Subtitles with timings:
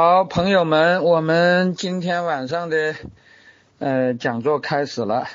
[0.00, 2.94] 好，朋友们，我们今天晚上的
[3.80, 5.26] 呃讲座开始了。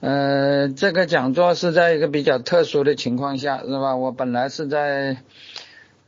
[0.00, 3.96] 呃，这个讲座是在一个比较特殊的情况下，是吧？
[3.96, 5.16] 我本来是在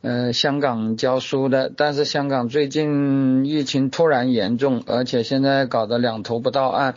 [0.03, 6.95] 呃香港教书的，但是香港最近疫情突然严重，而且现在搞得两头不到岸，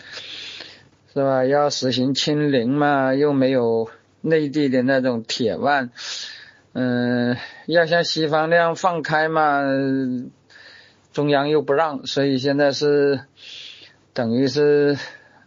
[1.13, 1.45] 是吧？
[1.45, 3.87] 要实行清零嘛，又没有
[4.19, 5.91] 内地的那种铁腕，
[6.73, 9.61] 嗯，要像西方那样放开嘛。
[11.15, 13.21] 中央又不让，所以现在是
[14.11, 14.97] 等于是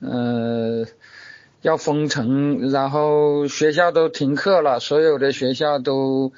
[0.01, 0.87] 呃
[1.61, 6.33] 要封城，然后学校都停课了，所有的学校都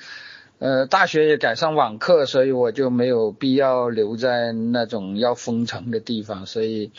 [0.58, 6.90] 呃大学也改上网课，所以我就没有必要留在那种要封城的地方，所以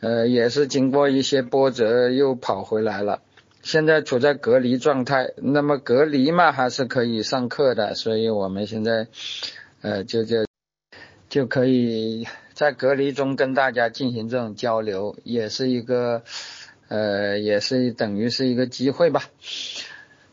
[0.00, 3.22] 呃也是经过一些波折又跑回来了，
[3.62, 9.06] 现在处在隔离状态，那么隔离嘛还是可以上课的，所以我们现在
[9.80, 10.47] 呃就就。
[11.28, 16.22] 就可以在隔离中跟大家进行这种交流，也是一个，
[16.88, 19.24] 呃，也是等于是一个机会吧。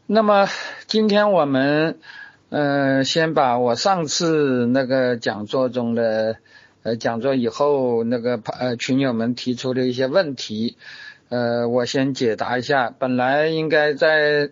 [0.08, 0.48] 那么
[0.88, 2.00] 今天我们，
[2.48, 6.38] 呃，先把我上次那个讲座中的，
[6.84, 10.78] 呃，讲座以后那个呃群友们提出的一些问题，
[11.28, 12.90] 呃，我先解答一下。
[12.98, 14.50] 本来应该在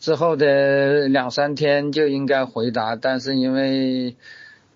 [0.00, 4.16] 之后的两三天就应该回答，但是因为。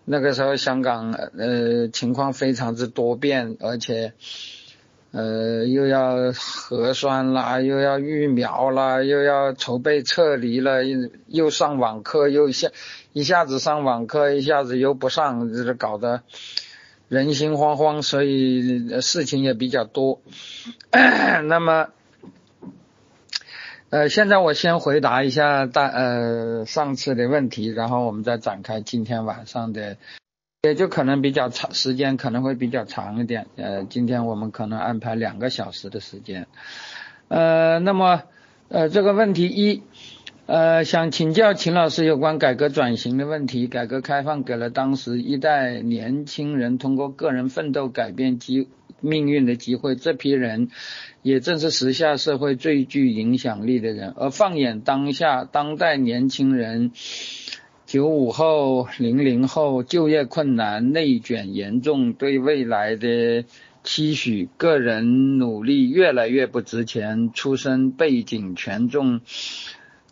[0.05, 4.13] 那个时候香港呃情况非常之多变，而且
[5.13, 10.81] 呃又要核酸啦，又要疫苗啦，又要筹备撤离了，
[11.27, 12.69] 又上网课，又下
[13.13, 16.23] 一下子上网课，一下子又不上，这搞得
[17.09, 20.21] 人心惶惶，所以事情也比较多。
[21.47, 21.89] 那么。
[23.93, 29.99] 呃，现在我先回答一下大呃上次的问题，然后我们再展开今天晚上的，
[30.63, 33.49] 也就可能比较长时间可能会比较长一点。
[33.57, 36.47] 呃，今天我们可能安排两个小时的时间。
[37.29, 38.23] 呃，那么
[38.71, 39.83] 呃这个问题一，
[40.47, 43.67] 呃想请教秦老师有关改革转型的问题。
[43.67, 48.71] 改革开放给了当时一代年轻人通过个人奋斗改变机
[49.03, 50.71] 命运的机会，这批人。
[51.23, 56.91] 也正是时下社会最具影响力的人，而放眼当下，当代年轻人，
[57.87, 63.45] 九五后、零零后，就业困难、内卷严重，对未来的
[63.85, 69.21] 期许，个人努力越来越不值钱，出身背景权重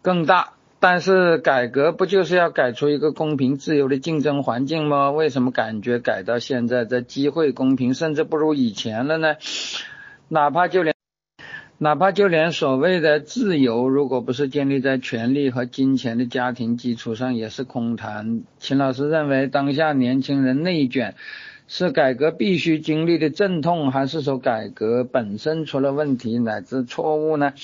[0.01, 0.53] 更大。
[0.81, 5.11] 但是改革不就是要改出一个公平自由的竞争环境吗？
[5.11, 9.37] 为什么感觉改到现在，这机会公平甚至不如以前了呢？
[10.29, 10.95] 哪怕就连。
[11.83, 18.43] 哪怕就连所谓的自由，如果不是建立在权力和金钱的家庭基础上，也是空谈。
[18.59, 21.15] 秦老师认为，当下年轻人内卷
[21.69, 27.55] 是改革必须经历的阵痛，还是说改革本身出了问题乃至错误呢？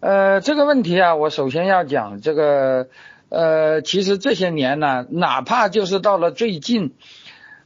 [0.00, 2.88] 呃，这个问题啊，我首先要讲这个，
[3.28, 6.94] 呃，其实这些年呢，哪怕就是到了最近，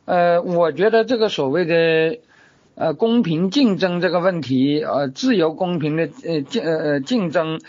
[0.05, 2.19] 呃，我觉得这个所谓的。
[2.77, 7.61] 呃，公平竞争这个问题，呃，自由公平的呃竞呃竞争，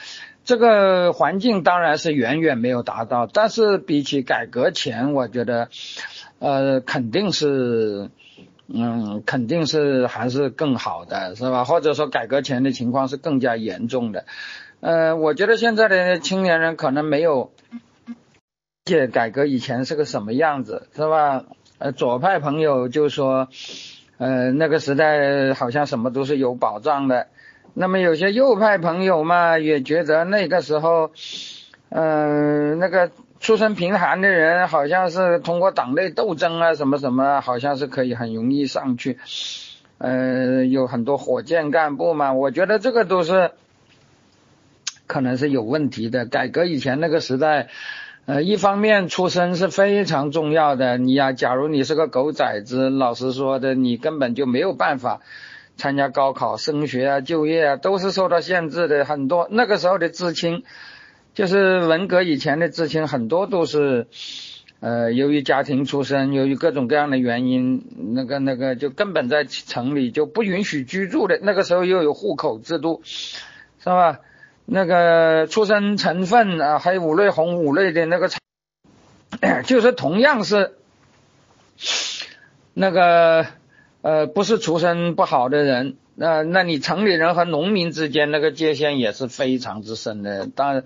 [0.45, 5.69] 这个环境当然是远远没有达到，但是比起改革前，我觉得，
[6.39, 8.09] 呃，肯定是，
[8.67, 11.63] 嗯，肯定是还是更好的，是吧？
[11.63, 14.25] 或者说改革前的情况是更加严重的，
[14.79, 17.51] 呃，我觉得现在的青年人可能没有，
[18.85, 21.43] 解改革以前是个什么样子，是吧？
[21.77, 23.47] 呃，左派朋友就说。
[24.17, 27.27] 呃，那个时代好像什么都是有保障的。
[27.73, 31.11] 那么有些右派朋友嘛，也觉得那个时候，
[31.89, 33.11] 嗯，那个
[33.45, 39.19] 出身贫寒的人，好像是通过党内斗争啊，什么什么，好像是可以很容易上去。
[40.00, 43.52] 呃，有很多火箭干部嘛，我觉得这个都是
[45.05, 46.25] 可能是有问题的。
[46.25, 47.67] 改革以前那个时代。
[48.25, 50.97] 呃，一方面出身是非常重要的。
[50.97, 55.22] 你呀，假如你是个狗崽子，老实说的，你根本就没有办法
[55.78, 59.05] 参加高考、升学啊、就业啊，都是受到限制的。
[59.05, 60.64] 很多那个时候的知青，
[61.35, 64.08] 就是文革以前的知青，很多都是
[64.79, 67.84] 呃，由于家庭出身，由于各种各样的原因，
[68.14, 71.37] 那个那个就根本在城里就不允许居住的。
[71.41, 74.22] 那个时候又有户口制度，是吧？
[74.66, 78.29] 那个出生成分啊，还有五类红五类的那个，
[79.67, 80.76] 就是同样是
[82.73, 83.46] 那个
[84.02, 90.47] 呃，不是出身不好的人，那那你城里人和农民之间那个界限也是非常之深的。
[90.47, 90.85] 当然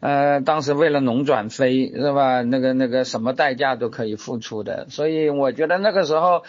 [0.00, 2.42] 呃，当时为了农转非是吧？
[2.42, 6.44] 那个那个什么代价都可以付出的，所以我觉得那个时候，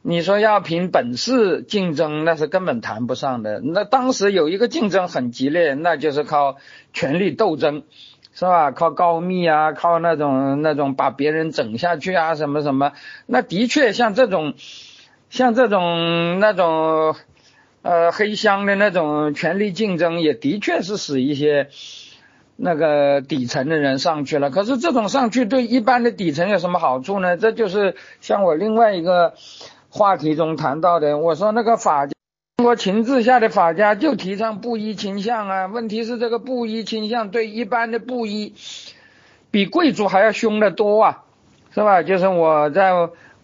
[0.00, 3.60] 你说要凭本事竞争，那是根本谈不上的。
[3.60, 6.56] 那当时有一个竞争很激烈，那就是靠
[6.94, 7.82] 权力斗争，
[8.32, 8.70] 是吧？
[8.70, 12.92] 靠告密啊，靠那种那种把别人整下去啊，什么什么。
[13.26, 14.54] 那的确像这种，
[15.28, 17.14] 像这种那种，
[17.82, 21.68] 呃，黑箱的那种权力竞争，也的确是使一些。
[22.60, 27.36] 那个底层的人上去了，可是这种上去对一般的底层有什么好处呢？
[27.36, 29.34] 这就是像我另外一个
[29.90, 32.12] 话题中谈到的，我说那个法家，
[32.56, 35.66] 中国情治下的法家就提倡布衣倾向啊。
[35.66, 38.54] 问题是这个布衣倾向对一般的布衣，
[39.52, 41.22] 比贵族还要凶得多啊，
[41.72, 42.02] 是吧？
[42.02, 42.90] 就是我在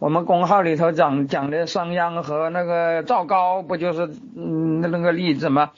[0.01, 5.71] 我们公号里头讲讲的商鞅和那个赵高，不就是嗯那个例子吗？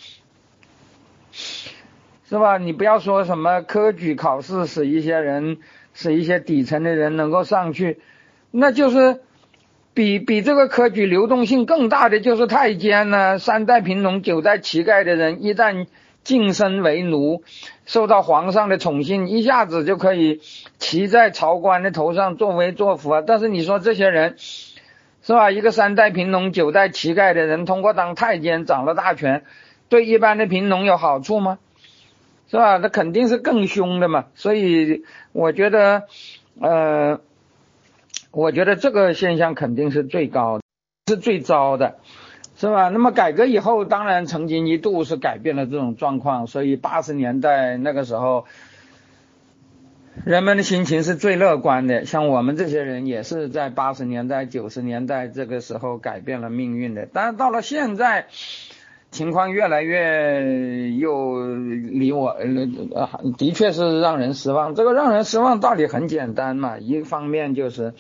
[2.29, 2.59] 是吧？
[2.59, 5.59] 你不要说什么科举考试使一些人，
[5.95, 8.01] 使一些底层的人能够上去，
[8.51, 9.21] 那就是
[9.95, 13.39] 比比这个科举流动性更大的就是太监呢。
[13.39, 15.87] 三代贫农九代乞丐的人，一旦
[16.25, 17.45] 晋升为奴，
[17.85, 20.41] 受到皇上的宠幸，一下子就可以
[20.79, 23.23] 骑在朝官的头上作威作福啊。
[23.25, 25.53] 但是你说这些人，是吧？
[25.53, 29.45] 一个三代贫农九代乞丐的人，通过当太监掌了大权，
[29.89, 31.59] 对一般的贫农有好处吗？
[32.49, 32.77] 是吧？
[32.77, 36.05] 那肯定是更凶的嘛，所以我觉得，
[36.61, 37.21] 呃，
[38.31, 40.61] 我觉得这个现象肯定是最高，
[41.09, 41.97] 是最糟的，
[42.57, 42.89] 是吧？
[42.89, 48.45] 那么改革以后，当然曾经一度是改变了这种状况，所以八十年代那个时候，
[50.25, 52.05] 人们的心情是最乐观的。
[52.05, 58.29] 像我们这些人也是在八十年代、九十年代这个时候改变了命运的，但是到了现在。
[59.17, 63.09] 情况越来越又离我呃
[63.39, 64.75] 的确是让人失望。
[64.75, 67.95] 这个让人失望道理很简单嘛，一方面就是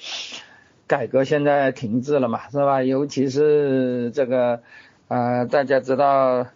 [0.86, 2.82] 改革现在停滞了嘛，是吧？
[2.82, 4.60] 尤其是这个
[5.08, 6.46] 呃，大家知道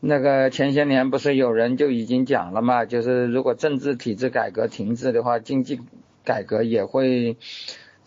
[0.00, 5.80] 那个前些年不是有人就已经讲了嘛，就是如果政治体制改革停滞的话，经济
[6.24, 7.38] 改革也会。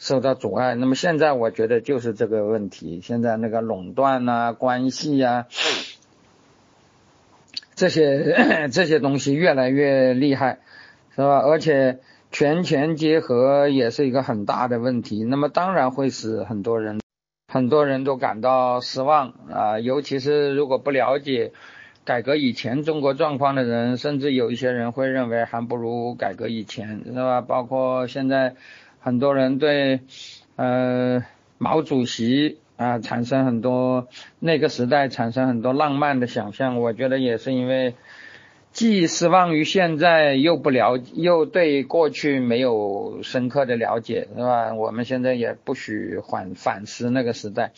[0.01, 3.01] 受到阻碍，那么现在我觉得就是这个问题。
[3.03, 5.45] 现在那个垄断呐、关系呀，
[7.75, 10.57] 这些 这些东西越来越厉害，
[11.15, 11.37] 是吧？
[11.37, 11.99] 而且
[12.31, 15.23] 权钱结合也是一个很大的问题。
[15.23, 16.99] 那么当然会使很多人
[17.47, 21.51] 很多人都感到失望啊，尤其是如果不了解
[22.05, 27.41] 改革以前中国状况的人，甚至有一些人会认为还不如改革以前，是吧？
[27.41, 28.55] 包括现在。
[29.03, 30.01] 很多人对
[30.57, 31.25] 呃
[31.57, 34.07] 毛主席啊产生很多
[34.39, 37.95] 那个时代产生很多浪漫的想象，我觉得也是因为
[38.71, 44.75] 既失望于现在，又不了又对过去没有深刻的了解，是吧？
[44.75, 47.71] 我们现在也不许反反思那个时代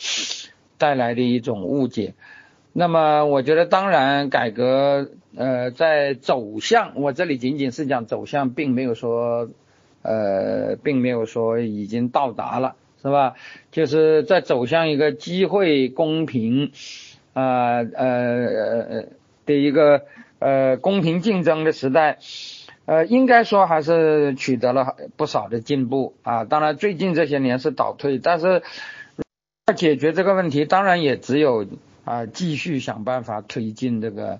[0.77, 2.15] 带来的一种误解。
[2.73, 9.47] 那么我觉得，当然改革呃在走向，我这里仅仅是讲走向，并没有说。
[10.03, 13.35] 呃，并没有说已经到达了，是吧？
[13.71, 16.71] 就是在走向一个机会公平，
[17.33, 19.03] 啊呃呃
[19.45, 20.03] 的一个
[20.39, 22.19] 呃公平竞争的时代，
[22.85, 26.45] 呃，应该说还是取得了不少的进步啊。
[26.45, 28.61] 当然，最近这些年是倒退，但是
[29.67, 31.65] 要解决这个问题，当然也只有
[32.05, 34.39] 啊继续想办法推进这个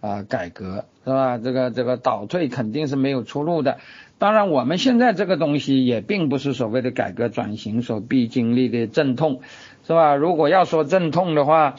[0.00, 1.38] 啊改革，是吧？
[1.38, 3.78] 这个这个倒退肯定是没有出路的。
[4.20, 9.40] 当然，我们现在这个东西也并不是所谓的改革转型所必经历的阵痛，
[9.86, 10.14] 是吧？
[10.14, 11.76] 如果要说阵痛的话，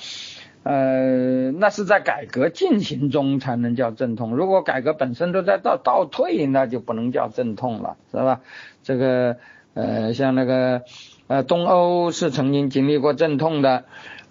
[0.63, 4.35] 呃，那是在改革进行中才能叫阵痛。
[4.35, 8.41] 如果改革本身都在倒倒退，那就不能叫阵痛了，是吧？
[8.81, 9.37] 这个
[9.75, 10.81] 呃，像那个
[11.27, 13.83] 呃，东欧是曾经经历过阵痛的，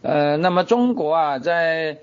[0.03, 1.99] 呃，那么中国啊，在。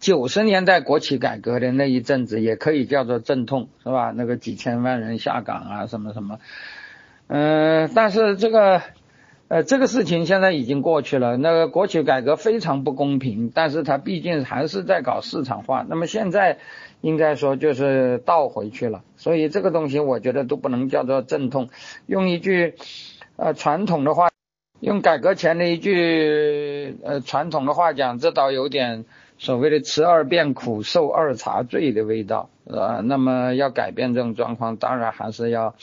[0.00, 4.12] 九十年代国企改革的那一阵子，也可以叫做阵痛，是吧？
[4.14, 6.38] 那个几千万人下岗啊，什么什么，
[7.26, 8.80] 嗯，但是这个，
[9.48, 11.36] 呃，这个事情现在已经过去了。
[11.36, 15.84] 那个国企改革非常不公平，但是它毕竟还是在搞市场化。
[15.88, 16.58] 那么现在
[17.00, 21.70] 应该说就是倒回去了，所以这个东西我觉得都不能叫做阵痛。
[22.06, 22.76] 用一句
[23.34, 24.28] 呃传统的话，
[24.78, 29.04] 用改革前的一句呃传统的话讲，这倒有点。
[29.38, 35.74] 所谓的吃二遍苦，受二茬罪的味道，啊，那么要改变这种状况，当然还是要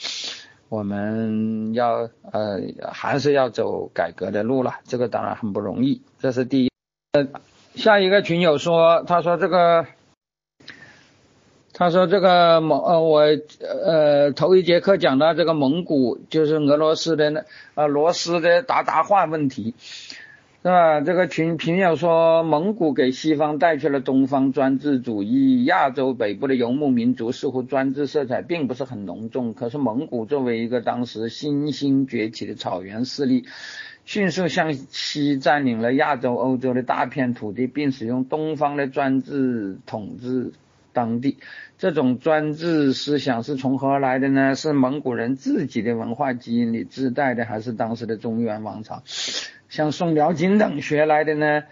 [0.68, 2.60] 我们要呃，
[2.92, 4.74] 还是要走改革的路了。
[4.84, 6.70] 这个当然很不容易，这是第一。
[7.12, 7.26] 呃，
[7.74, 9.86] 下一个群友说，他说这个
[11.72, 13.22] 他说这个蒙呃我
[13.60, 17.44] 呃头一节课讲到这个蒙古就是俄罗斯的那
[17.74, 19.74] 呃罗斯的鞑靼化问题，
[20.66, 21.00] 是吧？
[21.00, 33.44] 这个群评友说蒙古给西方带去了东方专制主义，亚洲北部的游牧民族似乎专制色彩并不是很浓重，可是蒙古作为一个当时新兴崛起的草原势力。
[34.04, 40.52] 迅速向西占领了亚洲、欧洲的大片土地，并使用东方的专制统治
[40.92, 41.36] 当地。
[41.78, 44.56] 这种专制思想是从何而来的呢？
[44.56, 49.04] 是蒙古人自己的文化基因里自带的，还是当时的中原王朝
[49.68, 51.64] 像宋辽金等学来的呢？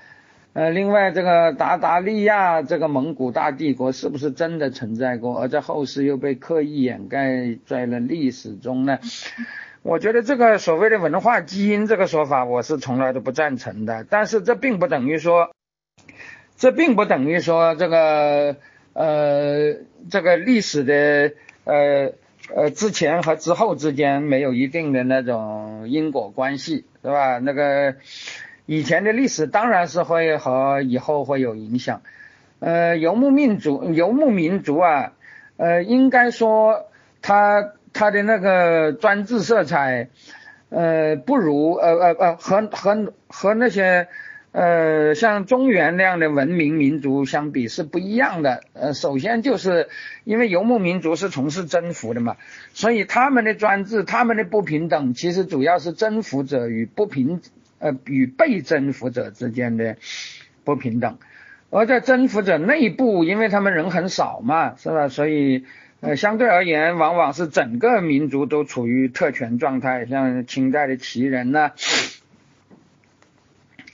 [0.53, 9.01] 呃，另外，这个达达利亚这个蒙古大帝国是不是真的存在过，而在后世又被刻意掩盖在了历史中呢？
[9.83, 14.07] 我觉得这个所谓的文化基因这个说法，我是从来都不赞成的。
[14.09, 15.51] 但是这并不等于说，
[16.57, 18.57] 这并不等于说这个
[18.93, 19.75] 呃
[20.09, 21.33] 这个历史的
[21.65, 22.13] 呃
[22.53, 27.39] 呃之前和之后之间没有一定的那种因果关系，是吧？
[27.39, 27.95] 那个
[28.67, 32.03] 以前的历史当然是会和以后会有影响。
[32.59, 35.13] 呃，游牧民族，游牧民族啊，
[35.57, 36.87] 呃，应该说
[37.23, 37.73] 他。
[37.97, 40.09] 他的那个专制色彩，
[40.69, 44.09] 呃，不如呃呃呃和和和那些
[44.55, 48.63] 呃像中原那样的文明民族相比是不一样的。
[48.73, 49.89] 呃，首先就是
[50.23, 52.37] 因为游牧民族是从事征服的嘛，
[52.73, 57.41] 所以他们的专制、他们的不平等，其实主要是征服者与不平
[57.81, 59.97] 呃与被征服者之间的
[60.63, 61.19] 不平等。
[61.71, 65.09] 而在征服者内部，因为他们人很少嘛，是吧？
[65.09, 65.65] 所以。
[66.01, 71.71] 呃，相对而言，往往是整个民族都处于特权状态，像清代的旗人呢，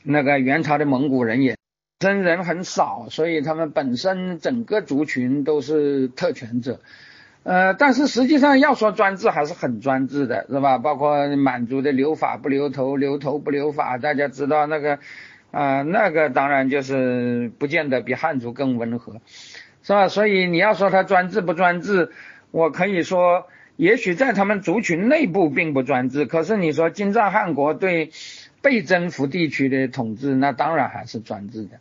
[0.03, 1.57] 那个元朝的蒙古人也，
[1.99, 6.81] 真人很少，所以他们本身整个族群都是特权者。
[7.43, 10.79] 呃，但是实际上要说专制，还是很专制的，是吧？
[10.79, 14.99] 包括满族的留法不留头，留头不留法，大家知道那个
[15.51, 19.15] 啊，那个当然就是不见得比汉族更温和。
[19.83, 20.09] 是吧？
[20.09, 22.11] 所以你要说他专制不专制，
[22.51, 26.27] 我可以说，也许在他们族群内部并不专制。
[26.27, 28.11] 可是你说金帐汗国对
[28.63, 31.79] 被征服地区的统治，那当然还是专制的。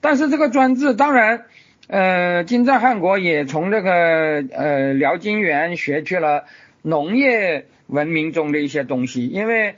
[0.00, 1.44] 但是这个专制，当然，
[1.86, 3.92] 呃，金帐汗国也从这个
[4.52, 6.44] 呃辽金元学去了
[6.82, 9.26] 农业文明中的一些东西。
[9.26, 9.76] 因为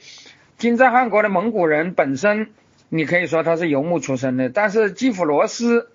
[0.59, 2.49] 金帐汗国的蒙古人本身，
[2.89, 5.89] 你可以说他是游牧出身的，但是基辅罗斯。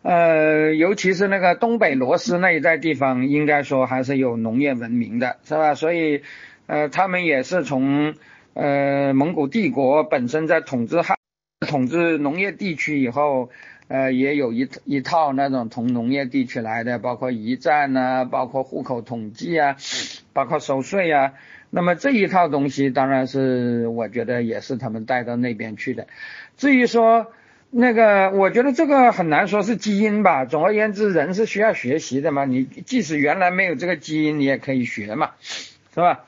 [0.00, 5.74] 呃，尤其是那个东北罗斯那一带地方，应该说还是有农业文明的，是吧？
[5.74, 6.22] 所以，
[6.66, 8.14] 呃，他们也是从
[8.54, 11.16] 呃蒙古帝国本身在统治汉
[11.66, 13.50] 统治农业地区以后，
[13.88, 19.76] 呃，也有一一套那种从农业地区来的，包括驿站呐，包括户口统计啊，
[20.32, 21.34] 包括收税啊。
[21.70, 26.06] 那么这一套东西，当然是我觉得也是他们带到那边去的。
[26.56, 27.32] 至于说，
[27.70, 30.44] 那个，我觉得这个很难说是基因吧。
[30.44, 32.44] 总而言之，人是需要学习的嘛。
[32.44, 36.24] 你即使原来没有这个基因，你也可以学嘛，是吧？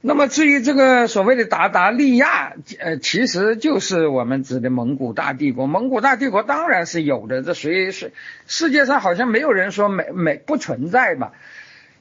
[0.00, 5.66] 那么至于这个所谓的达达利亚，呃，其实就是我们指的蒙古大帝国。
[5.66, 8.12] 蒙古大帝国当然是有的，这谁谁
[8.46, 11.32] 世界上好像没有人说没没不存在吧？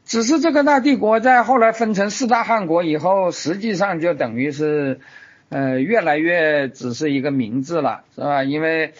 [0.05, 4.99] 只是这个大帝国在后来分成四大汗国以后，实际上就等于是。
[5.49, 8.43] 呃，越来越只是一个名字了，是吧？
[8.43, 8.93] 因为，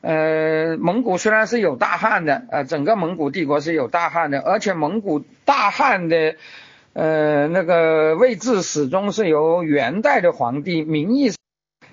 [0.00, 6.34] 呃，蒙古虽然是有大汉的，呃，整个蒙古帝国是有大汉的，而且蒙古大汉的，
[6.96, 11.30] 呃，那个位置始终是由元代的皇帝，名义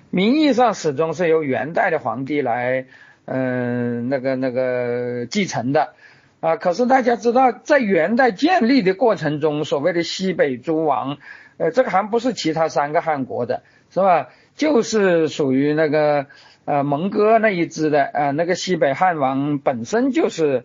[0.08, 2.86] 名义上始终是由元代的皇帝来，
[3.26, 5.92] 嗯，那个那个继承的，
[6.40, 11.18] 啊，可是大家知道，在元代建立的过程中，所谓的西北诸王，
[11.58, 13.62] 呃，这个还不是其他三个汉国的。
[13.90, 14.30] 是吧？
[14.56, 16.26] 就是属于那个
[16.64, 20.64] 呃蒙哥那一支的呃那个西北汉王本身就是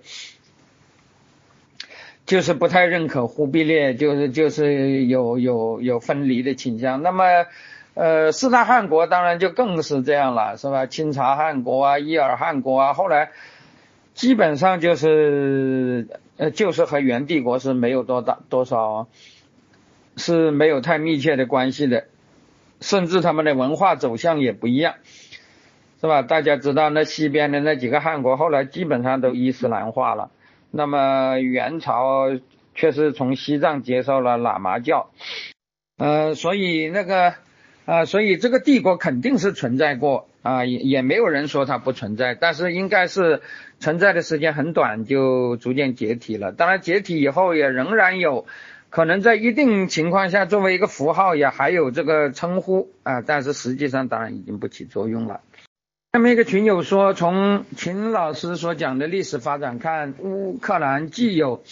[2.29, 7.01] 就是不太认可忽必烈，就是就是有有有分离的倾向。
[7.01, 7.25] 那么
[7.95, 10.85] 呃四大汗国当然就更是这样了，是吧？
[10.85, 13.31] 清察汗国啊、伊尔汗国啊，后来
[14.13, 16.07] 基本上就是
[16.37, 19.07] 呃就是和元帝国是没有多大多少
[20.15, 22.05] 是没有太密切的关系的。
[22.79, 24.93] 甚至他们的文化走向也不一样，
[25.99, 26.21] 是吧？
[26.21, 30.29] 大家知道那西边的那几个汗国后来基本上都伊斯兰化了，
[30.71, 32.29] 那么元朝
[32.75, 35.09] 却是从西藏接受了喇嘛教，
[35.97, 37.33] 呃，所以那个
[37.85, 43.41] 啊，所以这个帝国肯定是存在过啊，也也没有人说它不存在，但是应该是
[43.79, 46.51] 存在的时间很短，就逐渐解体了。
[46.51, 48.45] 当然，解体以后也仍然有
[48.89, 55.41] 可能在一定情况下作为一个符号也还有这个称呼啊，但是实际上当然已经不起作用了。
[56.11, 61.63] 下面一个群友说，从秦老师所讲的历史发展看，乌克兰既有。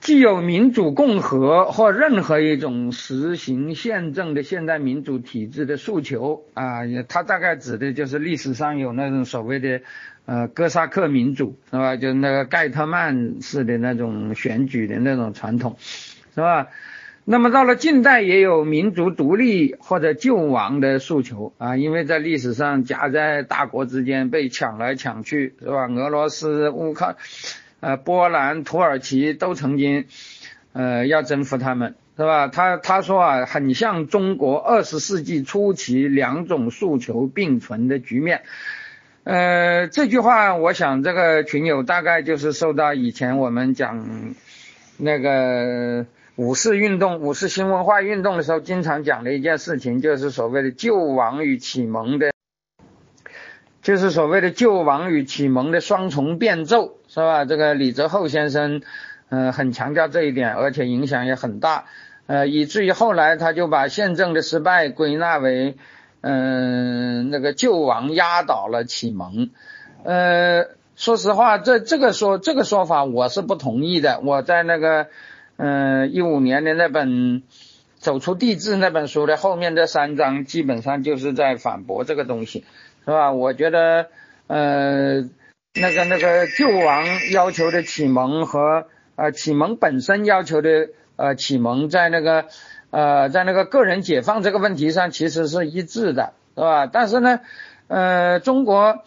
[0.00, 9.80] 既有民主共和或任何一种实行宪政的现代民主体制的诉求啊，他大概指的就是历史上有那种所谓的
[10.24, 11.94] 呃哥萨克民主是吧？
[11.94, 16.66] 就是那个盖特曼式的那种选举的那种传统是吧？
[17.30, 25.88] 那么到了近代也有民族独立或者救亡的诉求啊，因为在历史上夹在大国之间被抢来抢去是吧？
[25.88, 27.16] 俄罗斯、乌克。
[27.80, 30.06] 呃，波兰、土耳其都曾经，
[30.72, 32.48] 呃，要征服他们，是吧？
[32.48, 38.40] 他他说啊，很像中国二十世纪初期两种诉求并存的局面。
[39.24, 44.34] 呃，这句话，我想这个群友大概就是受到以前我们讲
[44.96, 46.06] 那个
[46.38, 52.30] 五四运动、五四新文化运动的时候，经常讲的一件事情，就是所谓的救亡与启蒙的。
[53.82, 57.44] 就是所谓的救亡与启蒙的双重变奏，是吧？
[57.44, 58.82] 这个李泽厚先生，
[59.30, 61.86] 嗯，很强调这一点，而且影响也很大，
[62.26, 65.76] 呃，以至于后来他就把宪政的失败归纳为，
[66.20, 69.50] 嗯，那个救亡压倒了启蒙，
[70.04, 74.20] 呃，说实话，这这个说这个说法我是不同意的。
[74.20, 75.08] 我在那个，
[75.58, 77.08] 嗯，一五年的那本
[77.98, 82.64] 《走出地质》那本书的后面这三章，基本上就是在反驳这个东西。
[83.04, 83.32] 是吧？
[83.32, 84.08] 我觉得，
[84.48, 85.22] 呃，
[85.72, 88.86] 那个那个救亡要求的启蒙和
[89.16, 92.44] 呃启蒙本身要求的呃启蒙，在那个
[92.90, 96.86] 呃在那个个人解放这个问题上其实是一致的，是吧？
[96.86, 97.40] 但是呢，
[97.86, 99.02] 呃，中国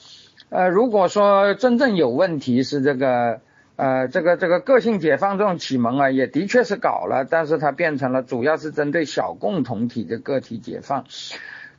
[0.49, 3.41] 呃如果说真正有问题是这个
[3.81, 11.33] 呃这个这个个性解放这种启蒙啊，也的确是搞了，但是它变成了主要是针对小共同体的个体解放，是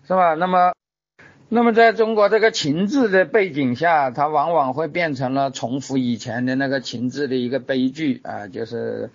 [0.08, 0.34] 吧？
[0.34, 0.72] 那么。
[1.54, 9.10] 那么，在中国这个情志的背景下，它往往会变成了重复以前的那个情志的一个悲剧啊，就是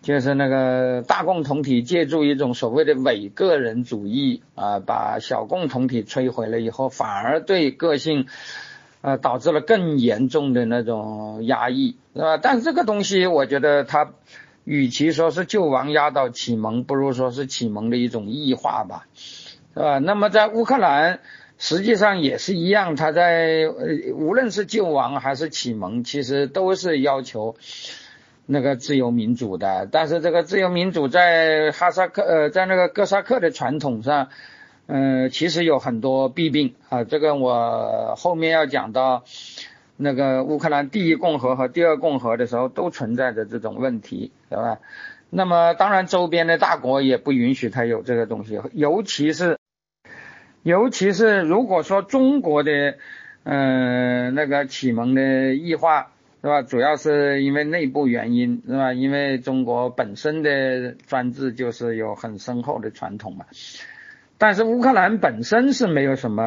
[0.00, 8.28] 就是那个大共同体借助一种所谓的伪个人主义啊，把小共同体摧毁了以后，反而对个性
[9.04, 12.38] 呃导致了更严重的那种压抑，是吧？
[12.38, 14.12] 但是这个东西，我觉得它
[14.64, 19.06] 与其说是救亡压倒启蒙，不如说是启蒙的一种异化吧。
[19.74, 19.98] 是吧？
[19.98, 21.20] 那么在乌克兰，
[21.58, 23.68] 实际上也是一样，他在
[24.14, 27.56] 无论是救亡还是启蒙，其实都是要求
[28.46, 29.86] 那个自由民主的。
[29.92, 34.30] 但是这个自由民主在哈萨克呃，在那个哥萨克的传统上，
[34.86, 37.04] 嗯，其实有很多弊病啊。
[37.04, 39.24] 这个我后面要讲到
[39.96, 44.78] 那个乌克兰第一共和和第二共和的时候，都存在着这种问题，是吧？
[45.30, 49.58] 那么当然，周边的大国也不允许他有这个东西，尤其是。
[50.62, 52.94] 尤其是如果说中国的，
[53.42, 56.62] 嗯，那个启蒙的异化，是吧？
[56.62, 58.94] 主要是因为内部原因，是吧？
[58.94, 63.44] 因为中国本身的专制就是有很深厚的传统嘛。
[64.44, 66.44] 但是乌克兰本身是没有什么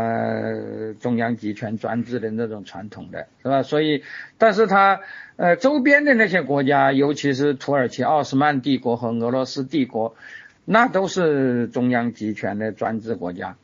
[1.00, 3.64] 中央集权专制的那种传统的，是吧？
[3.64, 4.04] 所以，
[4.38, 5.00] 但是它，
[5.36, 10.16] 呃，周边的那些国家，尤其是土耳其奥斯曼帝国和俄罗斯帝国，
[10.64, 13.56] 那都是中央集权的专制国家。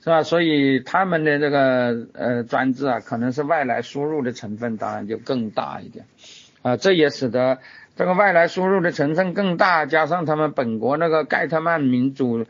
[0.00, 0.22] 是吧？
[0.22, 6.06] 所以他们的这个呃专制啊，可能是外来输入的成分，当然就更大一点
[6.62, 6.78] 啊。
[6.78, 7.58] 这也使得
[7.96, 12.46] 这个外来输入的成分更大，加上他们本国那个盖特曼民主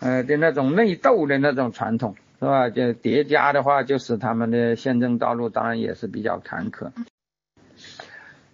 [0.00, 2.70] 呃的那种内斗的那种传统，是吧？
[2.70, 6.90] 就叠加的话，就使他们的宪政道路当然也是比较坎坷。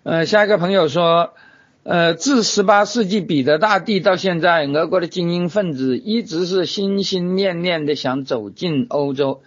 [0.03, 1.35] 呃，下一个朋友说。
[1.83, 9.41] 呃，自十八世纪彼得大帝到现在，俄国的精英分子一直是心心念念的想走进欧洲，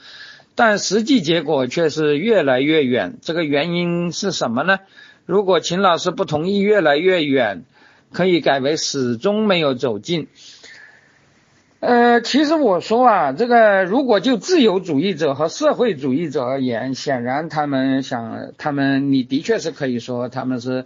[0.56, 3.17] 但实际结果却是越来越远。
[3.21, 4.79] 这个原因是什么呢？
[5.27, 7.65] 如果秦老师不同意越来越远，
[8.12, 10.27] 可以改为始终没有走进。
[11.86, 20.86] 呃，其实我说啊，这个如果就自由主义者和社会主义者而言，显然他们想，他们你的确是可以说他们是。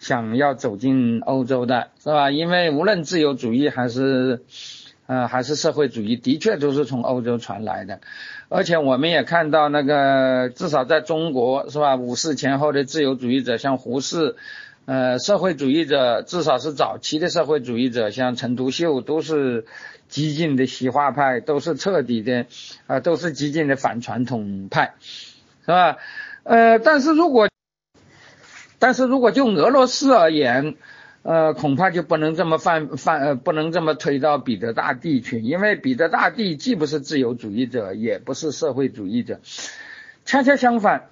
[0.00, 2.30] 想要走进欧洲的是吧？
[2.30, 4.42] 因为无论自由主义还是
[5.06, 8.00] 呃还是社会主义，的确都是从欧洲传来的。
[8.50, 11.96] 而且我们也看到那个至少在中国是吧？
[11.96, 14.36] 五四前后的自由主义者，像胡适
[14.84, 19.64] 呃，社会主义者至少是早期的社会主义者，像陈独秀都是
[20.08, 22.46] 激进的西化派，都是彻底的，
[22.86, 24.94] 啊，都是激进的反传统派，
[25.64, 25.96] 是吧？
[26.42, 27.48] 呃，但是如果，
[28.78, 30.74] 但是如果就俄罗斯而言，
[31.22, 39.40] 呃，恐怕就不能这么犯犯呃，不能这么推到彼得大帝去，因为彼得大帝既不是自由主义者，也不是社会主义者，
[40.24, 41.08] 恰恰相反。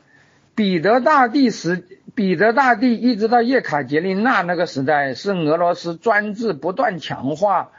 [0.55, 1.83] 彼得大帝时，
[2.15, 7.73] 彼得大帝一直到叶卡捷琳娜那个时代，是俄罗斯专制不断强化，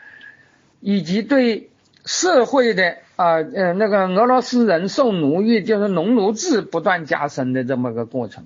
[0.83, 1.69] 以及对
[2.05, 8.45] 社会的啊呃那个俄罗斯人受奴役，就是农奴制不断加深的这么个过程，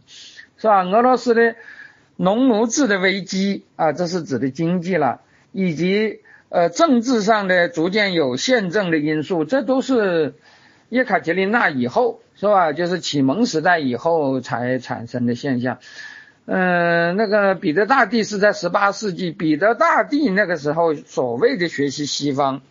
[0.58, 0.84] 是吧？
[0.84, 1.56] 俄罗斯的
[2.16, 5.20] 农奴制的危机啊，这是指的经济了，
[5.52, 10.36] 以及呃政治上的逐渐有宪政的因素，这都是
[10.90, 12.22] 叶卡捷琳娜以后。
[12.40, 12.72] 是吧？
[12.72, 15.80] 就是启蒙时代以后才产生的现象。
[16.50, 22.62] 嗯，那个彼得大帝是在十八世纪，彼得大帝那个时候所谓的学习西方，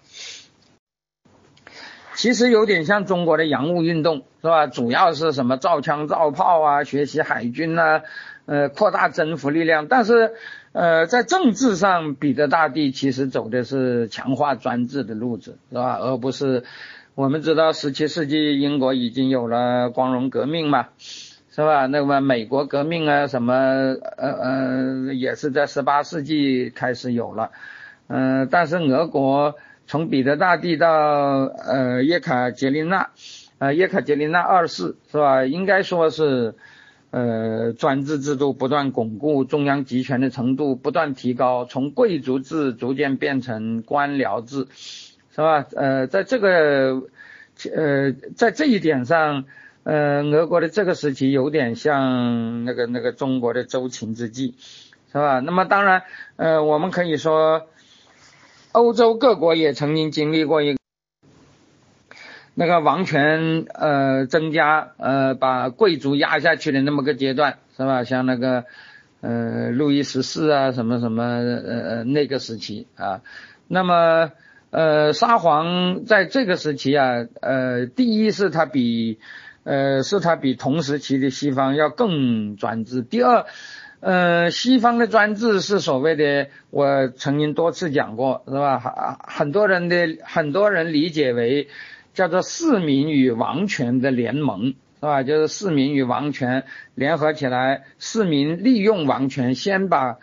[2.15, 4.67] 其实有点像中国的洋务运动，是吧？
[4.67, 8.01] 主要是什么造枪造炮啊，学习海军呐，
[8.47, 9.89] 呃，扩大征服力量。
[9.89, 10.33] 但是，
[10.73, 15.99] 呃，在政治上，彼得大帝其实走的是强化专制的路子，是吧？
[16.01, 16.65] 而不是。
[17.15, 20.89] 我们知道，十七世纪英国已经有了光荣革命嘛，
[21.57, 21.87] 是吧？
[21.87, 24.31] 那么美国革命啊，什么呃
[25.09, 27.51] 呃，也是在十八世纪开始有了。
[28.09, 29.55] 嗯，但是俄国
[29.87, 33.09] 从彼得大帝到呃叶卡捷琳娜，
[33.57, 35.47] 呃叶卡捷琳娜二世是吧？
[35.47, 36.55] 应该说是
[37.11, 44.67] 呃专制制度不断巩固，中央集权的程度不断提高，从贵族制逐渐变成官僚制。
[44.75, 45.67] 是吧？
[45.75, 47.03] 呃，在这个，
[47.75, 49.45] 呃，在这一点上，
[49.87, 54.57] 呃，俄国的这个时期有点像那个那个中国的周秦之际，
[55.13, 55.39] 是吧？
[55.39, 56.03] 那么当然，
[56.35, 57.69] 呃，我们可以说，
[58.73, 60.79] 欧洲各国也曾经经历过一个
[62.57, 68.03] 那个王权呃增加呃把贵族压下去的那么个阶段，是吧？
[68.03, 68.65] 像那个
[69.21, 73.21] 呃路易十四啊什么什么呃呃那个时期啊，
[73.69, 74.33] 那么。
[74.71, 79.19] 呃，沙皇在这个时期啊，呃，第一是他比，
[79.67, 83.03] 呃，是他比同时期的西方要更专制。
[83.03, 83.47] 第二，
[83.99, 88.79] 呃，西方的专制是所谓的，我曾经多次讲过，是吧？
[88.79, 91.67] 很很多人的很多人理解为
[92.15, 95.25] 叫做市民与王权的联盟，是吧？
[95.25, 96.63] 就是市民与王权
[96.95, 100.19] 联合起来，市民利用王权先把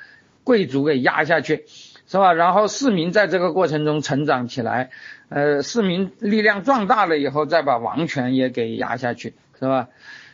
[0.46, 1.66] 贵族给压下去。
[2.06, 2.34] 是吧？
[2.34, 4.92] 然后市民在这个过程中成长起来，
[5.34, 9.90] 呃，市民力量壮大了以后，再把王权也给压下去，是吧？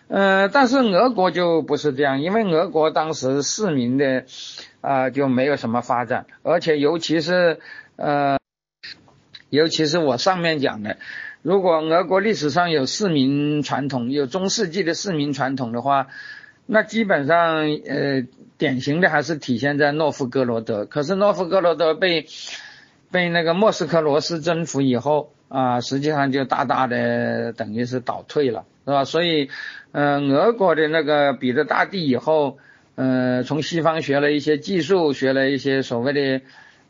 [0.09, 4.25] 呃，但是俄国就不是这样，因为俄国当时市民的
[4.81, 7.59] 啊就没有什么发展，而且尤其是
[7.95, 8.37] 呃，
[9.49, 10.97] 尤其是我上面讲的，
[11.41, 16.07] 如果俄国历史上有市民传统，有中世纪的市民传统的话。
[16.71, 18.27] 那基本上，呃，
[18.59, 20.85] 典型的还是体现在诺夫哥罗德。
[20.85, 22.27] 可是诺夫哥罗德被
[23.11, 29.03] 被那个莫斯科罗斯征服以后啊，实际上就大大的等于是倒退了，是吧？
[29.05, 29.49] 所以，
[29.91, 32.57] 呃，俄国的那个彼得大帝以后，
[32.95, 36.41] 呃，从西方学了一些技术，学了一些所谓的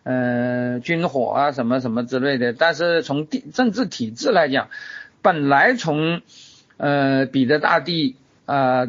[0.04, 2.54] 呃军火啊什么什么之类的。
[2.54, 4.70] 但是从地政治体制来讲，
[5.22, 6.22] 本来从
[6.78, 8.88] 呃彼得大帝啊。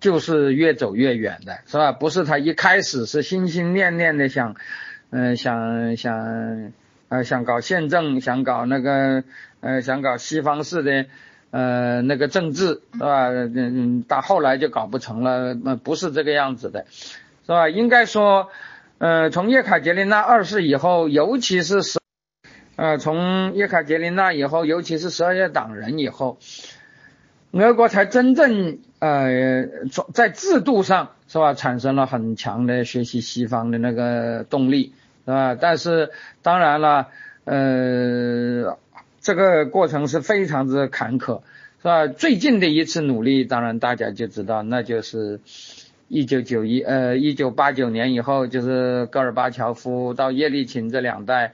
[0.00, 1.92] 就是越走越远的，是吧？
[1.92, 4.56] 不是他一开始是心心念念的想，
[5.14, 6.72] 嗯，想想，
[7.10, 9.24] 呃，想搞宪政，想搞那个，
[9.60, 11.04] 呃，想搞西方式的，
[11.50, 13.28] 呃，那个政治，是吧？
[13.28, 17.68] 嗯，到后来就搞不成了，那不是这个样子的，是吧？
[17.68, 18.48] 应该说，
[18.96, 21.98] 呃，从叶卡捷琳娜二世以后，尤其是十，
[22.76, 26.38] 呃，从叶卡捷琳娜以后，尤其是十二月党人以后。
[27.54, 29.66] 俄国才真正呃，
[30.14, 34.94] 在制度上是吧，产生了很强的学习西方的那个动力，
[35.24, 35.56] 是吧？
[35.60, 36.10] 但是
[36.42, 37.08] 当然了，
[37.44, 38.78] 呃，
[39.20, 41.40] 这个过程是非常之坎坷，
[41.80, 42.06] 是吧？
[42.06, 45.40] 最近的一次努力，当然大家就知道，那就是
[46.08, 51.52] 一九九一呃一九八九年以后，就是戈尔巴乔夫到叶利钦这两代，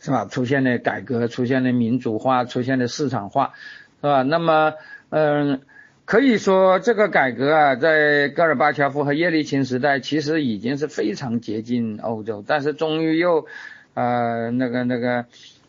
[0.00, 0.24] 是吧？
[0.24, 3.52] 出现了改革，出现了民主化，出现了市场化。
[4.02, 4.22] 是吧？
[4.22, 4.72] 那么，
[5.10, 5.60] 嗯，
[6.10, 13.46] 可以说这个改革啊，在戈尔巴乔夫和叶利钦时代，其实已经是非常接近欧洲，但是终于又，
[13.94, 15.26] 呃，那个那个，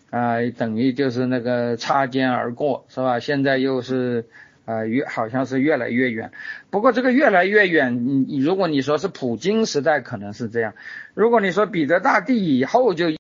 [0.10, 3.20] 啊，等于就是那个擦肩而过，是吧？
[3.20, 4.26] 现在又是，
[4.66, 6.32] 啊，越好像是越来越远。
[6.72, 10.74] 不过这个越来越远，你如果你说是普京时代可能是这样，
[11.14, 13.12] 如果你说彼得大帝以后就，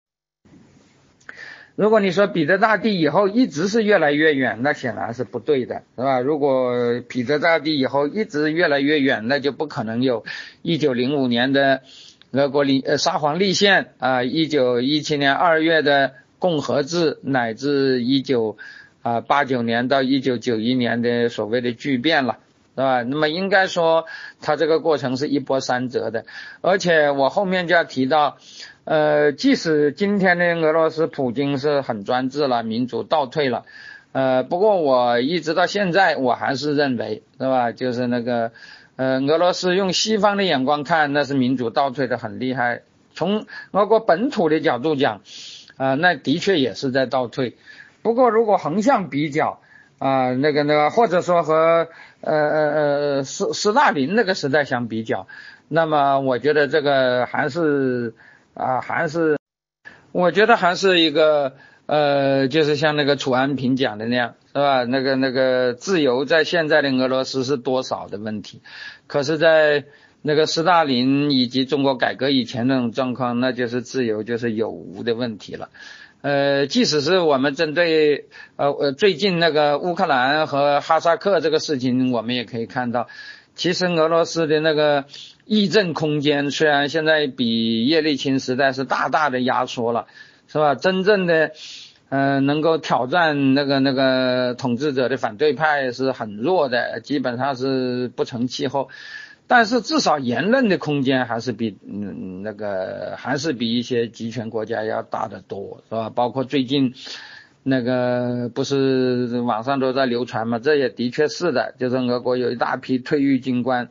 [1.75, 6.19] 如果你说彼得大帝以后一直是越来越远，那显然是不对的，是吧？
[6.19, 10.23] 如果彼得大帝以后一直越来越远，那就不可能有
[10.61, 11.81] 一九零五年的
[12.31, 18.57] 俄国立呃沙皇立宪啊，一九一七年二月的共和制，乃至一九。
[19.03, 22.37] 啊，八九年到一九九一年的所谓的巨变了，
[22.75, 23.01] 是吧？
[23.01, 24.05] 那么应该说，
[24.41, 26.25] 它这个过程是一波三折的。
[26.61, 28.37] 而且我后面就要提到，
[28.91, 33.63] 呃，即使今天的俄罗斯普京是很专制了，民主倒退了，
[34.11, 37.71] 呃，不过我一直到现在我还是认为，是吧？
[37.71, 38.51] 就是那个，
[38.97, 42.81] 呃，俄罗斯用西方的眼光看，那是民主倒退的很厉害。
[43.13, 45.21] 从俄国本土的角度讲，
[45.77, 47.55] 啊，那的确也是在倒退。
[48.01, 49.61] 不过，如果横向比较，
[49.99, 51.87] 啊，那个那个，或者说和
[52.19, 55.27] 呃呃呃斯斯大林那个时代相比较，
[55.69, 58.13] 那么我觉得这个还是
[58.61, 59.39] 啊，还是
[60.11, 61.53] 我觉得还是一个
[61.87, 64.83] 呃，就是像那个楚安平讲的那样，是吧？
[64.83, 68.61] 那个那个自由在现在的俄罗斯是多少的问题，
[69.07, 69.85] 可是，在
[70.21, 75.69] 那个斯大林以及中国改革以前那种状况，那就是自由就是有无的问题了。
[76.21, 83.07] 呃，即使是我们针对呃呃最近那个乌克兰和哈萨克这个事情，我们也可以看到，
[83.55, 85.05] 其实俄罗斯的那个
[85.51, 90.07] 议政空间虽然现在比叶利钦时代是大大的压缩了，
[90.47, 90.75] 是吧？
[90.75, 91.51] 真正的
[92.07, 98.87] 嗯能够挑战那个那个统治者的反对派是很弱的，基本上是不成气候。
[99.45, 106.09] 但是至少言论的空间还是比嗯那个还是比一些集权国家要大得多，是吧？
[106.09, 106.93] 包括最近
[107.61, 113.89] 那个不是网上都在流传嘛，这也的确是的，就是俄国有一大批退役军官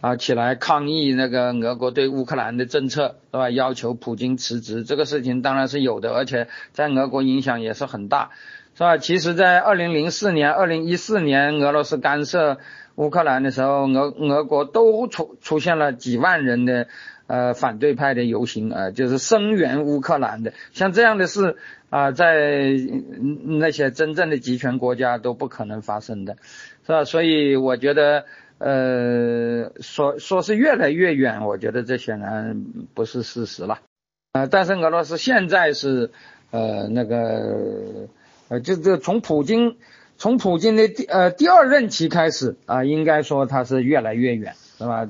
[0.00, 3.50] 啊起来抗议那个俄国对乌克兰的政策，是吧？
[3.50, 8.30] 要求普京辞职，这个事情当然是有的，而且在俄国影响也是很大，
[8.74, 8.96] 是吧？
[8.98, 12.58] 其实，在二零零四年、二零一四年，俄罗斯干涉。
[12.96, 16.88] 乌克兰的时候，俄俄国都出出现了几万人的
[17.26, 21.58] 呃反对派的游行啊，就是声援乌克兰的，像这样的事
[21.90, 22.70] 啊，在
[23.44, 26.38] 那些真正的集权国家都不可能发生的，
[26.86, 27.04] 是吧？
[27.04, 28.24] 所以我觉得
[28.58, 32.64] 呃说说是越来越远，我觉得这显然
[32.94, 33.80] 不是事实了
[34.32, 34.46] 啊。
[34.46, 36.10] 但是俄罗斯现在是
[36.50, 38.08] 呃那个
[38.48, 39.76] 呃就就从普京。
[40.18, 45.06] 从普京的第呃第二任期开始啊，应该说他是越来越远，是吧？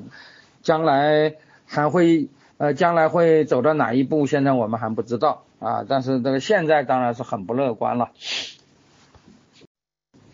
[0.61, 5.85] 将来还会呃将来会走到哪一步，现在我们还不知道啊。
[5.87, 8.11] 但是这个现在当然是很不乐观了。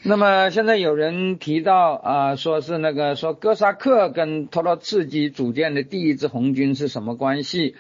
[0.06, 7.76] 那么现在有人提到啊，说是那个说哥萨克跟托洛茨基组建的第一支红军是什么关系？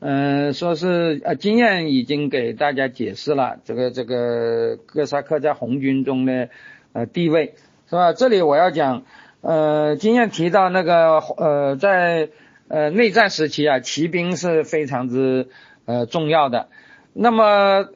[0.00, 6.48] 嗯，说是呃，经验已经给大家解释了这个这个哥萨克在红军中的
[6.94, 7.54] 呃地位，
[7.90, 8.14] 是吧？
[8.14, 9.02] 这里我要讲，
[9.42, 12.30] 呃，经验提到那个呃，在
[12.68, 15.48] 呃内战时期啊，骑兵是非常之
[15.84, 16.68] 呃重要的。
[17.12, 17.88] 那么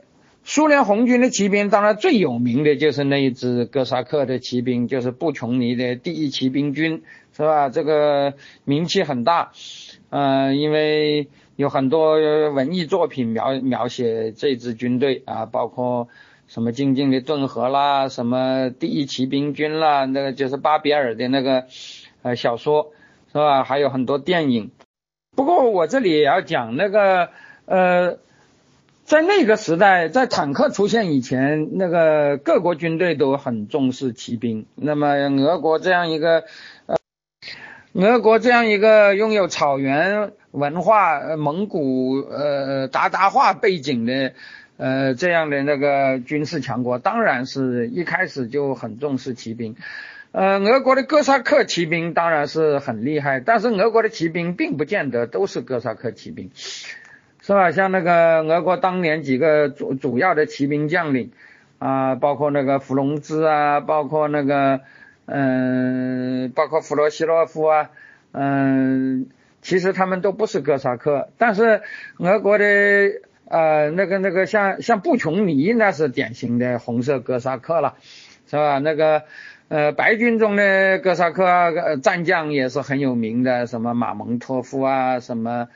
[0.44, 7.02] 苏联红军的骑兵，当然最有名的就是那一支哥萨克的骑兵，就是布琼尼的第一骑兵军，
[7.37, 7.68] 是吧？
[7.68, 9.52] 这个名气很大，
[10.11, 11.28] 嗯，因为。
[11.55, 12.14] 有很多
[12.50, 16.09] 文艺作品描描写这支军队啊，包括
[16.48, 21.66] 什么静静的顿河啦，什么第一骑兵军啦，那个就是巴比尔的那个
[22.22, 22.92] 呃小说
[23.31, 23.64] 是吧？
[23.64, 24.70] 还有很多电影。
[25.37, 27.28] 不过我这里也要讲那个
[27.66, 28.18] 呃，
[29.04, 34.66] 在那个时代，在坦克出现以前，那个各国军队都很重视骑兵。
[34.74, 36.44] 那么俄国这样一个
[36.86, 36.96] 呃，
[37.94, 40.32] 俄国这样一个拥有草原。
[40.52, 44.34] 文化蒙古呃鞑靼化背景的
[44.76, 49.76] 呃这样的那个军事强国，当然是一开始就很重视骑兵。
[50.30, 56.50] 呃，俄国的哥萨克骑兵当然是很厉害，但是俄国的骑兵并不见得都是哥萨克骑兵，
[57.42, 57.70] 是吧？
[57.72, 61.33] 像那个俄国当年几个主主要的骑兵将领
[61.78, 64.81] 啊，包括那个弗龙兹啊，包括那个
[65.26, 67.90] 嗯，包括弗罗西洛夫啊，
[68.33, 69.26] 嗯。
[69.64, 71.83] 其实他们都不是哥萨克，但是
[72.18, 72.64] 俄国的
[73.48, 77.94] 呃那个那个像像布琼尼那是典型的红色哥萨克了，
[78.50, 78.81] 是吧？
[78.81, 79.22] 那个
[79.68, 85.68] 呃白军中的哥萨克战将也是很有名的，什么马蒙托夫啊，什么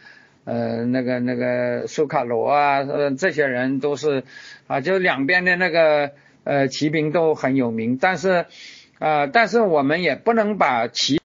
[0.47, 4.23] 呃那个那个苏卡罗啊，呃这些人都是
[4.67, 6.13] 啊，就两边的那个
[6.45, 8.47] 呃骑兵都很有名，但是
[8.99, 11.21] 呃但是我们也不能把骑，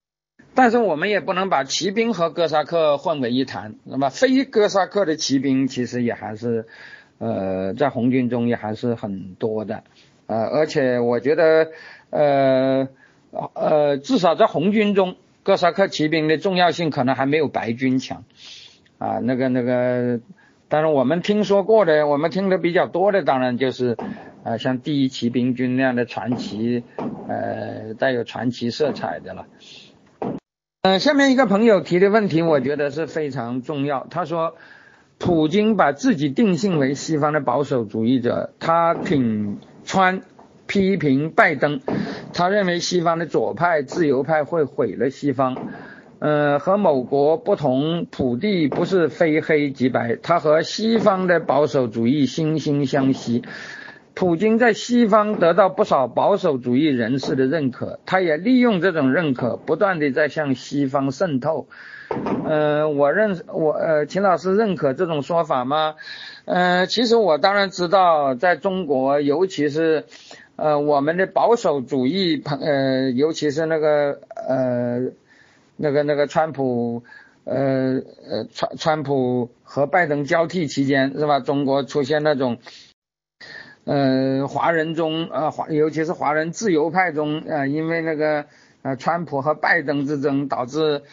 [0.55, 6.65] 但是我们也不能把骑兵和哥萨克混为一谈，那么非哥萨克的骑兵其实也还是
[7.19, 9.83] 呃在红军中也还是很多的，
[10.25, 11.71] 呃而且我觉得
[12.09, 12.89] 呃
[13.53, 15.15] 呃至少在红军中。
[15.43, 18.23] 哥萨克骑兵的重要性可能还没有白军强，
[19.01, 20.19] 啊，那个那个，
[20.69, 23.97] 当然我们听说过的，我们听的比较多的，当然就是，
[24.43, 26.83] 呃，像第一骑兵军那样的传奇，
[27.27, 29.47] 呃，带有传奇色彩的了。
[30.83, 34.05] 嗯，下面一个朋友提的问题，我觉得是非常重要。
[34.11, 34.55] 他说，
[35.17, 40.21] 普京把自己定性为西方的保守主义者，他挺川。
[40.67, 41.81] 批评拜登，
[42.33, 45.57] 他认为西方的左派、自由派会毁了西方。
[46.21, 53.41] 呃，和某国不同，普地不是非黑即白，他和西方的保守主义惺惺相惜。
[54.13, 61.65] 普京在西方得到不少保守主义人士的认可，他也利用这种认可，不断的在向西方渗透。
[62.45, 65.95] 呃，我认我呃，秦老师认可这种说法吗？
[66.45, 70.03] 呃，其实我当然知道，在中国，尤其是。
[70.57, 74.99] 呃，我们的保守主义朋，呃，尤其是那个呃，
[75.75, 77.03] 那个那个川普，
[77.43, 81.39] 呃呃，川川普和拜登交替期间是吧？
[81.39, 82.59] 中国出现那种，
[83.85, 88.45] 呃，华人中啊华，尤其是华人自由派中啊，因为那个
[88.81, 91.03] 呃，川普和拜登之争导致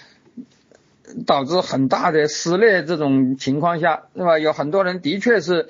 [1.27, 4.39] 导致很大的撕裂，这种情况下是吧？
[4.39, 5.69] 有很多人的确是。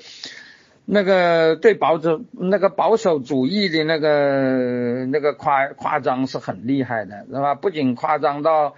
[0.91, 7.55] 那个对保守那个保守主义的那个那个夸夸张是很厉害的，是吧？
[7.55, 8.75] 不仅夸张到，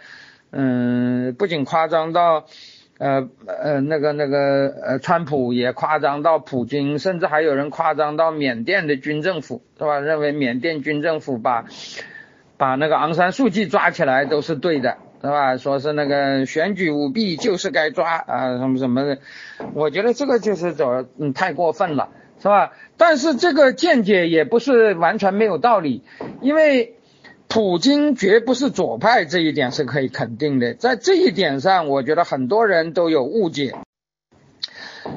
[0.50, 2.46] 嗯，不仅夸张到，
[2.98, 10.00] 呃呃那个那个呃，川普也夸张到普京，甚至还有人夸张到缅甸的军政府，是吧？
[10.00, 11.66] 认为缅甸军政府把
[12.56, 14.98] 把那个昂山素季抓起来都是对的。
[15.22, 15.58] 是吧？
[15.58, 19.18] 说是那个选举舞弊就是该抓啊，什么什么的，
[19.74, 22.72] 我觉得这个就是走，嗯，太过分了，是吧？
[22.96, 26.04] 但是这个见解也不是完全没有道理，
[26.40, 26.94] 因为
[27.48, 30.72] 普京绝不是左派，这一点是可以肯定的。
[30.72, 33.74] 在这一点上，我觉得很多人都有误解，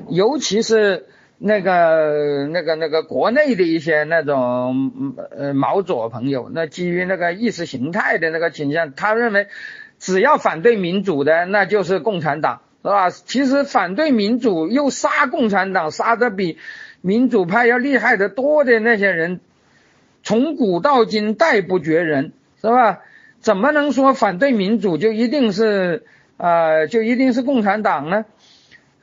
[0.09, 1.05] 尤其是
[1.37, 9.47] 那个那个那个国内的一些那种呃毛左朋友，那基于那个意识形态的那个倾向，他认为。
[10.03, 13.09] 只要反对民主的，那就是共产党，是吧？
[13.09, 16.57] 其实反对民主又杀共产党，杀的比
[16.99, 19.39] 民主派要厉害的多的那些人，
[20.21, 22.99] 从古到今代不绝人，是吧？
[23.39, 26.03] 怎么能说反对民主就一定是
[26.35, 28.25] 啊，就一定是共产党呢？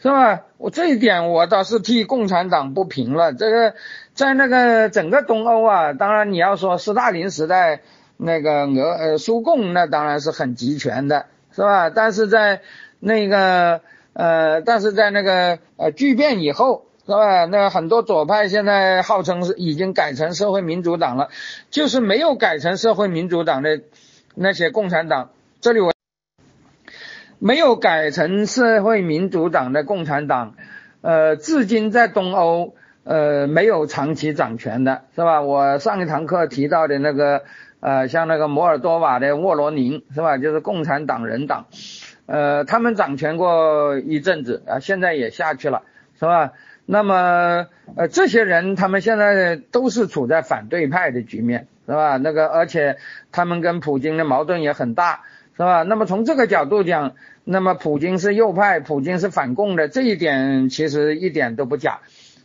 [0.02, 0.42] 是吧？
[0.58, 3.32] 我这一点我倒是替共产党不平了。
[3.32, 3.74] 这个
[4.12, 7.80] 在那个整个东欧啊，当然你要说斯大林时代。
[8.22, 11.88] 那个俄呃苏共那当然是很集权的，是吧？
[11.88, 12.60] 但是在
[12.98, 13.80] 那个
[14.12, 17.46] 呃，但是在那个呃巨变以后，是吧？
[17.46, 21.30] 那很多左派现在号称是已经改成社会民主党了，
[21.70, 23.80] 就是没有改成社会民主党的
[24.34, 25.30] 那些共产党，
[25.62, 25.94] 这里我
[27.38, 30.56] 没有改成社会民主党的共产党，
[31.00, 35.40] 呃，至今在东欧呃没有长期掌权的，是吧？
[35.40, 37.44] 我上一堂课提到的那个。
[37.80, 40.36] 呃，像那个摩尔多瓦的沃罗宁是吧？
[40.36, 41.66] 就是共产党人党，
[42.26, 45.80] 呃，他们掌权过一阵子啊，现在也下去了，
[46.18, 46.52] 是吧？
[46.84, 52.18] 那么，呃，这些人他们现在都是处在反对派的局面，是吧？
[52.18, 52.98] 那个，而且
[53.32, 55.22] 他们跟普京的矛盾也很大，
[55.56, 55.82] 是吧？
[55.82, 57.14] 那么从这个角度讲，
[57.44, 62.00] 那么普京是右派，普京是反共的，这一点其实一点都不假，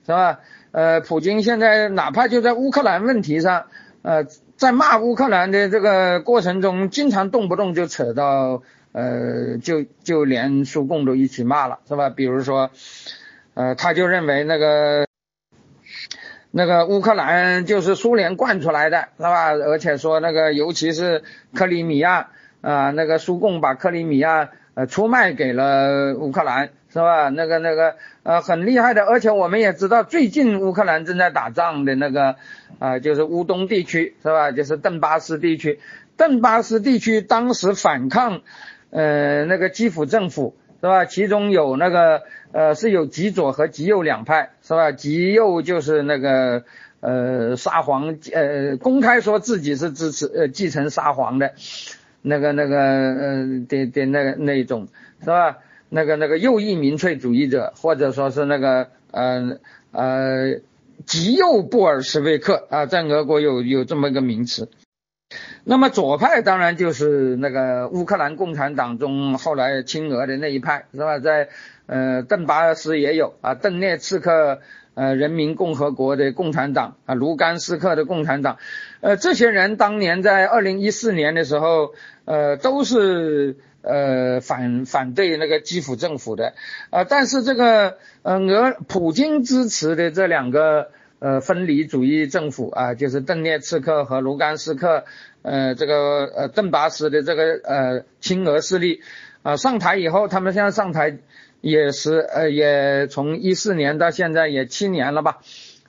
[0.05, 0.39] 是吧？
[0.71, 3.65] 呃，普京现在哪怕就在乌克兰问题上，
[4.01, 4.25] 呃。
[4.57, 8.63] 在骂乌克兰的这个过程中，经常动不动就扯到，
[8.93, 12.09] 呃，就就连苏共都一起骂了，是吧？
[12.09, 12.71] 比如说，
[13.53, 15.07] 呃，他就认为那个
[16.51, 19.51] 那个乌克兰就是苏联惯出来的，是吧？
[19.51, 22.29] 而且说那个尤其是克里米亚
[22.61, 26.69] 啊，那个苏共把克里米亚呃出卖给了乌克兰。
[26.95, 27.27] 是吧？
[27.27, 32.37] 那个那个呃很厉害的，而且我们也知道，最近乌克兰正在打仗的那个
[32.79, 34.53] 啊，就是乌东地区，是吧？
[34.53, 35.81] 就是顿巴斯地区。
[36.15, 38.43] 顿巴斯地区当时反抗
[38.91, 41.03] 呃那个基辅政府，是吧？
[41.03, 42.21] 其中有那个
[42.53, 44.93] 呃是有极左和极右两派，是吧？
[44.93, 46.63] 极右就是那个
[47.01, 51.55] 呃沙皇呃公开说自己是支持呃继承沙皇的，
[52.21, 54.87] 那个那个呃的的那个那种，
[55.19, 55.57] 是吧？
[55.89, 59.59] 那个那个右翼民粹主义者，或者说是那个呃
[59.91, 60.59] 呃
[61.05, 64.69] 极右布尔什维克啊，在俄国有有这么一个名词。
[65.63, 71.17] 那么左派当然就是那个乌克兰共产党中后来亲俄的那一派，是吧？
[71.17, 71.49] 在
[71.87, 74.61] 呃邓巴斯也有啊，顿涅茨克
[74.93, 78.59] 呃人民共和国的共产党啊，卢甘斯克的共产党，
[79.01, 81.93] 呃，这些人当年在二零一四年的时候，
[82.25, 86.53] 呃，都是呃反反对那个基辅政府的，
[86.89, 90.89] 呃，但是这个呃俄普京支持的这两个。
[91.17, 95.05] 呃，分离主义政府啊，就是顿涅茨克和卢甘斯克，
[95.43, 99.01] 呃，这个呃顿巴斯的这个呃亲俄势力
[99.41, 101.17] 啊，上台以后，他们现在上台
[101.61, 105.39] 也是呃，也从一四年到现在也七年了吧，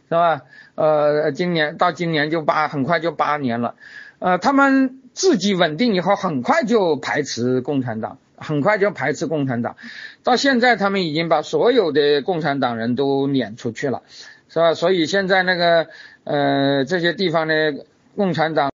[0.09, 0.43] 是吧？
[0.77, 3.75] 呃，今年到今年就八，很快就八年了。
[4.19, 9.77] 呃，他们自己稳定以后，很快就排斥共产党，很快就排斥共产党。
[10.23, 14.03] 到现在，他们已经把所有的共产党人都撵出去了。
[14.49, 14.75] 是吧？
[14.75, 15.89] 所以现在那个
[16.25, 18.71] 呃这些地方的共产党，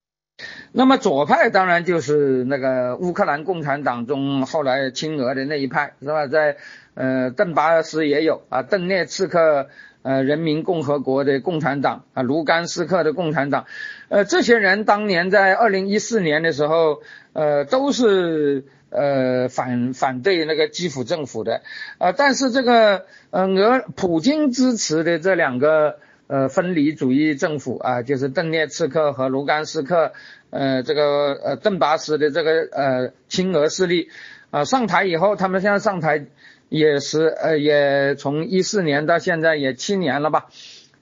[0.72, 6.26] 那么左派当然就是那个乌克兰共产党中后来亲俄的那一派，是吧？
[6.26, 6.58] 在
[6.98, 9.70] 呃顿巴斯也有啊，顿涅茨克
[10.02, 13.66] 呃人民共和国的共产党啊，卢甘斯克的共产党，
[14.10, 17.02] 呃这些人当年在二零一四年的时候，
[17.34, 18.66] 呃都是。
[18.90, 21.62] 呃，反反对那个基辅政府的，
[21.98, 30.14] 呃，但是这个呃，俄普京支持的这两个呃分离主义政府啊，就是顿涅茨克和卢甘斯克，
[30.52, 34.08] 呃，这个呃顿巴斯的这个呃亲俄势力
[34.52, 36.26] 啊，上台以后，他们现在上台
[36.70, 40.48] 也是呃，也从一四年到现在也七年了吧，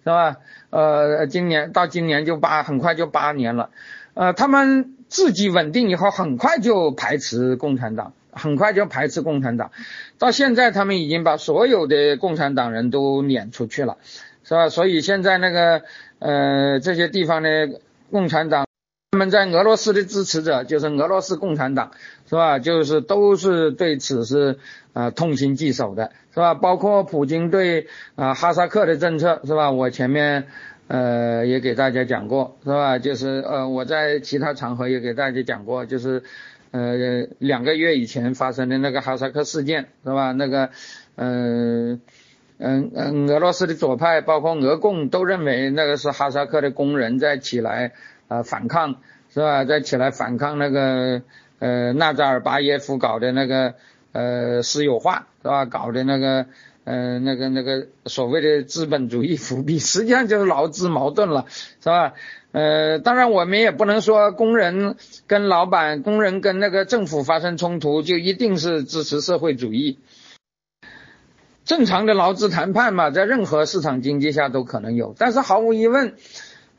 [0.04, 0.38] 是吧？
[0.70, 3.70] 呃，今年到今年就八，很快就八年了，
[4.14, 4.92] 呃，他们。
[5.08, 9.72] 自己稳定以后，很快就排斥共产党，很快就排斥共产党。
[10.18, 13.98] 到现在，他们已经把所有的共产党人都撵出去了，
[14.44, 14.68] 是吧？
[14.68, 15.84] 所以现在那个
[16.18, 17.80] 呃这些地方的
[18.12, 18.65] 共产党，
[19.16, 21.92] 他们在俄罗斯的支持者就是俄罗斯共产党，
[22.30, 22.60] 是吧？
[22.60, 24.60] 就是都是对此是
[24.92, 26.54] 啊痛心疾首的，是吧？
[26.54, 29.72] 包括普京对啊哈萨克的政策，是吧？
[29.72, 30.48] 我前面。
[30.88, 33.00] 呃，也给大家讲过，是吧？
[33.00, 36.22] 就是呃，我在其他场合也给大家讲过，就是
[36.70, 40.32] 呃，两个月以前发生的那个哈萨克事件，是吧？
[40.34, 40.70] 那个，
[41.16, 42.02] 嗯
[42.60, 47.94] 嗯嗯，俄罗斯的左派，包括俄共，都认为那个是哈萨克的工人在起来
[48.28, 48.96] 啊反抗，
[49.34, 49.66] 是吧？
[49.66, 51.22] 再起来反抗那个
[51.60, 53.74] 呃纳扎尔巴耶夫搞的那个
[54.12, 55.66] 呃私有化，是吧？
[55.66, 56.46] 搞的那个。
[56.88, 62.14] 嗯，那个那个所谓的资本主义伏笔，实际上就是劳资矛盾了，是吧？
[62.52, 64.96] 呃，当然我们也不能说工人
[65.26, 69.98] 跟老板、工人跟那个政府发生冲突就一定是支持社会主义。
[71.64, 76.14] 正常的劳资谈判嘛，在任何市场经济下都可能有，但是毫无疑问。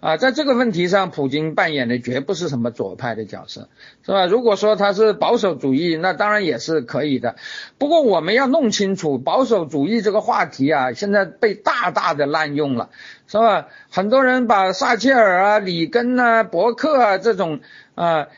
[0.06, 3.68] 啊，在这个问题上，普京扮演的绝不是什么左派的角色，
[4.04, 4.26] 是吧？
[4.26, 7.34] 如果说他是保守主义，那当然也是可以的。
[7.76, 12.90] 不过我们要弄清楚，保守主义这个话题啊，现在被大大的滥用了，
[13.26, 13.66] 是吧？
[13.90, 17.58] 很多人把撒切尔啊、里根啊、伯克啊这种
[17.96, 18.28] 啊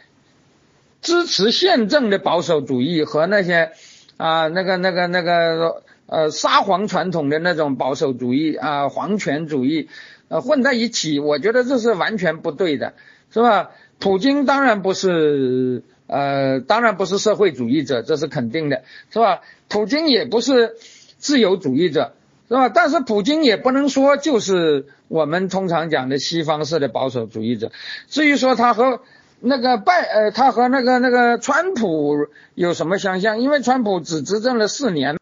[1.03, 3.73] 支持宪政的保守主义和那些
[4.17, 9.91] 啊那个那个那个呃沙皇传统的那种保守主义啊皇权主义。
[10.29, 12.93] 呃，混在一起，我觉得这是完全不对的，
[13.33, 13.71] 是吧？
[13.99, 19.41] 普京当然不是，呃，当然不是社会主义者，这是肯定的，是吧？
[19.69, 20.77] 普京也不是
[21.17, 22.13] 自由主义者，
[22.49, 22.69] 是吧？
[22.69, 27.73] 但是普京也不能说就是我们通常讲的西方式的保守主义者。
[28.09, 29.01] 至于说他和
[29.41, 33.41] 那个拜，呃，他和那个那个川普有什么相像？
[33.41, 35.17] 因为川普只执政了四年，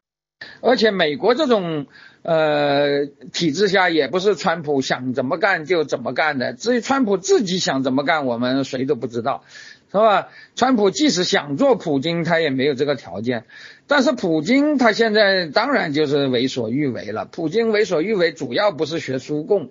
[0.60, 1.86] 而且美国这种。
[2.26, 6.54] 呃，体制下也不是川普想怎么干就怎么干的。
[6.54, 9.44] 至于川普自己想怎么干，我们谁都不知道，
[9.92, 10.26] 是吧？
[10.56, 13.44] 川普即使想做普京，他也没有这个条件。
[13.86, 17.26] 但是普京他现在当然就是为所欲为了。
[17.26, 19.70] 普京为所欲为，主要不是学苏共，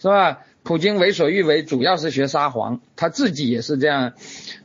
[0.00, 0.40] 是吧？
[0.64, 4.14] 普京为所欲为，主要是学沙皇，他自己也是这样。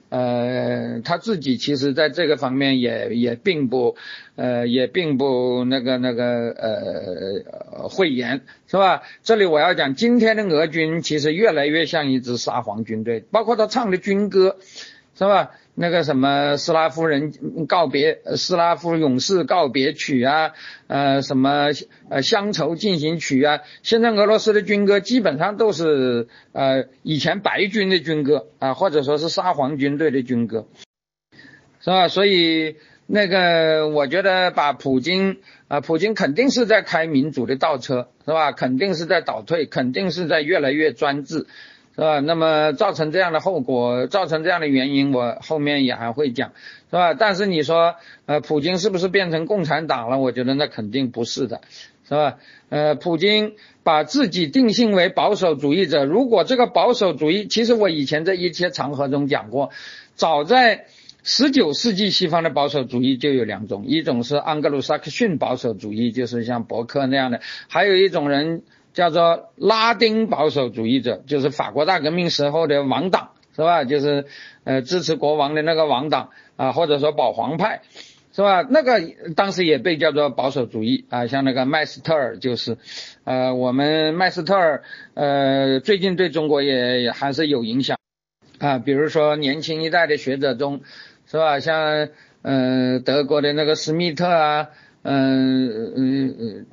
[0.10, 3.96] 呃，他自己其实在这个方面也也并不，
[4.36, 9.04] 呃，也并不那个那个呃讳言，是吧？
[9.24, 14.58] 这里我要讲，今天的俄军其实越来越像一支沙皇军队，包括他唱的军歌，
[15.18, 15.52] 是吧？
[15.80, 17.32] 那个什么斯拉夫人
[17.68, 20.54] 告别，斯拉夫勇士告别曲啊，
[20.88, 21.68] 呃，什么
[22.10, 30.66] 呃乡愁进行曲啊，现在俄罗斯的军歌基本上都是呃以前白军的军歌啊，或者说是沙皇军队的军歌，
[31.80, 32.08] 是吧？
[32.08, 38.52] 所以那个我觉得把普京啊，普京肯定是在开民主的倒车，是吧？
[38.52, 41.46] 肯定是在倒退，肯定是在越来越专制，
[41.98, 42.20] 是吧？
[42.20, 46.52] 那么造成这样的后果，造成这样的原因，我后面也还会讲，
[46.92, 47.16] 是吧？
[47.16, 47.96] 但是你说，
[48.28, 50.20] 呃，普京是不是变成共产党了？
[50.20, 51.62] 我觉得那肯定不是的，
[52.08, 52.38] 是吧？
[52.70, 59.72] 呃，普京把自己定性为保守主义者，如果这个保守主义，其实我以前在一些场合中讲过，
[60.16, 60.86] 早在。
[61.30, 68.64] 十九世纪西方的保守主义就有两种，一种是安格鲁萨克逊保守主义，就是像伯克那样的；还有一种人
[68.98, 73.84] 叫做拉丁保守主义者，就是法国大革命时候的王党，是吧？
[73.84, 74.26] 就是
[74.64, 77.82] 呃支持国王的那个王党啊，或者说保皇派，
[78.34, 78.64] 是吧？
[78.68, 79.00] 那个
[79.36, 82.80] 当时也被叫做保守主义啊，像那个麦斯特尔就是，
[83.24, 84.82] 呃，我们麦斯特尔
[85.14, 88.00] 呃最近对中国也还是有影响
[88.58, 90.82] 啊，比如说年轻一代的学者中。
[91.30, 91.60] 是吧？
[91.60, 92.08] 像
[92.42, 94.70] 嗯德国的那个施密特啊，
[95.04, 96.66] 嗯嗯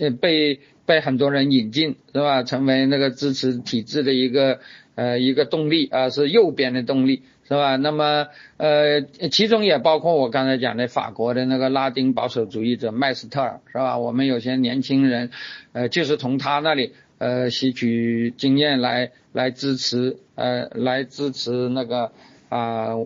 [0.00, 0.58] 嗯，被
[0.90, 2.42] 被很多人引进，是吧？
[2.42, 4.58] 成为那个支持体制的一个
[4.96, 7.76] 呃一个动力啊，是右边的动力，是吧？
[7.76, 8.26] 那么
[8.56, 13.98] 呃其中也包括我刚才讲的法国的那个拉丁保守主义者麦斯特尔，是吧？
[13.98, 15.30] 我们有些年轻人
[15.72, 22.10] 呃就是从他那里呃吸取经验来来支持呃来支持那个
[22.48, 22.96] 啊。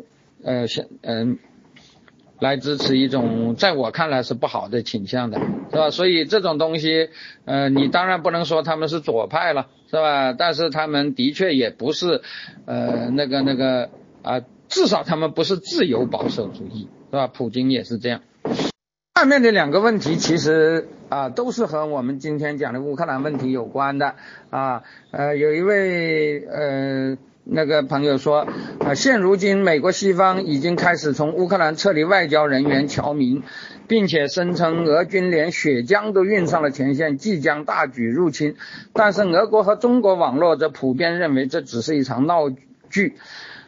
[0.46, 1.38] 呃，像嗯，
[2.40, 5.38] 来支持一种在我看来是不好的倾向的，
[5.70, 5.90] 是吧？
[5.90, 7.08] 所以这种东西，
[7.44, 10.32] 呃，你当然不能说他们是左派了，是吧？
[10.32, 12.22] 但是他们的确也不是，
[12.66, 13.88] 呃，那个那个
[14.22, 17.28] 啊，至少他们不是自由保守主义，是吧？
[17.28, 18.20] 普京也是这样。
[19.14, 24.16] 下面的两个问题其实啊，都是和我们今天讲的乌克兰问题有关的
[24.50, 24.82] 啊。
[25.12, 27.16] 呃，有一位呃。
[27.46, 28.46] 那个朋友说，
[28.80, 33.42] 啊，现如今美国西方已经开始从乌克兰撤离外交人员、侨民，
[33.86, 38.56] 并且声称俄军连血浆都运上了前线，即将大举入侵。
[38.94, 42.48] 但是俄国和中国网络则普遍认为这只是一场闹
[42.88, 43.16] 剧，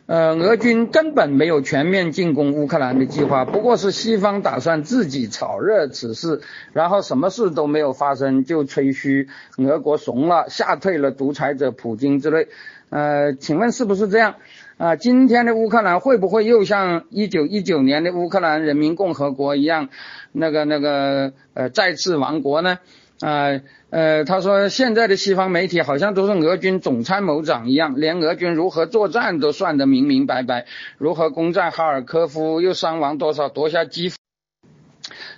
[0.07, 6.41] 呃，俄军根本没有全面进攻乌克兰的计划，不过是西方打算自己炒热此事，
[6.72, 12.49] 然后什么事都没有发生就吹嘘俄国怂了、吓退了独裁者普京之类。
[12.89, 14.37] 呃，请问是不是这样？
[14.78, 19.89] 啊，今天的乌克兰会不会又像一九一九年的乌克兰人民共和国一样，
[20.32, 22.78] 那个那个呃再次亡国呢？
[23.20, 30.66] 啊呃，他说现在的西方媒体好像都是俄军总参谋长一样，连俄军如何作战都算得明明白白，
[30.99, 34.16] 如何攻占哈尔科夫，又伤亡多少，夺下基辅。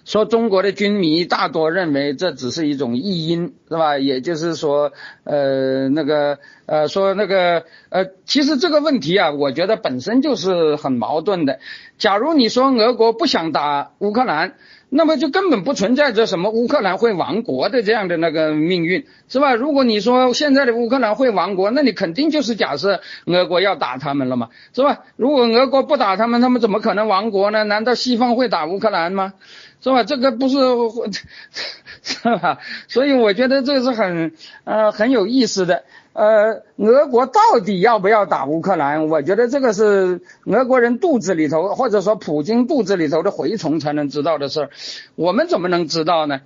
[0.05, 3.99] 说中国的军迷大多认为这只是一种异音，是吧？
[3.99, 4.93] 也就是说，
[5.25, 11.59] 呃，那个，呃，说那个，呃，其实这个问题啊，我觉得本身就是很矛盾的。
[11.99, 14.55] 假如你说俄国不想打乌克兰，
[14.89, 19.55] 那么就根本不存在着什么乌克兰会亡国的这样的那个命运，是吧？
[19.55, 25.01] 如果你说现在的乌克兰会亡国，那你肯定就是假设俄国要打他们了嘛，是吧？
[25.17, 27.65] 如果俄国不打他们，他们怎么可能亡国呢？
[27.65, 29.35] 难道西方会打乌克兰吗？
[29.81, 30.03] 是吧？
[30.05, 30.57] 这个不是，
[32.03, 32.59] 是吧？
[32.89, 34.33] 所以我觉得这是很
[34.65, 35.85] 呃很有意思的。
[36.15, 39.07] 呃，俄国到底要不要打乌克兰？
[39.07, 44.71] 我觉得这个是俄国人肚子里头，或者说普京肚子里头的蛔虫才能知道的事儿。
[45.15, 46.41] 我们怎么能知道呢？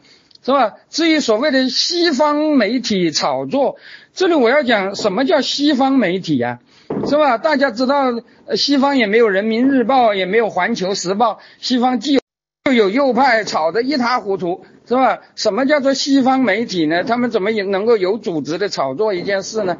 [0.44, 0.74] 是吧？
[0.90, 3.76] 至于所谓的西方媒体炒作，
[4.12, 6.58] 这里我要讲什么叫西方媒体呀？
[7.06, 7.38] 是吧？
[7.38, 8.12] 大家知道，
[8.56, 12.21] 西方也没有人民日报，也没有环球时报，西方既有。
[12.64, 15.20] 又有右派吵得一塌糊涂，是吧？
[15.36, 17.02] 什么叫做西方媒体呢？
[17.02, 19.78] 他们怎么也能够有组织的炒作一件事呢？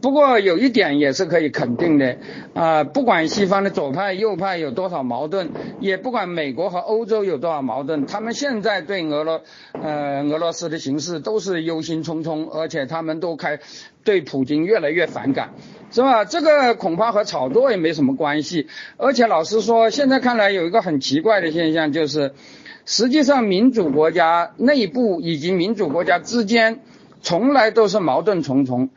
[0.00, 2.16] 不过有一点也是可以肯定的，
[2.54, 9.42] 啊，不管西方的左派右派有多少矛盾，也不管美国和欧洲有多少矛盾，他们现在对俄罗，
[9.80, 13.60] 呃，俄罗斯的形势都是忧心忡忡，而且他们都开
[14.02, 15.50] 对普京越来越反感。
[15.90, 16.26] 是吧？
[16.26, 18.66] 这个恐怕和炒作也没什么关系。
[18.98, 22.34] 而且老实说，现在看来有一个很奇怪的现象，就是
[22.88, 26.80] 实际上民主国家内部以及民主国家之间
[27.20, 28.88] 从来都是矛盾重重，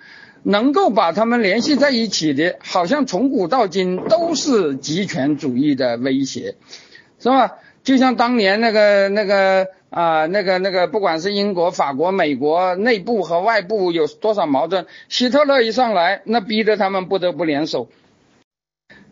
[0.43, 6.55] 能够把他们联系在一起的，好像从古到今都是极权主义的威胁，
[7.19, 7.57] 是吧？
[7.83, 9.67] 就像当年那个那个。
[9.91, 17.89] 啊，那个那个，不管是英国、法国、美国内部和外部有多少矛盾，希特勒一上来，那逼得他们不得不联手，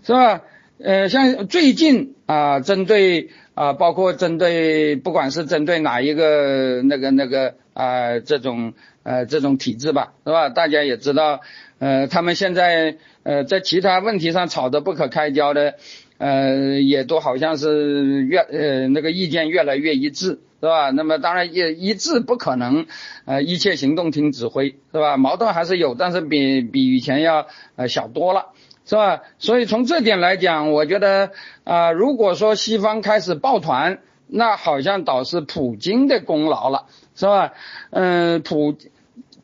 [0.06, 0.42] 是吧？
[0.82, 8.72] 呃，像最近啊，针对啊，包括针对，不管是针对哪一个那个那个啊，这种
[9.04, 10.48] 呃这种体制吧，是吧？
[10.48, 11.42] 大家也知道，
[11.80, 15.76] 呃，他们现在呃在其他问题上吵得不可开交的。
[16.20, 20.90] 呃，也都好像是越呃那个意见越来越一致，是吧？
[20.90, 22.88] 那么当然也一致不可能，
[23.24, 25.16] 呃，一切行动听指挥，是吧？
[25.16, 27.48] 矛盾还是有，但是比比以前要
[27.78, 28.48] 呃小多了，
[28.90, 29.22] 是吧？
[29.38, 31.30] 所以从这点来讲，我觉得
[31.64, 37.54] 啊，如果说西方开始抱团，那好像倒是普京的功劳了，是吧？
[37.92, 38.76] 嗯，普。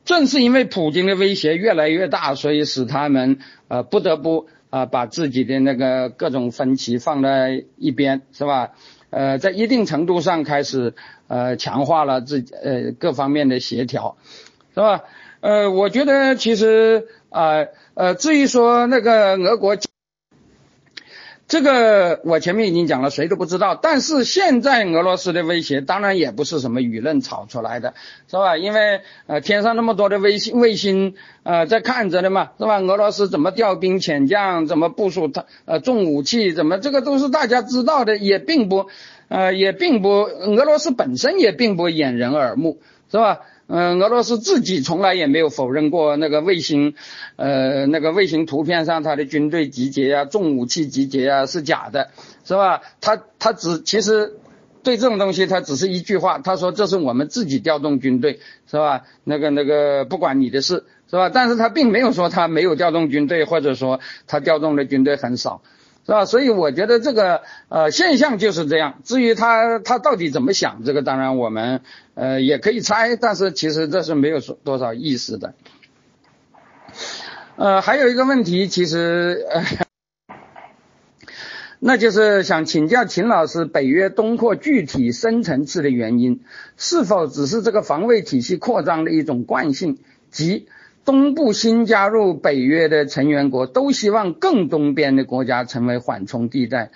[0.03, 8.73] 正是因为普京的威胁越来越大，所以使他们呃不得不啊把自己的那个各种分歧放在一边，是吧？
[9.09, 10.93] 呃，在一定程度上开始
[11.27, 14.15] 呃强化了自己呃各方面的协调，
[14.75, 15.03] 是吧？
[15.41, 17.65] 呃，我觉得其实啊
[17.95, 19.75] 呃至于说那个俄国。
[21.47, 23.75] 这个我前面已经讲了，谁都不知道。
[23.75, 27.93] 但是现在俄罗斯的威胁当然也不是什么舆论炒出来的，
[28.27, 28.57] 是吧？
[28.57, 32.79] 因为呃天上那么多的卫星卫星呃在看着的嘛，是吧？
[32.79, 38.87] 俄罗斯怎么调兵遣将，怎么部署它呃重武器，怎么这个都是大家知道的，也并不
[39.27, 42.79] 呃也并不俄罗斯本身也并不掩人耳目，
[43.11, 43.41] 是吧？
[43.67, 46.93] 嗯，俄罗斯自己从来也没有否认过那个卫星，
[47.35, 52.11] 呃，那个卫星图片上它的军队集结呀、重武器集结呀是假的，
[52.45, 52.81] 是吧？
[53.01, 54.33] 他他只其实
[54.83, 58.39] 对这种东西他只是一句话，他说这是我们自己调动军队，
[58.69, 59.01] 是吧？
[59.23, 61.29] 那个那个不管你的事，是吧？
[61.29, 65.61] 但是他并没有说他没有调动军队，或者说他调动的军队很少。
[66.05, 66.25] 是吧？
[66.25, 68.99] 所以我觉得这个呃现象就是这样。
[69.03, 71.81] 至于他他到底怎么想，这个当然我们
[72.15, 75.53] 呃也可以猜，但是其实这是没有说多少意思的。
[77.57, 79.45] 呃，还有一个问题，其实，
[81.79, 86.41] 那就是想请教秦老师，北约东扩具体深层次的原因，
[86.77, 89.99] 是否只是这个防卫体系扩张的一种惯性，
[90.31, 90.67] 即？
[91.05, 96.89] 东部新加入北约的成员国都希望更东边的国家成为缓冲地带，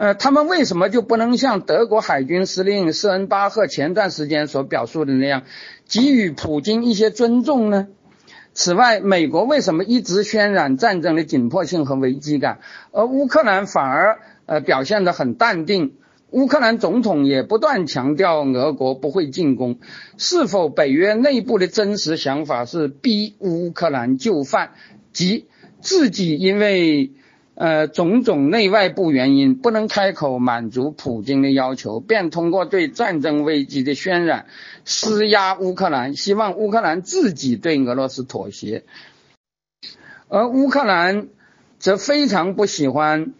[0.00, 5.42] 呃，他们为什么就不能像德国海军司令施恩巴赫前段时间所表述的那样，
[5.90, 7.88] 给予普京一些尊重呢？
[8.54, 12.60] 此外，美国为什么一直渲染战争的紧迫性和危机感，
[12.92, 15.92] 而乌克兰反而呃表现得很淡定？
[16.30, 19.80] 乌克兰总统也不断强调俄国不会进攻，
[20.16, 24.70] 是否北约内部的真实想法是逼乌克兰就范，
[25.12, 25.44] 即
[25.82, 27.12] 自己因为
[27.60, 34.46] 呃种种内外部原因不能开口满足普京的要求，便通过对战争危机的渲染
[34.86, 38.84] 施压乌克兰，希望乌克兰自己对俄罗斯妥协，
[40.28, 41.28] 而乌克兰
[41.78, 43.34] 则非常不喜欢。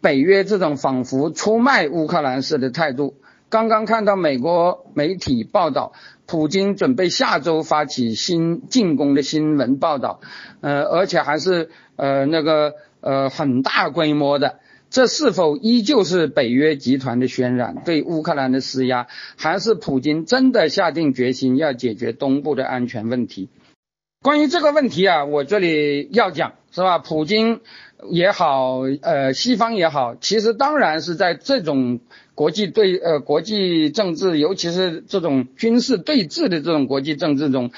[0.00, 3.14] 北约这种仿佛出卖乌克兰式的态度，
[3.48, 5.92] 刚刚看到美国媒体报道，
[6.26, 10.20] 普京准备下周发起新进攻的新闻报道，
[10.60, 12.74] 呃，而且还是呃那个
[13.04, 23.50] 呃很大规模的，这是否依旧是北约集团的渲染，对乌克兰的施压，还是普京真的下定决心要解决东部的安全问题？
[24.22, 26.98] 关于这个问题啊，我这里要讲是吧？
[26.98, 27.60] 普京。
[28.10, 32.00] 也好，呃，西方也好，其实当然是在这种
[32.34, 37.70] 国际对呃国际政治，尤其是这种军事对峙的这种国际政治中，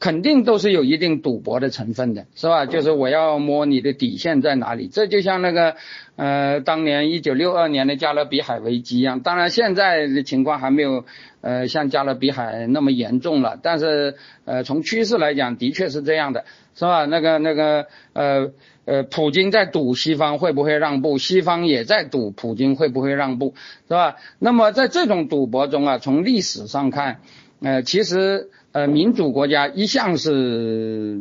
[0.00, 2.66] 肯定都是有一定赌博的成分的，是吧？
[2.66, 4.88] 就是我要摸你的底线在哪里。
[4.88, 5.76] 这就像那个
[6.16, 9.20] 呃，当年一九六二年的加勒比海危机一样。
[9.20, 11.04] 当然现在的情况还没有
[11.40, 16.44] 呃像加勒比海那么严重了，但是呃从趋势来讲，的确是这样的，
[16.74, 17.04] 是吧？
[17.04, 18.50] 那个那个呃。
[18.86, 23.54] 呃，普京在赌西方会不会让步，西方也在赌普京会不会让步，
[23.86, 23.99] 是吧？
[24.00, 27.20] 啊那么在这种赌博中啊，从历史上看，
[27.60, 31.20] 呃，其实呃，民主国家一向是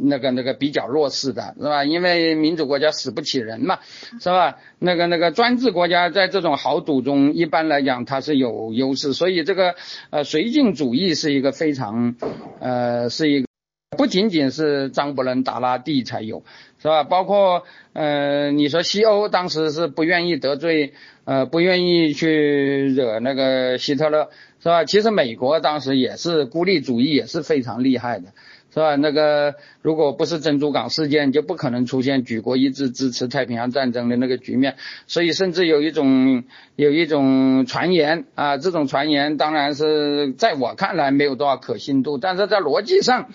[0.00, 1.84] 那个那个比较弱势的，是吧？
[1.84, 3.78] 因为民主国家死不起人嘛，
[4.20, 4.56] 是吧？
[4.78, 9.74] 那个那个专制国家在这种豪赌中，一般来讲它是有优势，所以这个
[10.10, 12.14] 呃绥靖主义是一个非常
[12.60, 13.48] 呃是一个
[13.96, 16.44] 不仅仅是张伯伦达拉蒂才有。
[16.80, 17.02] 是吧？
[17.02, 20.92] 包括呃，你说西欧当时是不愿意得罪，
[21.28, 24.30] 呃，不愿意去惹那个希特勒，
[24.62, 24.86] 是吧？
[24.86, 28.32] 其实美国当时也是孤立主义，也是非常厉害的，
[28.72, 28.96] 是吧？
[28.96, 34.76] 那个如果不是珍珠港事件，就不可能出现举国一致支持太平洋战争的那个局面。
[35.06, 36.44] 所以甚至有一种
[36.76, 43.28] 有一种传言啊，这种传言当然是在我看来没有多少可信度，但是在逻辑上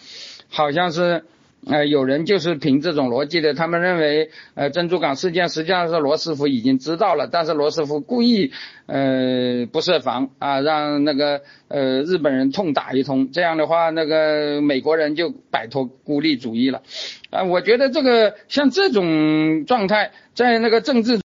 [0.50, 1.26] 好像是。
[1.66, 8.52] 呃，有人就是凭这种逻辑的，他们认为，呃，珍珠港事件实际上是罗斯福已经知道了，但是罗斯福故意，
[8.86, 16.82] 呃，不设防啊，让那个呃日本人痛打一通，这样的话，那个美国人就摆脱孤立主义了，
[17.30, 21.23] 啊，我觉得这个像这种状态，在那个政治。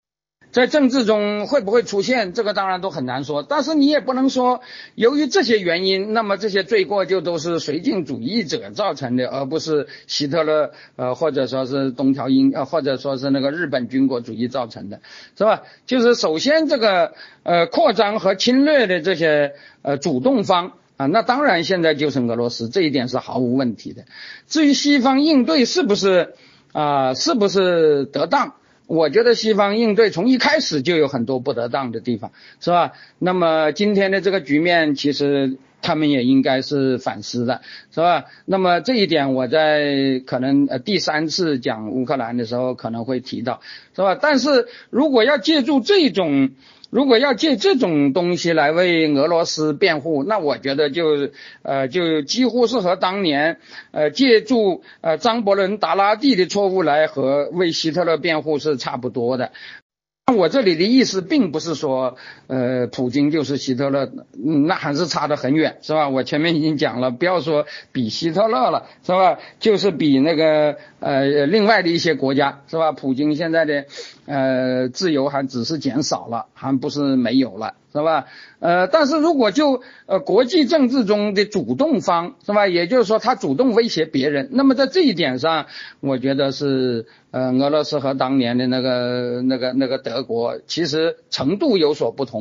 [0.55, 3.43] 在政治中会不会出现，这个当然都很难说。
[3.43, 4.61] 但是你也不能说，
[4.95, 15.01] 由于这些原因，那么这些罪过就都是绥靖主义者造成的，而不是希特勒呃或者说是东条英呃或者说是那个日本军国主义造成的，
[15.37, 15.63] 是吧？
[15.85, 17.11] 就是首先这个
[17.43, 20.71] 呃扩张和侵略的这些呃主动方。
[20.95, 24.05] 啊，那当然，现在就是俄罗斯，这一点是毫无问题的。
[24.47, 26.35] 至于西方应对是不是
[26.71, 28.53] 啊，是不是得当？
[28.87, 32.93] 我觉得西方应对从一开始就有很多不得当的地方，是吧？
[33.19, 37.61] 那么今天的这个局面，其实他们也应该是反思的，
[37.91, 38.25] 是吧？
[38.45, 43.61] 那么这一点我在可能呃第三次讲乌克兰的时候可能会提到，
[43.95, 44.15] 是吧？
[44.15, 46.51] 但是如果要借助这种。
[46.91, 51.29] 如果要借这种东西来为俄罗斯辩护，那我觉得就
[51.61, 53.59] 呃就几乎是和当年
[53.91, 59.51] 呃借助呃张伯伦达拉蒂的错误来和为希特勒辩护是差不多的。
[60.35, 62.17] 我这里的意思并不是说，
[62.47, 66.09] 呃，普京就是希特勒，那还是差得很远，是吧？
[66.09, 69.39] 我前面已经讲了，不要说比希特勒了，是吧？
[69.59, 72.91] 就是比那个呃另外的一些国家，是吧？
[72.91, 73.85] 普京现在的
[74.25, 77.75] 呃自由还只是减少了，还不是没有了。
[77.95, 78.25] 是吧？
[78.59, 82.67] 呃，但是如果就呃国际政治中的主动方是吧？
[82.67, 85.67] 也就是说他主动威胁别人，那么在这一点上，
[86.01, 92.34] 我觉得是呃俄罗斯和当年的那个那个那个德国其实程度有所不同，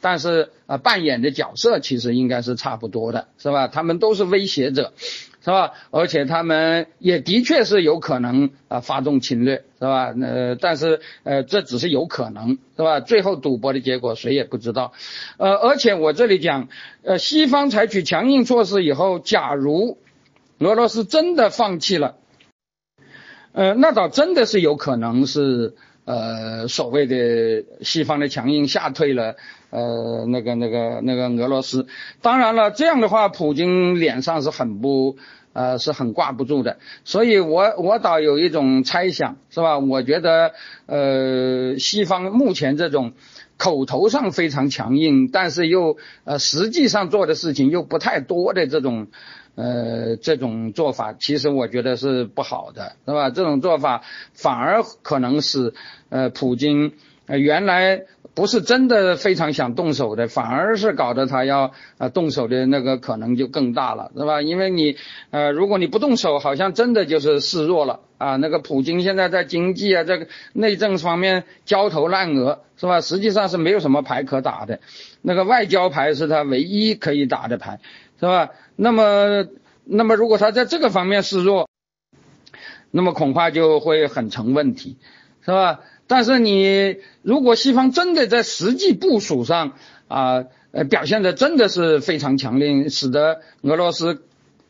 [0.00, 3.68] 但是呃扮演的角色其实应该是差不多的，是吧？
[3.68, 4.92] 他们都是威胁者。
[5.42, 5.72] 是吧？
[5.90, 10.12] 而且他们也的确是有可能啊发动侵略，是吧？
[10.20, 13.00] 呃，但是呃这只是有可能，是吧？
[13.00, 14.92] 最后赌博的结果谁也不知道。
[15.38, 16.68] 呃，而且我这里讲，
[17.02, 19.96] 呃，西方采取强硬措施以后，假如
[20.58, 22.16] 俄罗斯真的放弃了，
[23.52, 25.74] 呃，那倒真的是有可能是。
[26.04, 29.36] 呃，所谓的西方的强硬吓退了，
[29.70, 31.86] 呃，那个、那个、那个俄罗斯。
[32.22, 35.16] 当然了，这样的话，普京脸上是很不，
[35.52, 36.78] 呃，是很挂不住的。
[37.04, 39.78] 所以我我倒有一种猜想，是吧？
[39.78, 40.52] 我觉得，
[40.86, 43.12] 呃，西方目前这种
[43.60, 49.06] 口头上非常强硬，但是又呃实际上做的事情又不太多的这种。
[49.56, 53.28] 呃，这种做法其实我觉得是不好的，是吧？
[53.28, 54.02] 这种做法
[54.32, 55.74] 反而可能使
[56.08, 56.92] 呃普京
[57.26, 58.04] 呃原来
[58.34, 64.42] 不是真的非常想动手的，反而是搞得他要呃动手的那个可能就更大了，是吧？
[64.42, 64.96] 因为你
[65.30, 68.36] 呃如果你不动手，好像真的就是示弱了啊。
[68.36, 73.00] 那个普京现在在经济啊这个内政方面焦头烂额，是吧？
[73.00, 74.80] 实际上是没有什么牌可打的，
[75.22, 77.80] 那个外交牌是他唯一可以打的牌。
[78.20, 78.50] 是吧？
[78.76, 79.46] 那么，
[79.82, 81.70] 那么如果他在这个方面示弱，
[82.90, 84.98] 那么恐怕就会很成问题，
[85.42, 85.80] 是吧？
[86.10, 89.74] 但是你如果西方真的在实际部署上
[90.08, 94.24] 啊，呃，表现的真的是非常强烈，使得俄罗斯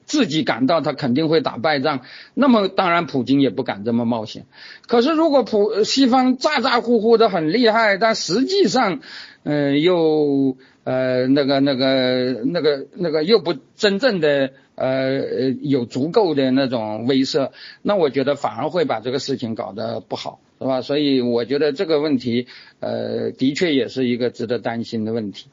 [0.04, 2.02] 自己感到他肯定会打败仗，
[2.34, 4.44] 那么当然普京也不敢这么冒险。
[4.86, 9.00] 可是如果普西方咋咋呼呼的很厉害，但实际上，
[9.44, 10.58] 嗯，又。
[10.82, 17.50] 呃，那个、那个、那个、那个又不真正的呃有足够的那种威慑，
[17.82, 20.82] 那我觉得反而会把这个事情搞得不好，是吧？
[20.82, 22.46] 所以我觉得这个问题，
[22.80, 25.48] 呃，的确也是一个值得担心的问题。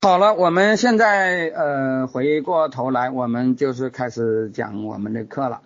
[0.00, 5.60] 好了，我们现在呃回过头来，我们就是开始讲我们的课了，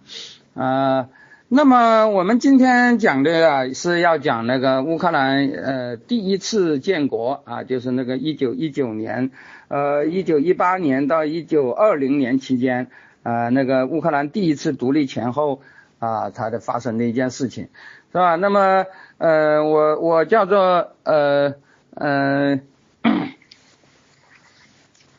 [0.55, 1.09] 啊。
[1.49, 9.31] 那么我们今天讲的啊是要讲那个乌克兰呃第一次建国啊，就是那个一九一九年，
[9.69, 12.89] 呃一九一八年到一九二零年期间
[13.23, 15.61] 啊那个乌克兰第一次独立前后
[16.01, 17.69] 啊它的发生的一件事情，
[18.17, 18.37] 是吧？
[18.37, 18.87] 那么
[19.19, 21.55] 呃我我叫做呃
[21.95, 22.59] 呃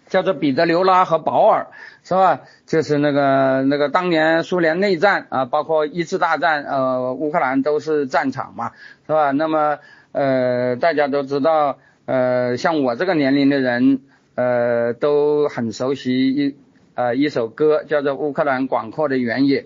[0.07, 1.67] 叫做彼得留拉和保尔。
[2.03, 2.39] 是吧？
[2.65, 8.71] 就是那个那个当年苏联内战啊，包括一次大战，呃，乌克兰都是战场嘛，
[9.05, 9.31] 是吧？
[9.31, 9.79] 那么
[10.13, 13.99] 呃，大家都知道，呃，像我这个年龄的人，
[14.35, 16.55] 呃，都很熟悉一
[16.95, 19.63] 呃一首歌，叫做《乌克兰广阔的原野》，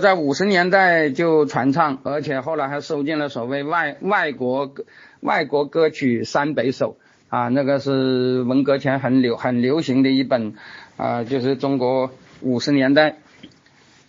[0.00, 4.72] 在五十年代就传唱，而且后来还收进了所谓外外国
[5.20, 6.96] 外国歌曲三百首
[7.28, 10.54] 啊，那个是文革前很流很流行的一本。
[10.96, 12.10] 啊，就是中国
[12.42, 13.16] 五十年代，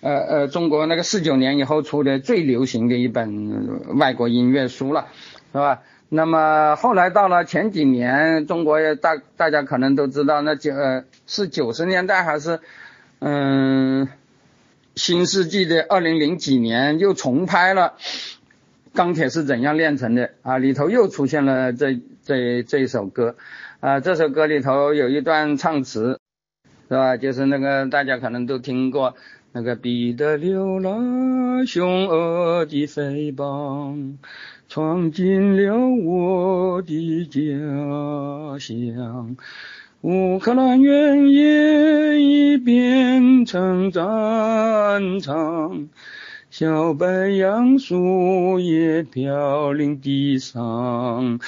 [0.02, 5.08] 呃呃，中国那个四九年以后出的最流行的一本外国音乐书了，
[5.52, 5.82] 是吧？
[6.10, 10.72] 那么后来到了前几年，中国大大家可能都知道，那九
[11.26, 12.60] 是九十年代还是
[13.20, 14.08] 嗯
[14.96, 17.94] 新世纪的二零零几年又重拍了
[18.94, 23.36] 钢铁是怎样炼成的啊，里头又出现了这这这首歌
[23.80, 26.20] 啊，这首歌里头有一段唱词，
[26.90, 27.18] 是吧？
[27.18, 29.16] 就是那个大家可能都听过，
[29.52, 34.20] 那个彼得流浪凶恶的匪帮，
[34.70, 35.76] 闯进了
[36.06, 39.36] 我的家乡。
[40.04, 45.88] 乌克兰原野已变成战场，
[46.50, 51.40] 小白杨树叶飘零地上。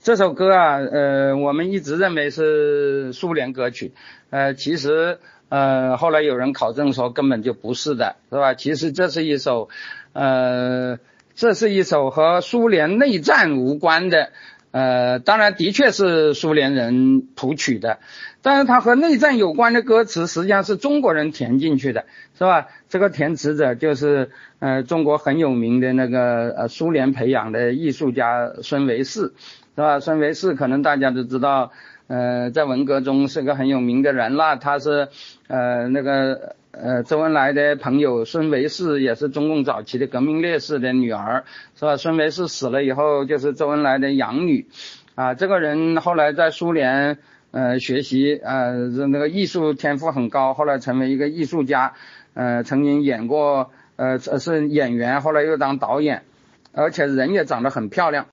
[0.00, 3.92] 这首歌啊，呃，我们一直认为是苏联歌曲，
[4.30, 5.18] 呃，其实
[5.50, 8.54] 呃，后来有人考证说根本就不是的，是吧？
[8.54, 9.68] 其实这是一首，
[10.14, 10.98] 呃，
[11.34, 14.30] 这是一首和苏联内战无关的。
[14.76, 17.98] 呃，当然的确是苏联人谱曲的，
[18.42, 22.04] 但是它和内战有关的歌词实际上是中国人填进去的，
[22.36, 22.68] 是吧？
[22.90, 29.32] 这个填词者就是呃中国很有名的那个呃苏联培养的艺术家孙维世，
[29.76, 29.98] 是吧？
[29.98, 31.72] 孙维世可能大家都知道，
[32.08, 35.08] 呃，在文革中是个很有名的人了，他是
[35.48, 36.56] 呃那个。
[36.78, 41.96] 呃，周恩来的朋友孙维世也是中共早期的革命烈士的女儿，是吧？
[41.96, 44.66] 孙维世死了以后，就是周恩来的养女，
[45.14, 47.16] 啊，这个人后来在苏联
[47.50, 51.94] 呃学习，呃，那个艺术天赋很高，后来成为一个艺术家，
[52.34, 56.24] 呃，曾经演过，呃，是演员，后来又当导演，
[56.72, 58.26] 而且人也长得很漂亮，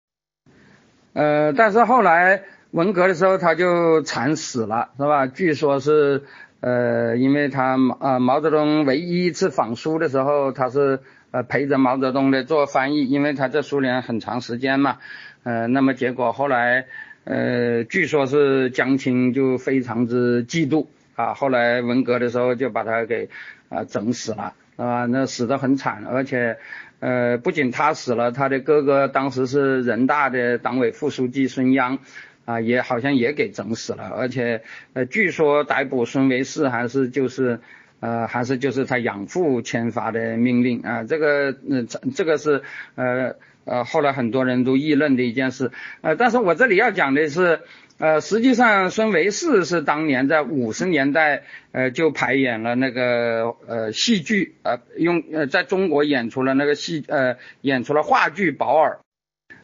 [1.14, 5.28] 呃，但是后来文革的时候他就惨死了，是吧？
[5.28, 6.24] 据说是。
[6.64, 11.02] 呃，因为他毛啊毛泽东唯一一次访苏的时候，他是
[11.32, 15.00] 呃陪着毛泽东的做翻译，因为他在苏联很长时间嘛，
[15.44, 16.86] 呃，那么结果后来
[17.26, 20.88] 呃，据说是江青就非常之嫉妒
[21.18, 23.28] 啊，后来文革的时候就把他给
[23.68, 25.06] 啊整死了，啊？
[25.06, 26.60] 那死得很惨，而且
[27.02, 32.00] 呃不仅他死了，他的哥哥当时是人大的党委副书记孙央。
[32.46, 34.62] 啊，也好像也给整死了，而且
[34.94, 37.60] 呃，据说逮捕孙维世还是就是
[38.00, 40.82] 呃，还是就是他养父签发的命令。
[40.82, 42.62] 啊，这个呃，这个是
[42.96, 43.36] 呃
[43.66, 45.72] 呃，后来很多人都议论的一件事，
[46.02, 47.62] 呃，但是我这里要讲的是，
[47.98, 59.00] 呃，实际上孙维世是当年在五十年代呃就排演了那个呃戏剧呃用呃在中国演出了那个戏呃演出了话剧《保尔》。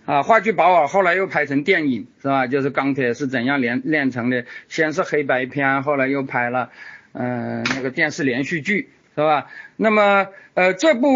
[0.10, 2.48] 啊，话剧《保尔》后来又拍成电影，是吧？
[2.48, 6.72] 就是钢铁是怎样炼炼成的，先是黑白片，后来又拍了，
[7.14, 9.46] 嗯，那个电视连续剧，是吧？
[9.76, 11.08] 那么，呃，这部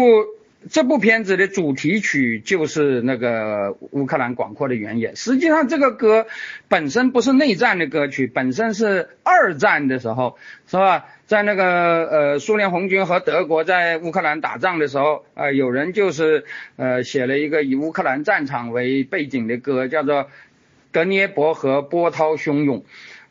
[0.70, 5.14] 这部片子的主题曲就是那个乌克兰广阔的原野。
[5.14, 6.26] 实际上，这个歌
[6.68, 11.06] 本身不是内战的歌曲，本身是二战的时候，是吧？
[11.26, 16.44] 在那个呃，苏联红军和德国在乌克兰打仗的时候，呃，有人就是
[16.76, 20.24] 呃写了一个以乌克兰战场为背景的歌，叫做
[20.92, 22.80] 《德涅伯河波涛汹涌》，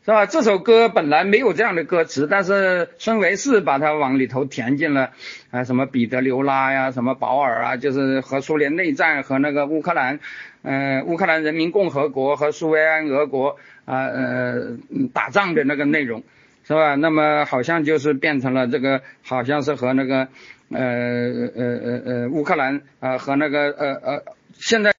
[0.06, 0.26] 是吧？
[0.26, 5.12] 这首歌本来没有这样的歌词，但是孙维世把它往里头填进了
[5.49, 10.20] 啊，什么彼得留拉呀，什么保尔啊，就是和苏联内战和那个乌克兰，
[10.62, 14.78] 呃，乌克兰人民共和国和苏维埃俄国啊呃
[15.14, 16.24] 打仗的那个内容。
[16.66, 16.95] 是吧？
[16.95, 20.30] 那么好像就是变成了这个，好像是和那个，
[20.72, 24.24] 呃呃呃呃乌克兰啊和那个呃呃
[24.54, 24.93] 现在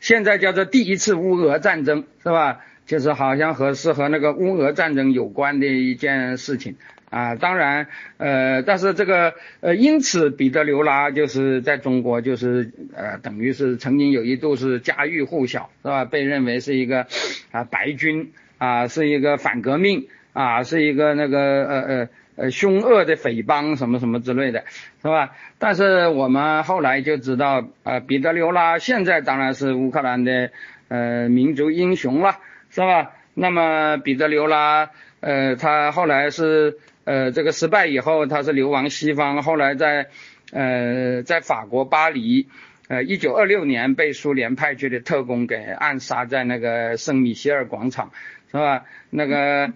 [0.00, 2.64] 现在叫做第一次乌俄战争是吧？
[2.88, 6.74] 就是好像和是和那个乌俄战争有关的一件事情
[7.10, 7.36] 啊。
[7.36, 7.86] 当然
[8.16, 16.04] 呃，但是这个呃，因此彼得刘拉就是在中国就是呃等于是曾经有一度是家喻户晓是吧？
[16.04, 17.06] 被认为是一个
[17.52, 20.08] 啊白军啊，是一个反革命。
[20.34, 24.62] 啊，是一个那个呃呃呃凶恶的匪帮什么什么之类的，
[25.02, 25.30] 是吧？
[25.58, 30.50] 但是我们后来就知道，呃，彼得刘拉现在当然是乌克兰的
[30.86, 32.38] 呃民族英雄了，
[32.70, 33.12] 是吧？
[33.34, 34.90] 那么彼得刘拉，
[35.20, 40.08] 呃，他后来是呃这个失败以后，他是流亡西方，后来在
[40.52, 42.48] 呃在法国巴黎，
[42.88, 48.12] 呃，一九二六年被苏联派去的特工给暗杀在那个圣米歇尔广场，
[48.50, 48.84] 是吧？
[49.10, 49.72] 那个。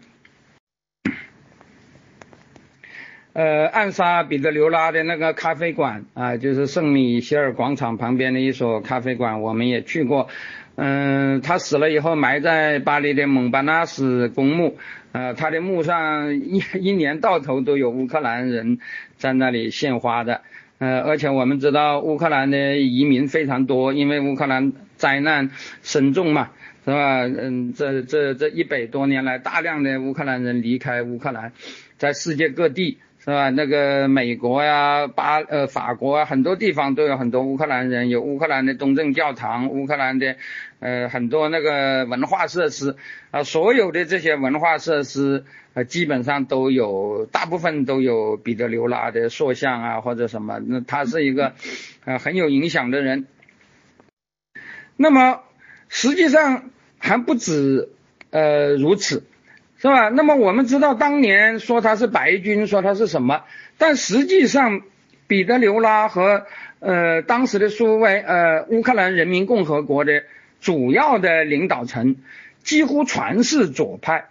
[3.34, 10.28] 呃，暗杀彼得刘拉的那个咖啡馆啊，就是圣米歇尔广场旁边的一所咖啡馆，我们也去过。
[10.74, 14.76] 嗯，他死了以后埋在巴黎的蒙巴纳斯公墓，
[15.12, 18.78] 呃，他的墓上一 一年到头都有乌克兰人
[19.18, 20.40] 在那里献花的。
[20.78, 25.50] 呃，而且我们知道乌克兰的移民非常多，因为乌克兰灾难
[25.82, 26.50] 深重嘛，
[26.84, 27.20] 是吧？
[27.26, 31.52] 嗯，这这这一百多年来，大量的乌克兰人离开乌克兰，
[31.98, 32.98] 在世界各地。
[33.24, 33.50] 是吧？
[33.50, 40.34] 那个美国呀、巴呃法国啊，很多地方都有很多乌克兰人，有乌克兰的东正教堂，乌克兰的
[40.80, 42.96] 呃很多那个文化设施
[43.30, 45.44] 啊，所有的这些文化设施
[45.74, 51.52] 呃基本上都有，大部分都有彼得刘拉的塑像啊或者什么，那他是一个
[52.04, 53.26] 呃很有影响的人。
[54.96, 55.42] 那么
[55.88, 57.88] 实际上还不止
[58.30, 59.22] 呃如此。
[59.83, 60.11] 是吧？
[60.11, 63.43] 那么我们知道，当年说他是白军，说他是什么？
[63.78, 64.83] 但实际上，
[65.26, 66.47] 彼得刘拉和
[66.78, 70.22] 呃当时的苏维呃乌克兰人民共和国的
[70.61, 72.14] 主要的领导层
[72.62, 74.26] 几乎全是左派，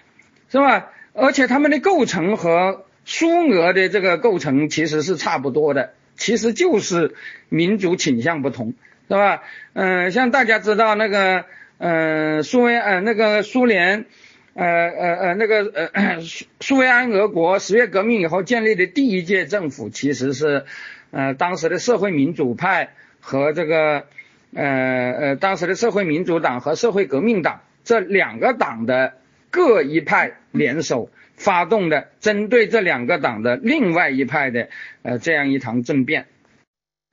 [0.49, 0.87] 是吧？
[1.13, 7.13] 而且他们的构成和苏俄的这个构成其实是差不多的，其实就是
[7.49, 8.73] 民族倾向不同，
[9.09, 9.43] 是吧？
[9.73, 11.43] 嗯，像大家知道那个
[11.77, 14.05] 嗯苏维呃那个苏联。
[14.53, 20.65] 呃呃呃，那个呃苏 苏维埃俄国十月革命以后建立的第一届政府，其实是
[21.11, 24.05] 呃当时的社会民主派和这个
[24.53, 29.13] 呃呃当时的社会民主党和社会革命党这两个党的
[29.49, 34.67] 各一派联手发动的，针对这两个党的另外一派的
[35.01, 36.25] 呃这样一场政变，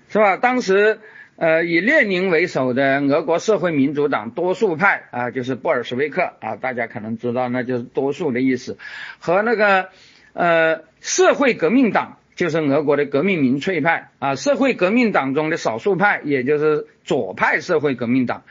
[0.08, 0.36] 是吧？
[0.36, 0.98] 当时。
[1.40, 8.76] 呃，以列宁为首的俄国社会民主党多数派啊，就是布尔什维克啊，大家可能知道，那就是多数的意思。
[9.20, 9.90] 和那个
[10.32, 18.42] 呃社会革命党，就是俄国的革命民粹派啊，社会革命党中的少数派，也就是左派社会革命党，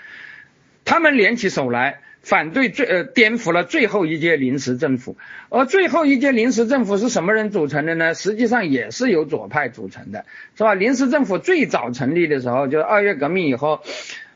[0.85, 1.99] 他们联起手来。
[2.27, 5.15] 反对最呃颠覆了最后一届临时政府，
[5.47, 8.13] 而最后一届临时政府是什么人组成的呢？
[8.13, 10.25] 实际上也是由左派组成的，
[10.57, 10.73] 是吧？
[10.73, 13.81] 临时政府最早成立的时候，就是二月革命以后，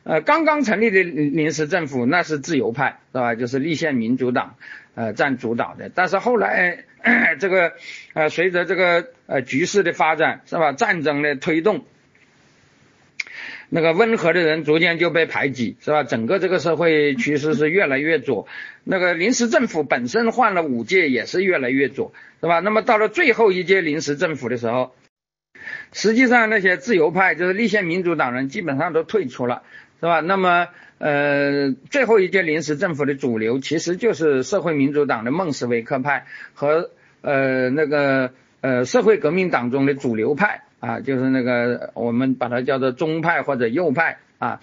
[0.05, 3.35] 呃，刚刚成立的临时政府那是自由派，是吧？
[3.35, 4.55] 就是立宪民主党
[4.95, 6.85] 呃占主导的，但是后来
[7.39, 7.73] 这个
[8.13, 10.71] 呃随着这个呃局势的发展，是吧？
[10.71, 11.83] 战争的推动。
[13.73, 16.03] 那个温和的人逐渐就被排挤，是吧？
[16.03, 18.45] 整个这个社会趋势是越来越左。
[18.83, 22.11] 那个临时政府本身换了五届，也是越来越左，
[22.41, 22.59] 是吧？
[22.59, 24.93] 那么到了最后一届临时政府的时候，
[25.93, 29.63] 实际上那些自由派，就是立宪民主党人，基本上都退出了，
[30.01, 30.19] 是吧？
[30.19, 30.67] 那么
[30.97, 36.91] 呃，最后一届临时政府的主流其实就是社会民主党的孟什维克派和
[37.21, 40.63] 呃那个呃社会革命党中的主流派。
[40.81, 44.59] 啊，就是那个我们把它叫做中派或者右派啊，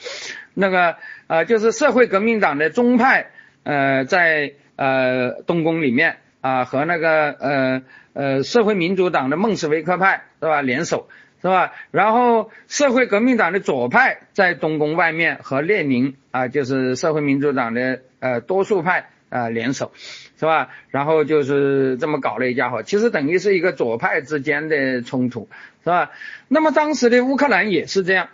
[0.53, 0.97] 那个
[1.29, 3.31] 呃就是社会革命党的中派
[3.63, 11.09] 呃在呃东宫里面啊和那个呃呃社会民主党的孟什维克派是吧联手
[11.41, 11.73] 是吧？
[11.93, 19.93] 然后社会革命党的左派在东宫外面和列宁啊就是社会民主党的呃多数派啊联手。
[20.39, 20.71] 是吧？
[20.91, 25.49] 然后就是这么搞了一家伙，其实等于是一个左派之间的冲突，
[25.83, 26.13] 是吧？
[26.47, 28.29] 那么当时的乌克兰也是这样，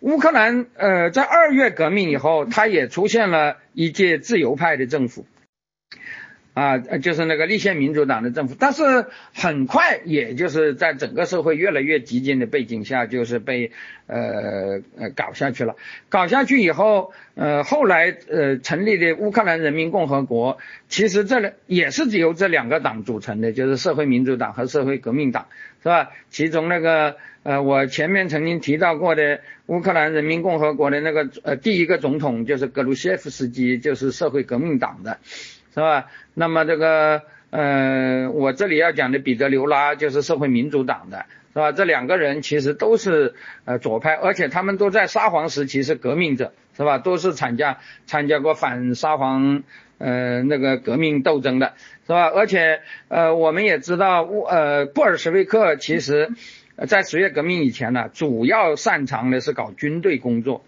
[0.00, 5.26] 乌克兰呃在二月革命以后，它也出现了一届自由派的政府。
[6.54, 13.72] 啊，就是那个立宪民主党的政府，但是很快，也就是在整个社会越来越激进的背景下，就是被
[14.06, 15.76] 呃呃搞下去了。
[16.10, 20.58] 搞下去以后，呃，后来呃成立的乌克兰人民共和国，
[20.90, 25.46] 其实这里也是由这两个党组成的，就是社会民主党和社会革命党，
[25.82, 26.10] 是吧？
[26.28, 35.18] 其中那个呃，我前面曾经提到过的乌克兰人民共和国的那个呃第一个总统就是格鲁谢夫斯基，就是社会革命党的。
[35.74, 36.10] 是吧？
[36.34, 41.72] 那么这个，呃，我这里要讲的彼得刘拉就是社会民主党的，是吧？
[41.72, 46.98] 这两个人其实都是呃左派，而且他们都在沙皇时期是革命者，是吧？
[46.98, 49.62] 都是参加参加过反沙皇
[49.96, 51.72] 呃那个革命斗争的，
[52.06, 52.26] 是吧？
[52.26, 56.30] 而且呃我们也知道，呃布尔什维克其实，
[56.86, 60.64] 在十月革命以前呢，主要擅长的是搞军队工作，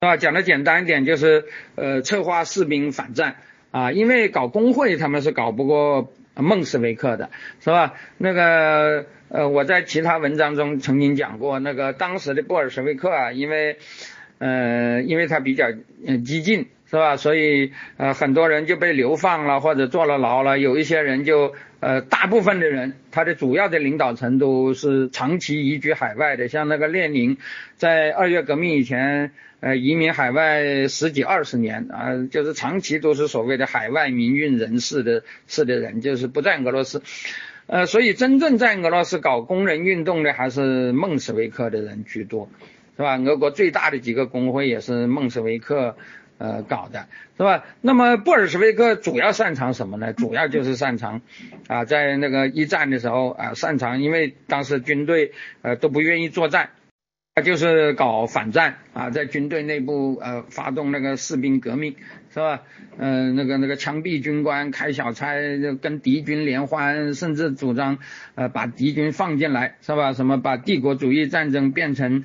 [0.00, 0.16] 是吧？
[0.18, 3.36] 讲的简单一点就是呃策划士兵反战。
[3.70, 7.94] 啊，因为搞工会他们是搞不过孟什维克的，是吧？
[8.16, 13.76] 那个呃，我在其他文章中曾经讲过，那个当时的布尔什维克啊，因为
[14.38, 15.72] 呃，因为他比较
[16.24, 17.16] 激进，是吧？
[17.16, 27.36] 所以呃，很多人就被流放了或者坐了牢了，有一些人就呃，大部分的人，他的主要的领导层都是长期移居海外的，像那个列宁，
[27.76, 29.32] 在二月革命以前。
[29.60, 37.02] 呃，移民海外十几二十年啊，就是长期都是所谓的海外民运人士的士的人，就是不在俄罗斯。
[37.66, 42.48] 呃，所以真正在俄罗斯搞工人运动的还是孟什维克的人居多，
[42.96, 43.18] 是吧？
[43.18, 45.96] 俄国最大的几个工会也是孟什维克、
[46.38, 47.64] 呃搞的，是吧？
[47.80, 50.12] 那么布尔什维克主要擅长什么呢？
[50.12, 51.20] 主要就是擅长
[51.66, 55.32] 啊，在那个一战的时候啊，擅长，因为当时军队
[55.62, 56.70] 呃都不愿意作战。
[57.34, 61.94] 他就是搞反战啊，在军队内部呃发动那个士兵革命，
[62.34, 62.62] 是吧？
[62.98, 65.36] 嗯，那个那个枪毙军官，开小差，
[65.80, 67.98] 跟敌军联欢，甚至主张
[68.34, 70.14] 呃把敌军放进来，是吧？
[70.14, 72.24] 什么把帝国主义战争变成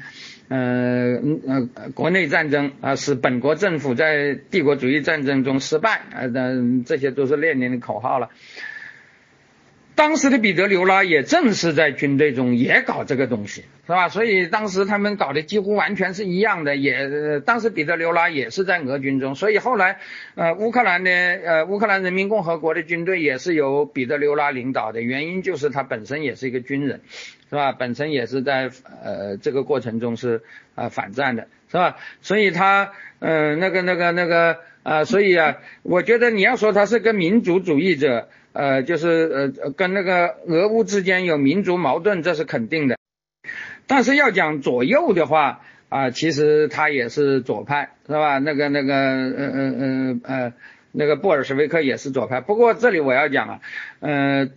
[0.54, 8.30] 呃呃国内战争啊，使本国政府在帝国主义战争中失败啊，等这些都是列宁的口号了。
[9.96, 14.10] 当时的彼得刘拉也正是在军队中也搞这个东西，是吧？
[14.10, 16.76] 所以当时他们搞的几乎完全是一样的。
[16.76, 20.00] 也当时彼得刘拉也是在俄军中，所以后来
[20.34, 27.02] 呃乌克兰的呃乌克兰人民共和国的军队也是由彼得刘拉领导的，原因就是他本身也是一个军人，
[27.54, 27.72] 是吧？
[27.72, 28.72] 本身也是在
[29.04, 30.42] 呃这个过程中是
[30.74, 31.98] 啊反战的，是吧？
[32.24, 38.28] 所以他嗯那个那个那个啊，所以啊，我觉得你要说他是个民族主义者。
[38.56, 42.98] 呃，就是呃跟那个俄乌之间有民族矛盾，这是肯定的。
[43.88, 48.38] 但是要讲左右的话啊，其实他也是左派，是吧？
[48.38, 50.54] 那个那个呃呃呃呃，
[50.92, 52.42] 那个布尔什维克也是左派。
[52.42, 53.60] 不过这里我要讲啊，
[54.02, 54.50] 呃。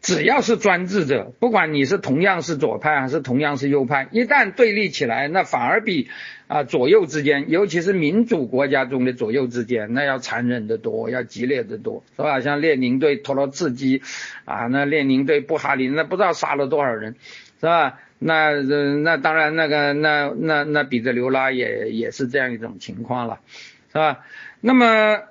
[0.00, 6.08] 只要是专制者，不管你是同样是左派还是同样是右派，一旦对立起来，那反而比
[6.46, 12.40] 啊左右之间，尤其是民主国家中的左右之间，那要残忍得多，要激烈得多，是吧？
[12.40, 14.02] 像列宁对托洛茨基，
[14.44, 17.16] 啊，那列宁对布哈林，那不知道杀了多少人，
[17.60, 17.98] 是吧？
[18.20, 23.40] 那那当然那个那那那彼得刘拉也也是这样一种情况了，
[23.88, 24.20] 是吧？
[24.60, 25.22] 那么。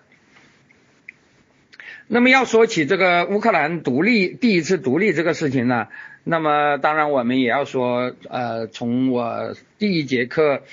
[2.09, 5.89] 那么要说起这个乌克兰独立第一次独立这个事情呢，
[6.23, 10.63] 那么当然我们也要说，呃，从我第一节课，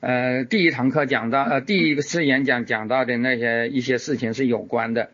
[0.00, 5.10] 呃，第一堂课讲到，呃，第一次演讲讲到的那些一些事情是有关的，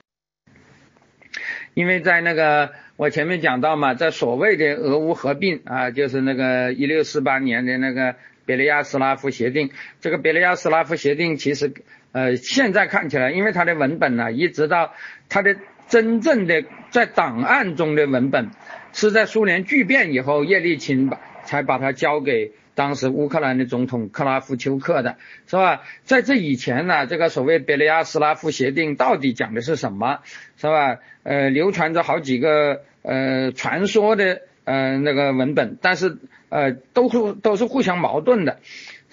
[1.74, 8.14] 因为在那个我前面讲到嘛，在所谓的俄乌合并啊，就是那个一六四八年的那个
[8.46, 9.70] 别利亚斯拉夫协定，
[10.00, 11.72] 这个别利亚斯拉夫协定其实。
[12.14, 14.92] 呃，现在看起来，因为它的文本呢，一直到
[15.28, 15.56] 它的
[15.88, 18.50] 真正的在档案中的文本，
[18.92, 25.16] 是在苏联剧变以后，叶利钦把才把它交给当时乌克兰的总统克拉夫丘克的，
[25.48, 25.82] 是吧？
[26.04, 30.20] 在这以前呢，这个所谓别利亚斯拉夫协定到底讲的是什么，
[30.56, 30.98] 是吧？
[31.24, 36.16] 呃，流传着好几个呃传说的呃那个文本，但是
[36.48, 38.60] 呃都是都是互相矛盾的。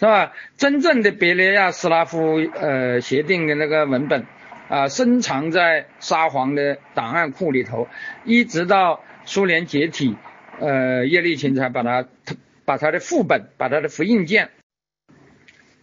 [0.01, 0.33] 是吧？
[0.57, 4.25] 真正的别利亚斯拉夫呃协定的那个文本
[4.67, 7.87] 啊，深藏在沙皇的档案库里头，
[8.25, 10.17] 一直到苏联解体，
[10.59, 12.07] 呃，叶利钦才把它
[12.65, 14.49] 把他的副本，把他的复印件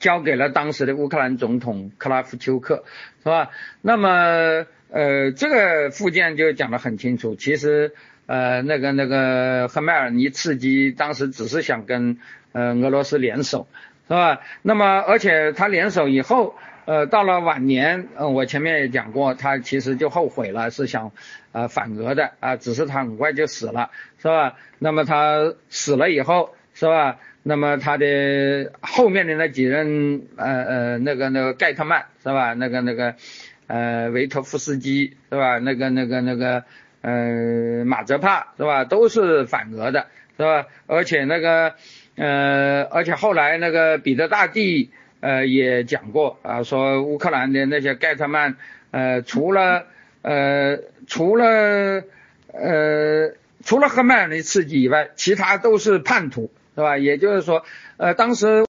[0.00, 2.82] 交给了当时的乌克兰总统克拉夫丘克，
[3.22, 3.50] 是吧？
[3.82, 7.94] 那么呃，这个附件就讲得很清楚，其实
[8.26, 12.18] 呃，那个那个赫麦尔尼茨基当时只是想跟
[12.50, 13.68] 呃俄罗斯联手。
[14.08, 14.40] 是吧？
[14.62, 16.56] 那么，而且他联手以后，
[16.86, 21.12] 呃，到了晚年，呃，我前面也讲过，他其实就后悔了，是想，
[21.52, 24.54] 呃，反俄的啊，只是他很快就死了，是吧？
[24.78, 27.18] 那么他死了以后，是吧？
[27.42, 32.54] 那么他的后面的那几任，呃呃，那个那个盖特曼，是吧？
[32.54, 33.14] 那个那个，
[33.66, 35.58] 呃，维托夫斯基，是吧？
[35.58, 36.64] 那个那个那个，
[37.02, 38.84] 呃，马泽帕，是吧？
[38.84, 40.06] 都是反俄的，
[40.38, 40.64] 是吧？
[40.86, 41.74] 而且那个。
[42.18, 44.90] 呃，而且后来那个彼得大帝
[45.20, 48.56] 呃也讲过啊，说乌克兰的那些盖特曼
[48.90, 49.86] 呃除了
[50.22, 52.02] 呃除了
[52.52, 56.98] 呃除了赫麦尔尼刺激以外，其他都是叛徒，是吧？
[56.98, 57.64] 也就是说，
[57.98, 58.66] 呃当时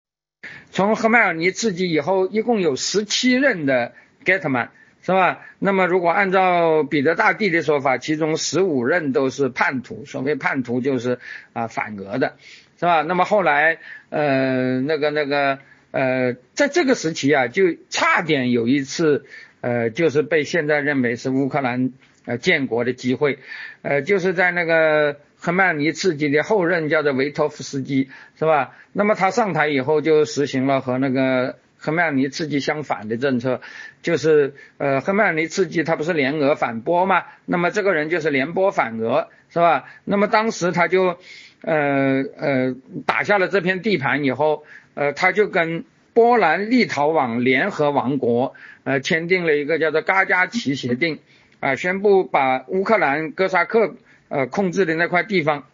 [0.69, 3.93] 从赫迈尔尼刺激以后，一共有十七任的
[4.23, 4.71] 盖特曼，
[5.01, 5.41] 是吧？
[5.57, 11.17] 那么如果按照彼得大帝的说法，其中十五任都是叛徒，所谓叛徒就是
[11.53, 12.35] 啊反俄的。
[12.79, 13.01] 是吧？
[13.01, 13.79] 那么后来，
[14.09, 15.59] 呃，那个那个，
[15.91, 19.25] 呃，在这个时期啊，就差点有一次，
[19.59, 21.91] 呃，就是被现在认为是乌克兰
[22.23, 23.39] 呃建国的机会，
[23.81, 28.77] 呃，就是在那个赫曼尼茨基的后任叫做维托夫斯基，是吧？
[28.93, 33.59] 那么他上台以后就实行了和那个赫曼尼茨基相反的政策，
[34.01, 37.25] 就是呃，赫曼尼茨基他不是联俄反波嘛？
[37.45, 39.83] 那么这个人就是联波反俄，是吧？
[40.05, 41.19] 那么当时他就。
[41.61, 42.75] 呃呃，
[43.05, 44.63] 打下了这片地盘以后，
[44.93, 45.83] 呃，他就跟
[46.13, 51.19] 波兰立陶宛联合王国，呃，签订了一个叫做嘎加奇协定，
[51.59, 53.95] 啊，宣布把乌克兰哥萨克
[54.29, 55.65] 呃控制的那块地方，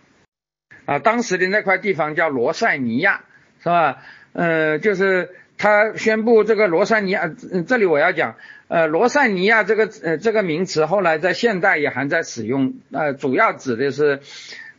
[0.85, 3.23] 啊，当时的那块地方叫罗塞尼亚，
[3.63, 4.03] 是吧？
[4.33, 7.31] 呃，就是他宣布这个罗塞尼亚，
[7.65, 8.35] 这里我要讲，
[8.67, 14.19] 呃，罗塞尼亚这个呃这个名词后来在现代也还在使用，呃，主要指的是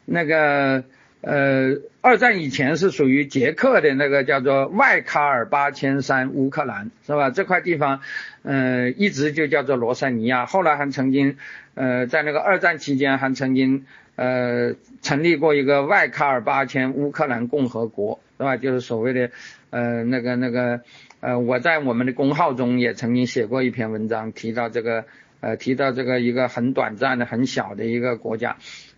[0.06, 0.84] 那个
[1.20, 7.28] 呃二战以前是属于捷克的那个叫做外卡尔巴千山乌克兰是吧？
[7.28, 8.00] 这块地方，
[8.42, 11.36] 呃，一直就叫做罗塞尼亚，后来还曾经
[11.74, 13.84] 呃在那个二战期间还曾经
[14.14, 14.72] 呃
[15.02, 18.56] 成立过一个外卡尔巴千乌克兰共和国是吧？
[18.56, 19.30] 就是所谓的。
[19.68, 20.80] 呃，那个那个，
[21.20, 25.04] 呃，我在我们的公号中也曾经写过一篇文章，提到这个，
[25.40, 28.56] 呃，提到这个一个很短暂的、很小的一个国家，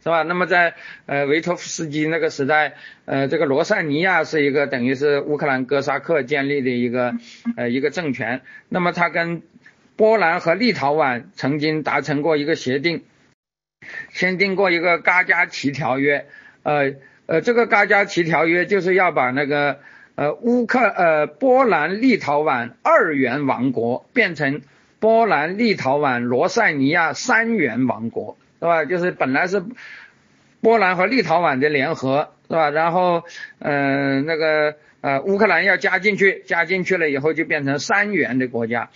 [0.08, 0.22] 是吧？
[0.22, 0.74] 那么在
[1.04, 7.14] 呃维托夫斯基那个时代，呃，这个罗塞尼亚是一个等于是乌克兰哥萨克建立的一个
[7.56, 8.40] 呃一个政权，
[8.70, 9.42] 那么他跟
[9.96, 13.04] 波兰和立陶宛曾经达成过一个协定，
[14.14, 16.26] 签订过一个嘎加奇条约，
[16.62, 16.94] 呃
[17.26, 19.80] 呃，这个嘎加奇条约就是要把那个。
[20.20, 24.62] 呃，乌克呃波兰立陶宛二元王国变成
[24.98, 28.84] 波兰立陶宛罗塞尼亚三元王国，是吧？
[28.84, 29.62] 就是本来是
[30.60, 32.70] 波兰和立陶宛的联合，是吧？
[32.70, 33.24] 然后
[33.58, 38.90] 呃那个呃乌克兰要加进去，加进去了以后就变成三元的国家。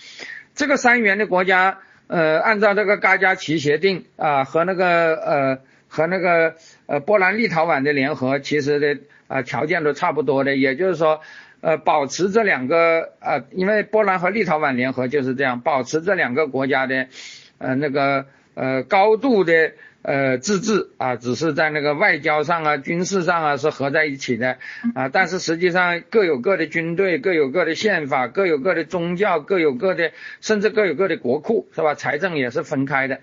[0.55, 5.59] 这个三元的国家，呃，按照这个嘎加奇协定啊和那个呃
[5.89, 6.56] 和那个
[6.86, 8.98] 呃波兰立陶宛的联合，其实的。
[9.28, 11.22] 啊，条件都差不多的，也就是说，
[11.62, 17.06] 呃，保持这两个，呃，因为波兰和立陶宛联合就是这样，保持这两个国家的，
[17.56, 19.73] 呃，那个，呃，高度的，
[20.03, 24.59] 呃，自治啊，只是在那个外交上啊、军事上啊是合在一起的，
[24.95, 31.95] 啊，但是实际上各有各的军队，各有各的宪法，各有各的宗教，各有各的，甚至各有各的国库，是吧？
[31.95, 33.20] 财政也是分开的。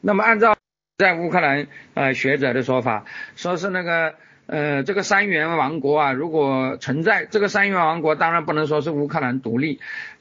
[0.00, 0.56] 那么按照
[0.98, 3.04] 在乌克兰呃学者的说法，
[3.36, 4.14] 说是那个。
[4.50, 9.78] 呃，这个三元王国啊，如果存在，这个三元王国当然不能说是乌克兰独立，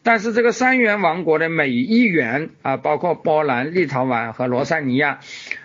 [0.08, 5.20] 但是这个三元王国的每一元啊，包括波兰、立陶宛和罗塞尼亚，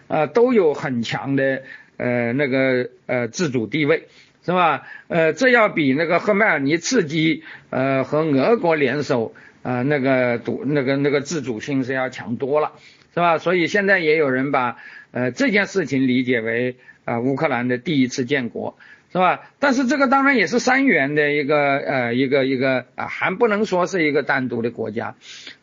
[0.09, 1.63] 呃，都有很强的
[1.97, 4.09] 呃那个呃自主地位，
[4.45, 4.83] 是吧？
[5.07, 9.33] 呃，这要比那个赫麦尔尼茨基呃和俄国联手
[9.63, 12.73] 啊那个独那个那个自主性是要强多了，
[13.15, 13.39] 是吧？
[13.39, 14.79] 所以现在也有人把
[15.13, 16.75] 呃这件事情理解为。
[17.05, 18.79] 啊，乌克兰的第一次建国，
[19.13, 19.43] 是吧？
[19.59, 25.15] 但是这个当然也是三元的一个呃一个一个啊，还不能说是一个单独的国家，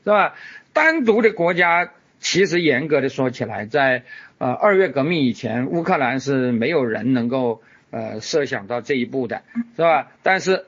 [0.04, 0.36] 是吧？
[0.72, 4.04] 单独的国家其实严格的说起来，在
[4.38, 9.42] 呃二月革命以前，乌克兰是没有人能够呃设想到这一步的，
[9.76, 10.12] 是吧？
[10.24, 10.66] 但是。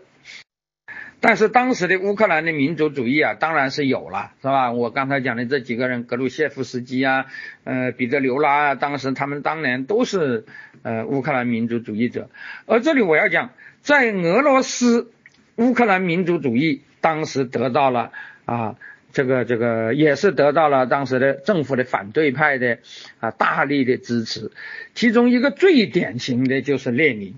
[1.24, 4.72] 但是当时的乌克兰的民族主义啊，当然是有了，是吧？
[4.72, 7.28] 我刚才讲的这几个人，格鲁谢夫斯基啊，
[7.64, 10.46] 呃，彼得刘拉啊，当时他们当年都是
[10.82, 12.32] 呃乌克兰民族主义者。
[12.66, 15.12] 而这里我要讲，在俄罗斯，
[15.58, 18.12] 乌克兰民族主义当时得到了
[18.46, 18.78] 啊，
[19.14, 22.80] 这个这个也是得到了当时的政府的反对派的
[23.20, 24.50] 啊大力的支持。
[24.96, 27.36] 其中一个最典型的就是列宁，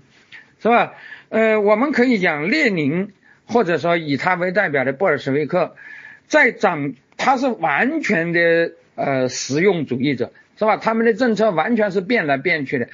[0.62, 0.94] 是吧？
[1.28, 3.12] 呃，我们可以讲列宁。
[3.46, 5.76] 或者说以他为代表的布尔什维克，
[6.26, 10.76] 在掌他是完全的呃实用主义者，是吧？
[10.78, 12.88] 他们的政策完全是变来变去的。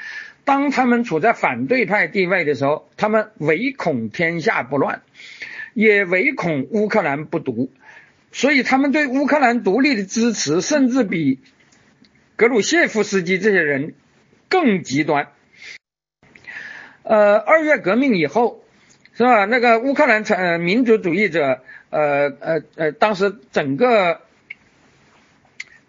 [0.44, 5.02] 当他们处在反对派地位的时候，他们唯恐天下不乱，
[5.72, 7.70] 也唯恐乌克兰不独，
[8.32, 11.38] 所以他们对乌克兰独立的支持，甚至比
[12.36, 13.94] 格鲁谢夫斯基这些人
[14.48, 15.28] 更极端。
[17.04, 18.64] 呃，二月革命以后。
[19.20, 19.44] 是吧？
[19.44, 21.60] 那个乌克兰呃民族主义者，
[21.90, 24.22] 呃呃呃，当时整个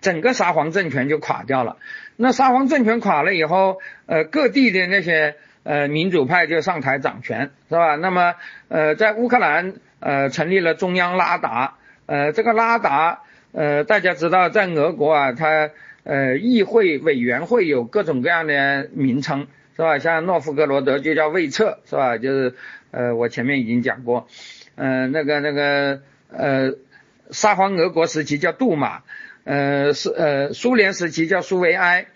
[0.02, 1.78] 整个沙皇政权就垮掉了。
[2.18, 7.96] 那沙皇政权垮了以后，呃，各地的那些呃民主派就上台掌权，是吧？
[7.96, 8.36] 那么
[8.68, 11.76] 呃，在乌克兰呃成立了中央拉达，
[12.08, 13.22] 呃，这个拉达
[13.54, 15.70] 呃大家知道，在俄国啊，它
[16.04, 19.48] 呃议会委员会有各种各样的名称，
[19.78, 20.00] 是吧？
[20.00, 22.18] 像诺夫哥罗德就叫卫策，是吧？
[22.18, 22.56] 就是。
[22.92, 24.28] 呃，我前面已经讲过，
[24.76, 26.74] 呃，那个那个呃，
[27.32, 29.04] 沙皇俄国时期叫杜马，
[29.46, 32.08] 呃，是呃，苏联时期叫苏维埃，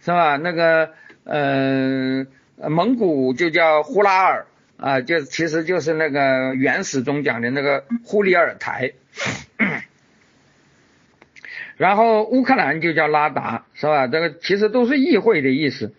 [0.00, 0.36] 是吧？
[0.36, 0.90] 那个
[1.24, 2.26] 呃，
[2.68, 4.46] 蒙古就叫呼拉尔，
[4.76, 8.92] 啊，就其实就是那个原始中讲的那个呼里尔台，
[11.76, 14.06] 然后乌克兰就叫拉达，是吧？
[14.08, 15.92] 这个其实都是议会的意思。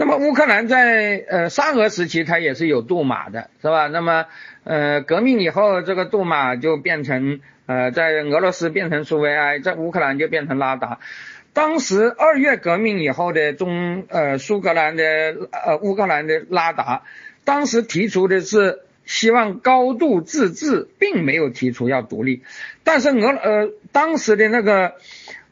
[0.00, 3.88] 那么乌克兰在呃沙俄时期，它也是有杜马的，是吧？
[3.88, 4.26] 那么
[4.62, 11.00] 呃革命以后，这个杜马就变成呃在俄罗斯变成苏维埃，在乌克兰就变成拉达。
[11.52, 15.02] 当时二月革命以后的中呃苏格兰的
[15.50, 17.02] 呃乌克兰的拉达，
[17.42, 22.44] 当时提出的是希望高度自治，并没有提出要独立。
[22.84, 24.92] 但是俄呃当时的那个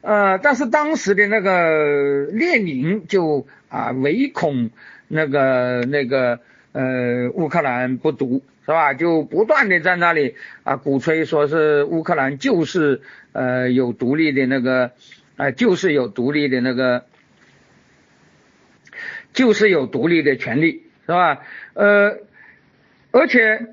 [0.03, 4.71] 呃，但是当时的那个列宁就啊唯恐
[5.09, 6.41] 那个那个
[6.73, 8.95] 呃乌克兰不独是吧？
[8.95, 14.93] 就不断的在那里啊鼓吹说是乌克兰就是呃有独立的那个
[15.37, 17.05] 啊就是有独立的那个。
[19.33, 21.43] 就是有独立的权利，是吧？
[21.75, 22.21] 呃，
[23.11, 23.67] 而且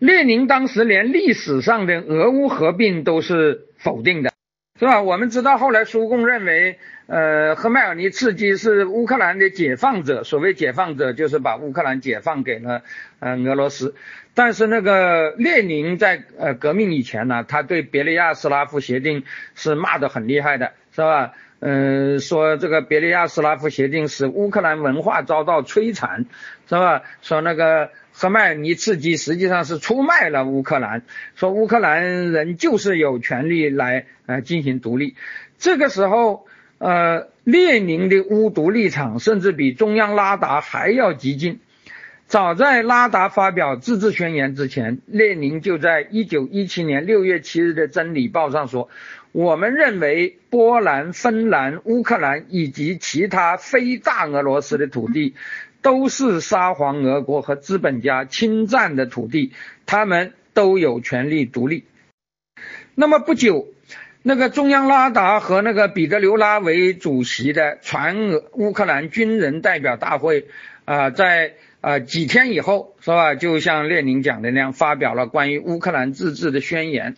[0.00, 4.32] 列宁当时连历史上的俄乌合并都是否定的，
[4.76, 5.00] 是吧？
[5.00, 12.82] 我们知道后来苏共认为，呃，赫迈尔尼茨基是乌克兰的解放者，所谓解放者就是把乌克兰解放给了
[13.18, 13.94] 呃俄罗斯。
[14.34, 19.24] 但是那个列宁在呃革命以前呢，他对别利亚斯拉夫协定
[19.54, 21.32] 是骂得很厉害的，是吧？
[21.60, 26.26] 嗯，说这个别利亚斯拉夫协定使乌克兰文化遭到摧残，
[26.68, 27.04] 是吧？
[27.22, 31.02] 说那个赫迈尔尼茨基实际上是出卖了乌克兰，
[31.36, 35.16] 说乌克兰人就是有权利来呃进行独立。
[35.56, 36.46] 这个时候，
[36.78, 41.60] 呃，列宁的乌独立场甚至比中央拉达还要激进。
[42.26, 48.88] 早在拉达发表自治宣言之前，列宁就在一九一七年六月七日的《真理报》上说。
[49.30, 55.34] 我们认为，波兰、芬兰、乌克兰以及其他非大俄罗斯的土地，
[55.82, 59.52] 都是沙皇俄国和资本家侵占的土地，
[59.84, 61.84] 他们都有权利独立。
[62.94, 63.68] 那么不久，
[64.22, 70.46] 那个中央拉达和那个彼得留拉为主席的全乌克兰军人代表大会
[70.84, 73.34] 啊，在啊几天以后，是吧？
[73.36, 77.16] 就像列宁讲的那样，发表了关于乌克兰自治的宣言。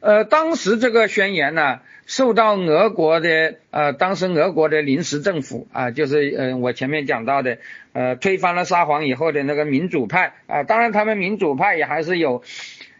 [0.00, 7.58] 呃，当时这个宣言呢，受到俄国的呃，当时俄国的临时政府啊，就是呃，我前面讲到的，
[7.92, 12.44] 呃，推翻了沙皇以后的那个民主派啊，当然他们民主派也还是有，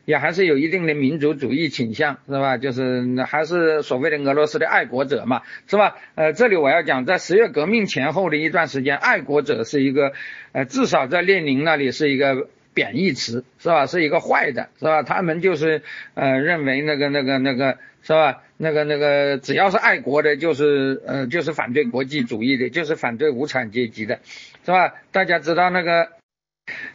[0.07, 2.57] 也还是有一定的民族主义倾向，是吧？
[2.57, 5.97] 就是还是所谓的俄罗斯的爱国者嘛，是吧？
[6.15, 10.15] 呃，这里我要讲，在十月革命前后的一段时间，爱国者是一个，
[10.53, 12.49] 呃，至少在列宁那里是一个。
[12.77, 13.87] 贬义词是吧？
[13.87, 15.03] 是一个坏的，是吧？
[15.03, 15.81] 他们就是
[16.13, 18.43] 呃认为那个那个那个是吧？
[18.59, 24.21] 那个那个只要是爱国的，就是呃就是反对国际主义的，就是反对无产阶级的，
[24.63, 24.93] 是吧？
[25.11, 26.11] 大家知道那个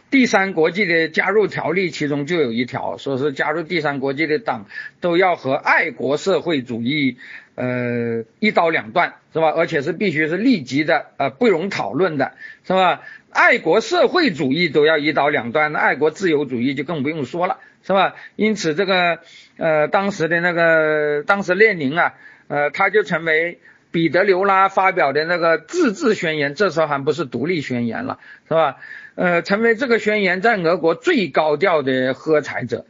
[0.09, 4.65] 第三国际的加入条例，其中就有一条，说是加入第三国际的党
[4.99, 7.17] 都要和爱国社会主义
[7.55, 9.51] 呃一刀两断，是吧？
[9.51, 12.33] 而且是必须是立即的呃不容讨论的，
[12.67, 13.03] 是吧？
[13.31, 18.15] 爱国社会主义都要一刀两断，那爱国自由主义就更不用说了，是吧？
[18.35, 19.19] 因此，这个
[19.55, 22.15] 呃，当时的那个当时列宁啊，
[22.49, 23.59] 呃，他就成为
[23.91, 28.19] 彼得留拉发表的那个自治宣言，这时候还不是独立宣言了，
[28.49, 28.75] 是吧？
[29.15, 32.85] 呃，成为这个宣言在俄国最高调的喝彩者。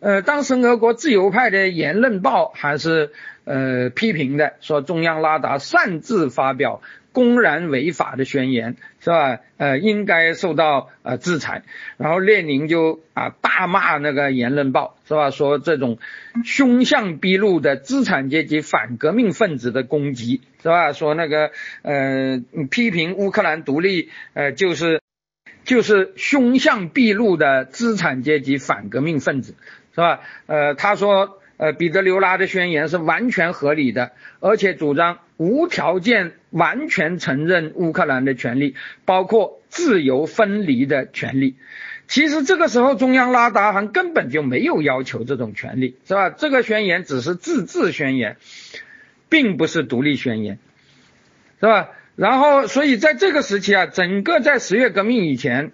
[0.00, 3.12] 呃，当时俄国自由派的《言论报》还是
[3.44, 6.80] 呃批评的，说中央拉达擅自发表。
[7.12, 9.40] 公然违法的宣言是吧？
[9.56, 11.64] 呃，应该受到呃制裁。
[11.96, 15.30] 然后列宁就啊大骂那个言论报是吧？
[15.30, 15.98] 说这种
[16.44, 20.92] 凶相毕露的资产阶级反革命分子的攻击是吧？
[20.92, 21.50] 说那个
[21.82, 22.40] 呃
[22.70, 25.00] 批评乌克兰独立呃就是
[25.70, 29.54] 就是凶相毕露的资产阶级反革命分子
[29.94, 30.18] 是吧？
[30.46, 31.36] 呃，他说。
[31.62, 41.56] 呃，彼得留拉的宣言是完全合理的，而且主张无条件完全承认乌克兰的权利，包括自由分离的权利。
[42.08, 46.30] 其实这个时候，中央拉达还根本就没有要求这种权利，是吧？
[46.30, 48.38] 这个宣言只是自治宣言，
[49.28, 50.58] 并不是独立宣言，
[51.60, 51.90] 是吧？
[52.20, 55.72] 然后，所以在这个时期啊，整个在十月革命以前。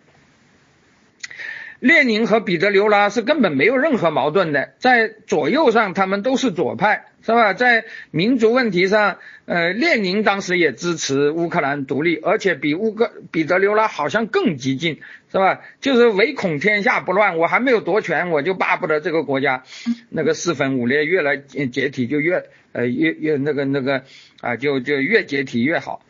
[1.80, 7.52] 列宁和彼得留拉是根本没有任何矛盾的，在左右上他们都是左派，是吧？
[7.52, 15.00] 在民族问题上，呃，列宁当时也支持乌克兰独立，而且比乌克彼得留拉好像更激进，
[15.32, 15.62] 是吧？
[15.80, 19.64] 就是唯恐天下不乱，我还没有夺权，我就巴不得这个国家
[20.10, 24.04] 那个四分五裂，越来解体就越呃越越那个那个
[24.40, 26.05] 啊，就就越解体越好。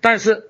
[0.00, 0.44] 但是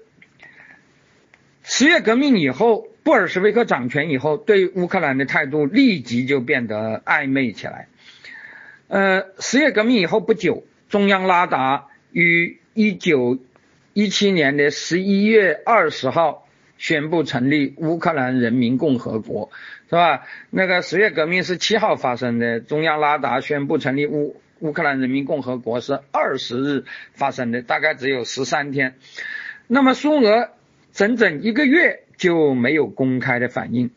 [1.62, 2.88] 十月革命以后。
[3.04, 7.88] 布尔什维克掌权以后，对乌克兰的态度立即就变得暧昧起来。
[8.88, 13.38] 呃，十月革命以后不久，中央拉达于一九
[13.94, 16.46] 一七年的十一月二十号
[16.76, 19.50] 宣布成立乌克兰人民共和国，
[19.88, 20.26] 是吧？
[20.50, 26.84] 那个十月革命是七号发生的，中央拉达宣布成立乌乌克兰人民共和国是二十日
[27.14, 28.96] 发生的，大概只有十三天。
[29.68, 30.50] 那么苏俄
[30.92, 32.00] 整整一个月。
[32.18, 33.92] 就没有公开的反应。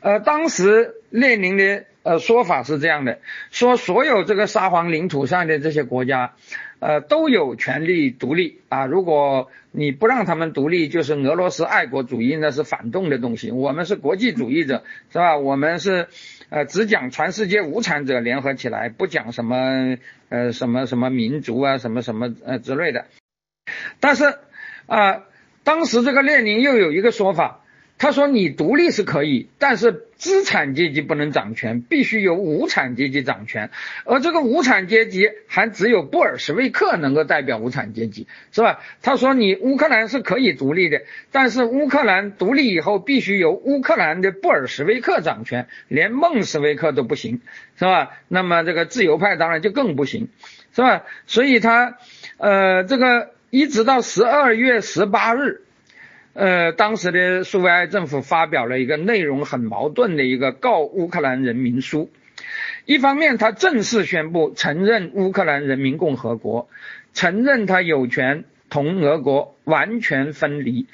[0.00, 3.20] 呃，当时列宁的呃说法是这样的，
[3.50, 6.34] 说所有这个沙皇领土上的这些国家，
[6.80, 13.50] 呃都有权利独立啊，如果你不让他们独立，就是俄罗斯爱国主义，那是反动的东西。
[13.50, 15.38] 我们是国际主义者，是吧？
[15.38, 16.08] 我们是
[16.50, 19.96] 呃只讲全世界无产者联合起来，不讲什么
[20.28, 23.06] 呃什么什么民族啊，什么什么呃之类的。
[23.98, 24.34] 但是
[24.86, 25.24] 啊。
[25.64, 27.60] 当时这个列宁又有一个说法，
[27.96, 33.70] 他说你独立是可以，但是资产阶级不能掌权，必须由无产阶级掌权，
[34.04, 38.80] 而这个无产阶级还只有布尔什维克能够代表无产阶级，是吧？
[39.02, 47.40] 他说你乌克兰是可以独立的，但是乌克兰独立以后必须由乌克兰的布尔什维克掌权，连孟什维克都不行，
[47.78, 48.18] 是吧？
[48.26, 50.28] 那么这个自由派当然就更不行，
[50.74, 51.04] 是吧？
[51.28, 51.98] 所以他
[52.38, 53.30] 呃这个。
[53.54, 55.60] 一直到十二月十八日，
[56.32, 62.10] 呃，当时的苏维埃政府发表了一个内容很矛盾的一个告乌克兰人民书。
[62.86, 66.70] 一方面，他正式宣布承认乌克兰人民共和国，
[67.12, 70.86] 承认他有权同俄国完全分离，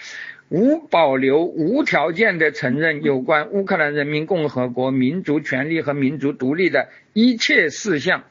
[0.48, 8.24] 无保留、无条件的承认有关乌克兰人民共和国民族权利和民族独立的一切事项。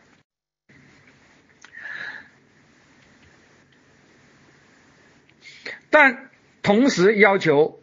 [5.99, 6.29] 但
[6.61, 7.79] 同时要求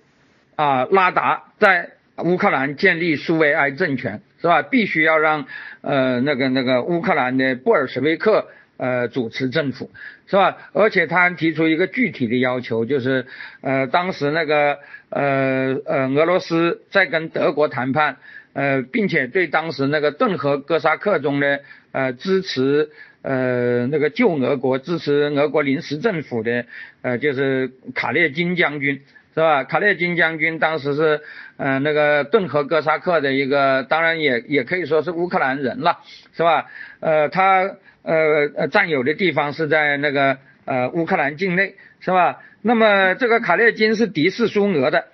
[0.55, 4.63] 啊，拉达在乌克兰建立苏维埃政权，是吧？
[4.63, 5.47] 必须要让
[5.81, 8.47] 呃那个那个乌克兰的布尔什维克
[8.77, 9.91] 呃主持政府，
[10.29, 10.59] 是吧？
[10.73, 13.27] 而且他还提出一个具体的要求，就是
[13.63, 14.79] 呃当时那个
[15.11, 18.19] 呃呃俄罗斯在跟德国谈判，
[18.53, 22.91] 呃，并且对当时那个顿河哥萨克中的呃支持。
[23.25, 26.67] 呃，那个救俄国、支持俄国临时政府的，
[27.01, 29.01] 呃，就是卡列金将军，
[29.35, 29.65] 是吧？
[29.65, 31.23] 卡列金将军当时是，
[31.57, 36.01] 呃，那个顿河哥萨克的一个，当然也也可以说是乌克兰人了，
[36.37, 36.67] 是吧？
[37.01, 40.37] 呃，他呃呃占有的地方是在那个
[40.67, 42.43] 呃乌克兰境内，是吧？
[42.61, 45.07] 那么这个卡列金是敌视苏俄的。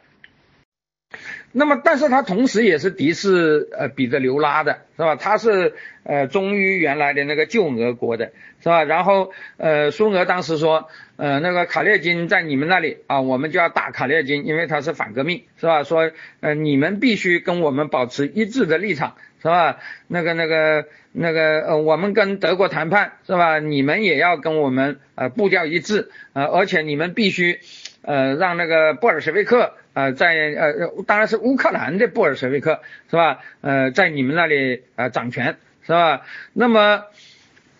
[1.52, 5.16] 那么，但是他同时也是敌视呃彼得留拉的，是吧？
[5.16, 5.74] 他是
[6.04, 8.30] 呃忠于原来的那个旧俄国的，
[8.62, 8.84] 是吧？
[8.84, 15.82] 然后呃苏俄当时说，呃那个卡列金在你们那里啊，我们就要打卡列金，因为他是反革命，是吧？
[15.82, 19.78] 说呃你们必须跟我们保持一致的立场，是吧？
[20.06, 23.58] 那个那个那个呃我们跟德国谈判，是吧？
[23.58, 27.58] 你们也要跟我们呃步调一致，呃而且你们必须
[28.02, 29.74] 呃让那个布尔什维克。
[29.92, 32.80] 呃，在呃，当然是乌克兰的布尔什维克
[33.10, 33.40] 是吧？
[33.60, 35.56] 呃，在你们那里呃掌权
[35.86, 36.22] 是吧？
[36.52, 37.04] 那么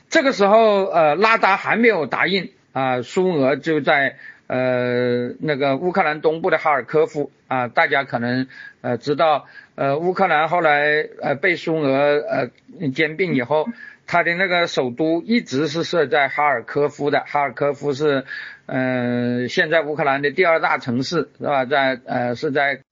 [0.08, 4.16] 这个时候呃，拉达还没有答应啊，苏俄就在
[4.46, 8.48] 呃那个乌克兰东部的哈尔科夫啊，大家可能
[8.80, 12.50] 呃知道呃乌克兰后来呃被苏俄呃
[12.90, 13.68] 兼并以后。
[14.12, 18.24] 他的那个首都一直是设在哈尔科夫的，哈尔科夫是，
[18.72, 21.64] 嗯，现在乌克兰的第二大城市，是吧？
[21.64, 22.82] 在呃是在，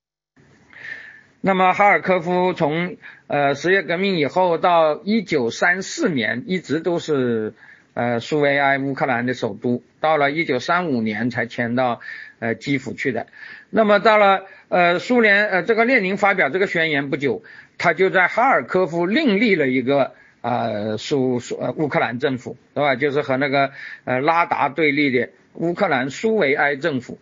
[1.40, 2.96] 那么哈尔科夫从
[3.28, 7.54] 呃十月革命以后到一九三四年一直都是
[7.94, 12.00] 呃苏维埃乌克兰的首都，到了一九三五年才迁到
[12.40, 13.28] 呃基辅去的。
[13.70, 17.44] 那么到了呃苏联呃这个列宁发表这个宣言不久，
[17.78, 20.14] 他就在哈尔科夫另立了一个。
[20.40, 22.94] 啊，苏苏呃乌克兰政府是吧？
[22.94, 23.72] 就是和那个
[24.04, 27.18] 呃拉达对立的乌克兰苏维埃政府，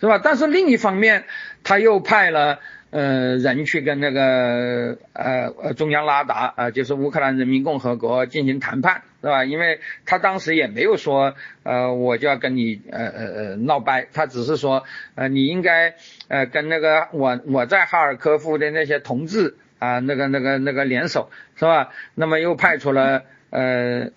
[0.00, 0.20] 是吧？
[0.22, 1.24] 但是另一方面，
[1.64, 2.58] 他又派了
[2.90, 9.44] 呃人去跟那个呃呃中央拉达啊，就是乌克兰人民共和国进行谈判，是吧？
[9.44, 14.84] 因为他当时也没有说呃我就要跟你呃呃闹掰，他只是说
[15.14, 15.94] 呃你应该
[16.28, 19.56] 呃跟那个我我在哈尔科夫的那些同志。
[19.78, 21.90] 啊，那个、那个、那个联手是吧？
[22.14, 24.10] 那么又派出了呃，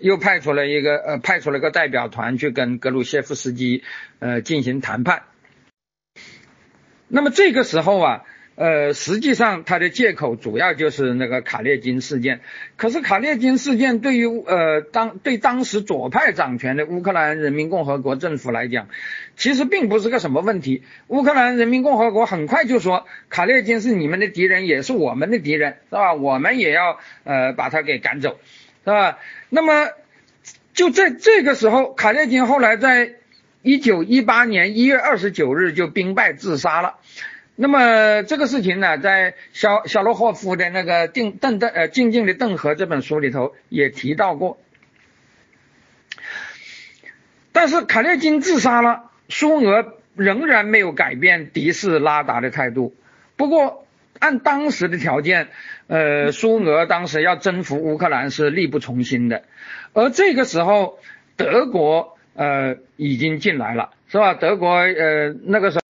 [0.00, 3.84] 又派出了一个呃，派出了个代表团去跟格鲁谢夫斯基
[4.18, 5.22] 呃进行谈判。
[7.08, 8.24] 那么这个时候啊。
[8.56, 12.42] 呃，实际上他的借口主要就是那个卡列金事件。
[12.76, 18.88] 可是卡列金事件对于呃当对当时左派掌权的乌克兰人民共和国政府来讲，
[19.34, 20.82] 其实并不是个什么问题。
[21.06, 26.12] 乌克兰人民共和国很快就说，卡列金是你们的敌人，也是我们的敌人，是吧？
[26.12, 28.38] 我们也要呃把他给赶走，
[28.84, 29.18] 是吧？
[29.48, 29.90] 那么
[30.72, 33.14] 就在这个时候，卡列金后来在
[33.62, 36.96] 一九一八年一月二十九日就兵败自杀了。
[37.56, 44.58] 那么这个事情呢，在小小洛霍夫的那个《定邓邓呃静静的邓河》这本书里头也提到过。
[47.52, 52.94] 但是卡列金自杀了，苏俄仍然没有改变敌视拉达的态度。
[53.36, 53.86] 不过，
[54.20, 55.48] 按当时的条件，
[55.88, 59.42] 呃，苏俄当时要征服乌克兰是力不从心的。
[59.92, 61.00] 而这个时候，
[61.36, 64.34] 德国呃已经进来了，是吧？
[64.34, 65.82] 德国呃那个时候，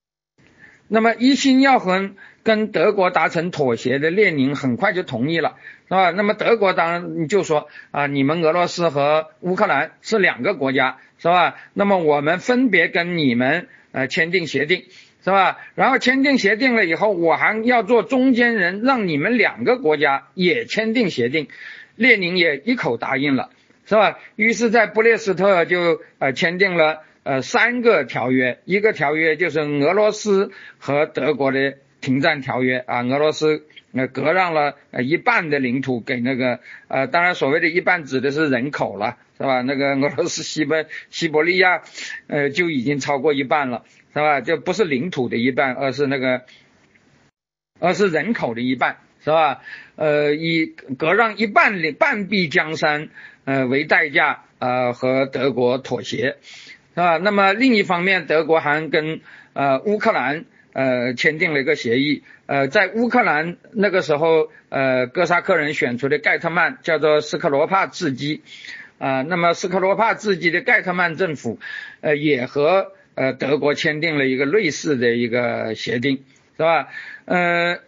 [0.89, 2.13] 那么一心要和
[2.43, 5.57] 跟德国达成妥协的列宁很快就同意了，
[5.89, 6.11] 是吧？
[6.13, 11.57] 那么德国当然就说啊，你们俄罗斯和乌克兰是两个国家，是吧？
[11.75, 14.85] 那么我们分别跟你们呃签订协定。
[15.23, 15.59] 是吧？
[15.75, 21.49] 然后签订协定了以后，我还要做中间人，让你们两个国家也签订协定。
[21.97, 23.51] 列宁也一口答应了，
[23.85, 24.19] 是吧？
[24.37, 39.61] 于是，在布列斯特就呃签订了呃三个条约，一个条约就是俄罗斯和德国的停战条约啊，俄罗斯呃割让了呃一半的领土给那个呃，当然所谓的一半指的是人口了，是吧？
[39.61, 41.83] 那个俄罗斯西伯西伯利亚
[42.29, 43.85] 呃就已经超过一半了。
[44.13, 44.41] 是吧？
[44.41, 46.43] 就不是领土的一半，而是那个，
[47.79, 49.63] 而是人口的一半，是吧？
[49.95, 50.67] 呃，以
[50.99, 53.09] 割让一半的半壁江山，
[53.45, 56.39] 呃为代价，呃和德国妥协，
[56.95, 57.19] 是吧？
[57.19, 59.21] 那么另一方面，德国还跟
[59.53, 68.43] 呃乌克兰呃签订了一个协议，呃，在乌克兰那个时候，呃哥萨克人选出的盖特曼叫做斯克罗帕茨基，
[68.99, 71.61] 啊，那么斯克罗帕茨基的盖特曼政府，
[72.01, 72.93] 呃也和。
[73.21, 76.25] 呃，德国签订了一个类似的一个协定，
[76.57, 76.89] 是吧？
[77.27, 77.79] 呃，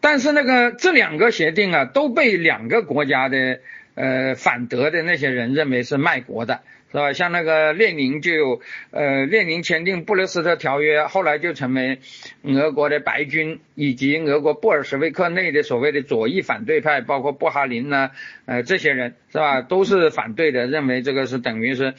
[0.00, 3.58] 但是那个这两个协定啊，都被两个国家的
[3.96, 6.60] 呃反德的那些人认为是卖国的，
[6.92, 7.12] 是吧？
[7.12, 8.60] 像那个列宁就有，
[8.92, 11.98] 呃，列宁签订布勒斯特条约，后来就成为
[12.44, 18.12] 俄国的白军以及俄国布尔什维克内的所谓的左翼反对派，包括布哈林呢，
[18.44, 19.62] 呃，这些人是吧？
[19.62, 21.94] 都是反对的，认为这个是等于是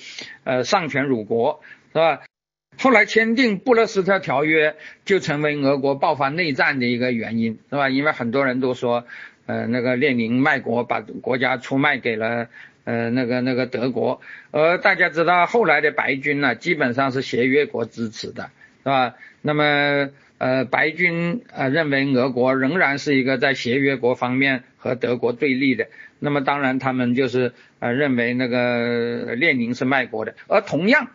[0.45, 1.59] 呃丧权辱国，
[1.91, 2.21] 是吧？
[2.79, 7.89] 后来签订布勒斯特条约，就成为俄国爆发内战的一个原因，是吧？
[7.89, 9.05] 因为很多人都说，
[9.47, 12.49] 呃，那个列宁卖国，把国家出卖给了
[12.83, 14.21] 呃那个那个德国。
[14.51, 18.51] 而大家知道，后来的白军呢，基本上是协约国支持的，
[18.83, 19.15] 是吧？
[19.41, 25.87] 那么呃，白军呃认为俄国仍然是一个在协约国方面和德国对立的。
[26.19, 30.35] 那么当然，他们就是呃认为那个列宁是卖国的。
[30.47, 31.07] 而同样。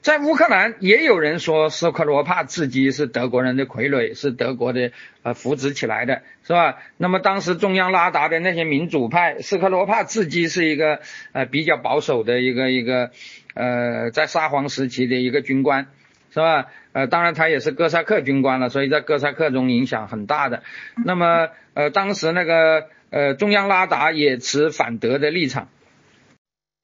[0.00, 4.92] 在乌克兰也有人说斯克罗帕茨基是德国人的傀儡，是德国的
[5.24, 6.78] 呃扶植起来的，是吧？
[6.96, 11.00] 那么当时中央拉达的那些民主派，斯克罗帕茨基是一个
[11.32, 13.10] 呃比较保守的一个一个
[13.54, 15.88] 呃在沙皇时期的一个军官，
[16.32, 16.66] 是吧？
[16.92, 20.62] 呃，当然他也是哥萨克军官了，所以在哥萨克中影响很大的。
[21.04, 25.68] 那么呃当时那个呃中央拉达也持反德的立场，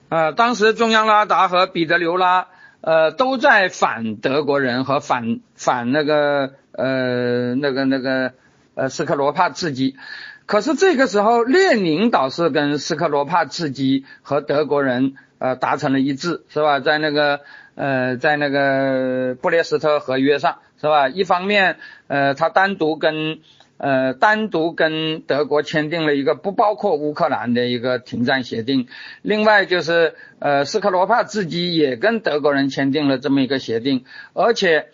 [0.08, 2.48] 啊，当时中央拉达和彼得留拉。
[2.86, 8.34] 呃，都在反德国人和反反那个呃那个那个
[8.74, 9.96] 呃斯克罗帕茨基，
[10.44, 16.78] 可是这个时候列宁倒是跟斯克罗帕茨基和德国人呃达成了一致，是吧？
[16.80, 17.40] 在那个
[17.74, 21.08] 呃在那个布列斯特合约上，是吧？
[21.08, 21.78] 一方面
[22.08, 23.38] 呃他单独跟
[23.84, 28.88] 呃，单独跟德国签订了一个不包括乌克兰的一个停战协定，
[29.20, 34.86] 另外就是呃，斯克罗帕茨基也跟德国人签订了这么一个协定，而且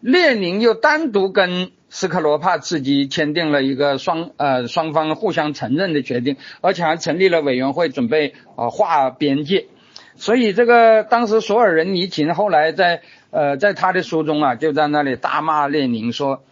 [0.00, 9.68] 列宁又单独跟斯克罗帕茨基签订了一个双呃双方互相承认的决定，而且还成立了委员会准备啊划边界，
[10.16, 13.00] 所以这个当时索尔仁尼琴后来在
[13.30, 16.42] 呃在他的书中啊就在那里大骂列宁说。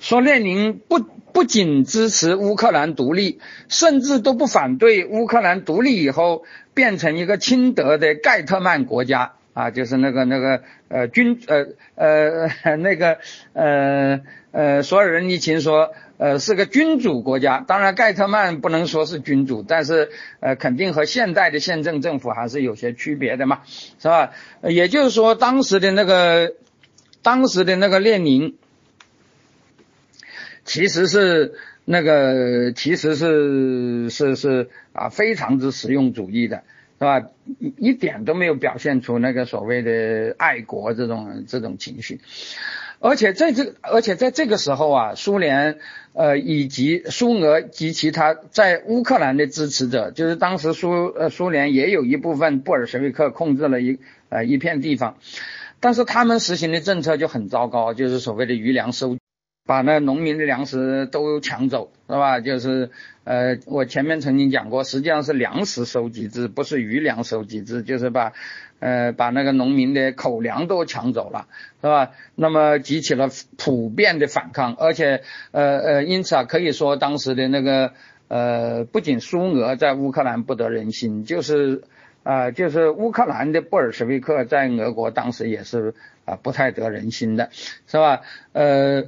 [0.00, 0.98] 说列宁不
[1.32, 6.44] 不仅支持乌克兰独立，甚至都不反对乌克兰独立以后
[6.74, 13.18] 变成一个亲德的盖特曼国家啊，就是那个那个呃君呃呃 那个
[13.52, 14.20] 呃
[14.52, 20.10] 呃所有人一听说呃是个君主国家，当然盖特曼不能说是君主，但是
[20.40, 23.60] 呃肯定和现代的宪政政府还是有些区别的嘛，
[24.00, 24.32] 是吧？
[24.62, 26.54] 也就是说当时的那个
[27.22, 28.56] 当时的那个列宁。
[30.70, 36.62] 其实是那个，其实是是是啊，非常之实用主义的，
[37.00, 37.26] 是吧？
[37.76, 42.20] 一点都没有表现出那个所谓的爱国这种这种情绪，
[43.00, 45.78] 而且在这而且在这个时候啊，苏联
[46.12, 53.98] 呃以及苏俄及其他在乌克兰的支持者，就是当时苏呃苏联也有一部分布尔什维克控制了一
[54.28, 55.16] 呃一片地方，
[55.80, 59.16] 但是他们实行的政策就很糟糕，就是所谓的余粮收。
[59.66, 62.40] 把那农民的粮食都抢走，是吧？
[62.40, 62.90] 就是
[63.24, 68.32] 呃，我前面曾经讲过，实际上是粮食收集制，不是余粮收集制，就是把
[68.80, 71.46] 呃，把那个农民的口粮都抢走了，
[71.80, 72.12] 是吧？
[72.34, 73.28] 那么激起了
[73.58, 75.22] 普遍的反抗，而且，
[75.52, 77.92] 呃呃，因此啊，可以说当时的那个，
[78.28, 81.82] 呃，不仅苏俄在乌克兰不得人心，就是
[82.22, 87.50] 啊，就是乌克兰的布尔什维克在俄国当时也是啊不太得人心的，
[87.86, 88.22] 是吧？
[88.52, 89.04] 呃，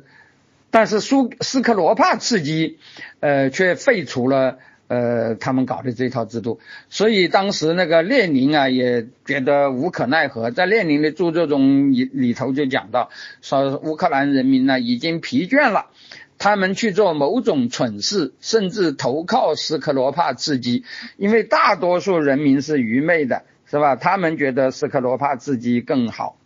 [0.73, 2.79] 但是苏斯克罗帕茨基，
[3.21, 4.59] 呃，却废除了。
[4.89, 13.09] 呃，他们搞的这套制度，所以当时那个列宁啊也觉得无可奈何，在列宁的著作中里里头就讲到，
[13.41, 15.87] 说乌克兰人民呢已经疲倦了，
[16.37, 20.85] 他们去做某种蠢事，甚至投靠斯克罗帕茨基，
[21.17, 23.97] 因为大多数人民是愚昧的，是吧？
[23.97, 26.37] 他们觉得斯克罗帕茨基更好。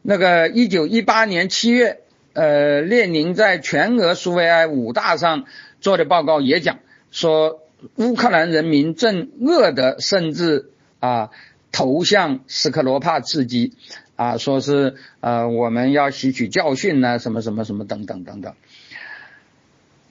[0.00, 2.00] 那个一九一八年七月，
[2.32, 5.44] 呃，列宁在全俄苏维埃五大上。
[5.80, 6.78] 做的报告也讲
[7.10, 7.60] 说，
[7.96, 11.30] 乌克兰人民正饿得甚至啊
[11.72, 13.72] 投向斯克罗帕茨基
[14.14, 18.54] 啊，说是呃我们要吸取教训呢，什么什么什么等等等等。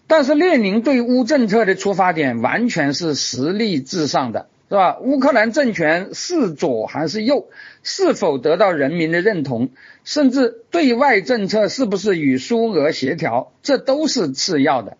[0.07, 4.99] 但是列宁对乌政策的出发点完全是实力至上的，是吧？
[5.01, 7.49] 乌克兰政权是左还是右，
[7.83, 9.71] 是否得到人民的认同，
[10.05, 14.95] 甚至对外政策是不是与苏俄协调，这都是次要的。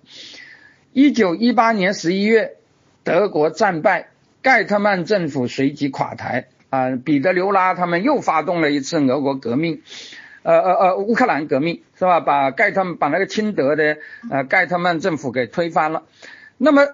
[0.92, 2.58] 一九一八年十一月，
[3.06, 4.10] 德国战败，
[4.42, 9.84] 盖特曼政府随即垮台啊，彼得留拉他们又发动了一次俄国革命，
[10.44, 12.20] 呃呃呃，乌克兰革命是吧？
[12.20, 14.00] 把盖特曼把那个亲德的
[14.30, 16.04] 呃盖特曼政府给推翻了，
[16.58, 16.90] 那么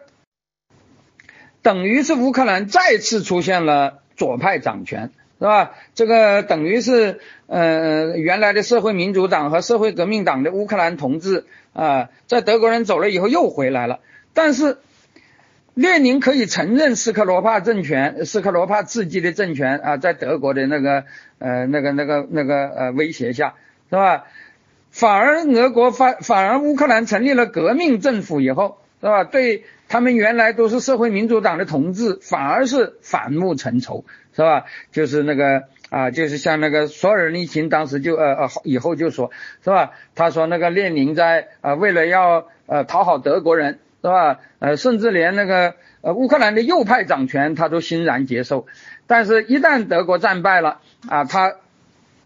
[1.68, 5.12] 等于是乌克兰再次出现了左派掌权。
[5.40, 5.74] 是吧？
[5.94, 14.00] 这个等于是，呃，原来的社会民主党和社会革命党的乌克兰同志啊，在德国人走了以后又回来了。
[14.34, 14.80] 但是，
[15.76, 21.04] 列宁可以承认斯克罗帕政权、斯克罗帕自己的政权啊，在德国的那个
[21.38, 23.54] 呃那个那个那个呃威胁下，
[23.92, 24.24] 是吧？
[24.90, 29.24] 反而俄国反反而乌克兰成立了革命政府以后，是吧？
[29.24, 34.06] 对他们原来都是社会民主党的同志，反而是反目成仇。
[34.34, 34.66] 是吧？
[34.92, 39.32] 就是那个啊，就是像那个索尔尼琴当时就呃呃以后就说，
[39.64, 39.94] 是吧？
[40.14, 44.40] 他说那个列宁在呃为了要呃讨好德国人，是吧？
[44.60, 48.68] 呃，甚至连那个呃乌克兰的右派掌权他都欣然接受，
[49.08, 51.56] 但是一旦德国战败了啊，他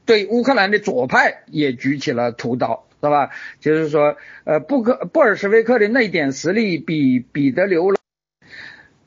[0.05, 3.32] 对乌克兰的左派也举起了屠刀，是吧？
[3.60, 7.94] 就是说呃布克布尔什维克的那点实力比彼得留。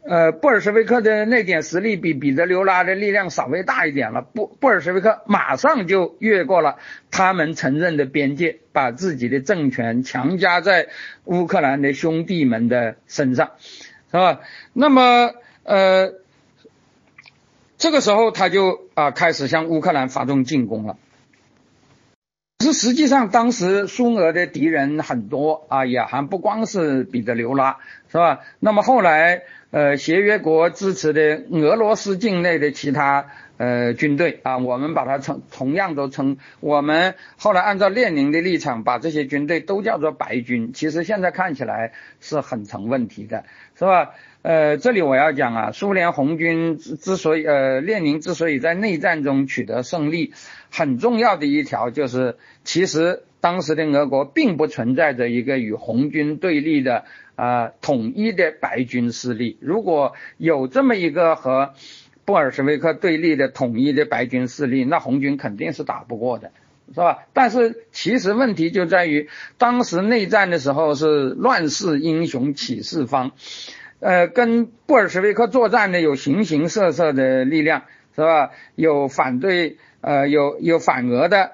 [0.07, 4.21] 呃，布尔什维克的那点实力比彼得留拉的力量稍微大一点了。
[4.21, 6.77] 布布尔什维克马上就越过了
[7.11, 10.89] 他们承认的边界，把自己的政权强加在
[11.25, 13.53] 乌克兰的兄弟们的身上，
[14.11, 14.41] 是吧？
[14.75, 16.13] 那么，呃，
[17.79, 20.99] 这个时候他就啊开始向乌克兰发动进攻了。
[22.61, 27.79] 是实际上，当时苏俄的敌人很多啊，也还不光是彼得留拉，
[28.11, 28.41] 是吧？
[28.61, 29.43] 那么后来。
[29.71, 33.27] 呃，协约国支持的俄罗斯境内的其他
[33.57, 40.73] 呃军队啊，我们把它称同样都称，我们后来按照列宁的立场，把这些军队都叫做白军。
[40.73, 43.45] 其实现在看起来是很成问题的，
[43.79, 44.11] 是吧？
[44.43, 50.33] 呃，这里我要讲啊，苏联红军之所以呃，列宁之所以在内战中取得胜利，
[50.71, 57.05] 很重要的一条就是，其实当时的俄国并不存在着一个与红军对立的。
[57.37, 61.75] 啊，统一的白军势力，如果有这么一个和
[62.25, 66.53] 布尔什维克对立的统一的白军势力，那红军肯定是打不过的，
[66.89, 67.25] 是吧？
[67.33, 69.29] 但是其实问题就在于，
[69.59, 73.33] 当时内战的时候是乱世英雄起四方，
[74.01, 77.83] 呃，跟布尔什维克作战的有形形色色的力量，
[78.15, 78.51] 是吧？
[78.75, 81.53] 有反对，呃，有有反俄的，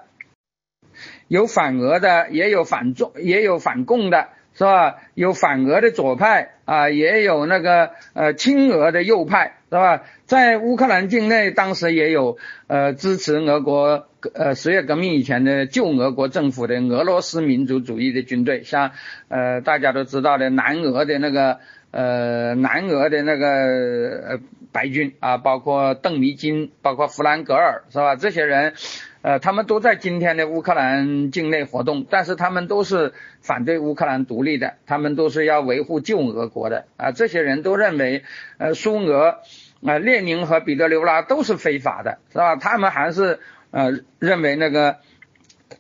[1.29, 4.29] 有反俄的，也有反中，也有反共的。
[4.53, 4.97] 是吧？
[5.15, 10.03] 有反俄的左派啊，也有那个呃亲俄的右派，是吧？
[10.25, 12.39] 在乌克兰境内，当时也有
[12.69, 18.93] 呃支持俄国呃十月革命以前的旧俄国政府的俄罗斯民族主义的军队，像
[19.27, 21.59] 呃大家都知道的南俄的那个
[21.91, 24.39] 呃南俄的那个呃
[24.71, 28.15] 白军啊，包括邓尼金，包括弗兰格尔，是吧？
[28.15, 28.75] 这些人。
[29.23, 37.13] 呃，他们都在今天的乌克兰境内活动，但是他们都是反对乌克兰独立的，他们都是要维护旧俄国的啊。
[37.13, 38.25] 这些人都认为，
[38.57, 39.41] 呃，苏俄
[39.85, 42.57] 啊，列宁和彼得留拉都是非法的，是吧？
[42.57, 43.41] 他们还是
[43.71, 44.97] 呃认为那个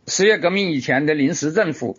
[0.07, 1.97] 十月革命以前的临时政府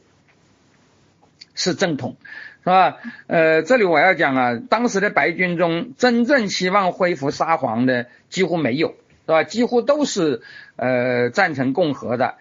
[1.55, 2.17] 是正统，
[2.63, 2.97] 是吧？
[3.25, 9.43] 呃，这里我要讲啊，当时的白军中真正希望恢复沙皇的几乎没有，是吧？
[9.43, 10.41] 几乎都是
[10.75, 12.35] 呃赞成共和的。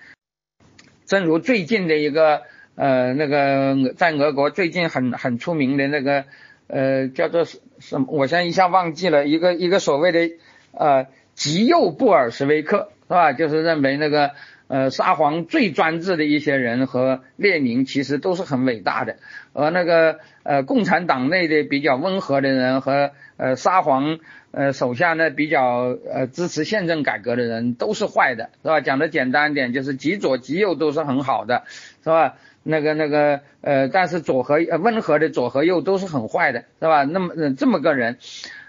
[1.06, 2.42] 正如最近的一个
[2.74, 6.24] 呃那个在俄国最近很很出名的那个
[6.66, 10.34] 呃叫做什么，我现在一下忘记了，一个一个所谓的
[10.72, 13.32] 呃极右布尔什维克，是吧？
[13.32, 14.32] 就是认为那个。
[14.72, 19.16] 呃，沙皇最专制的一些人和列宁其实都是很伟大的，
[19.52, 24.18] 而那个呃共产党内的比较温和的人和呃沙皇
[24.52, 28.80] 呃手下呢比较呃支持宪政改革的人都是坏的，是吧？
[28.80, 31.64] 讲的简单一点就是极左极右都是很好的，
[32.02, 32.36] 是吧？
[32.62, 37.04] 那个那个呃，但是左和温和的左和右都是很坏的，是吧？
[37.04, 38.18] 那么呃这么个人，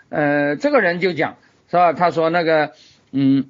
[0.10, 1.38] 呃，这个人就讲
[1.70, 1.94] 是吧？
[1.94, 2.72] 他说那个
[3.12, 3.46] 嗯。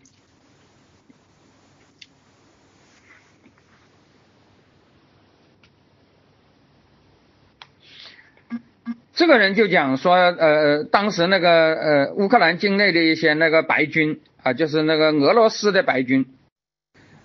[9.22, 16.26] 这个人就讲说，呃，当时那个呃乌克兰境内的一些那个白军啊，就是那个俄罗斯的白军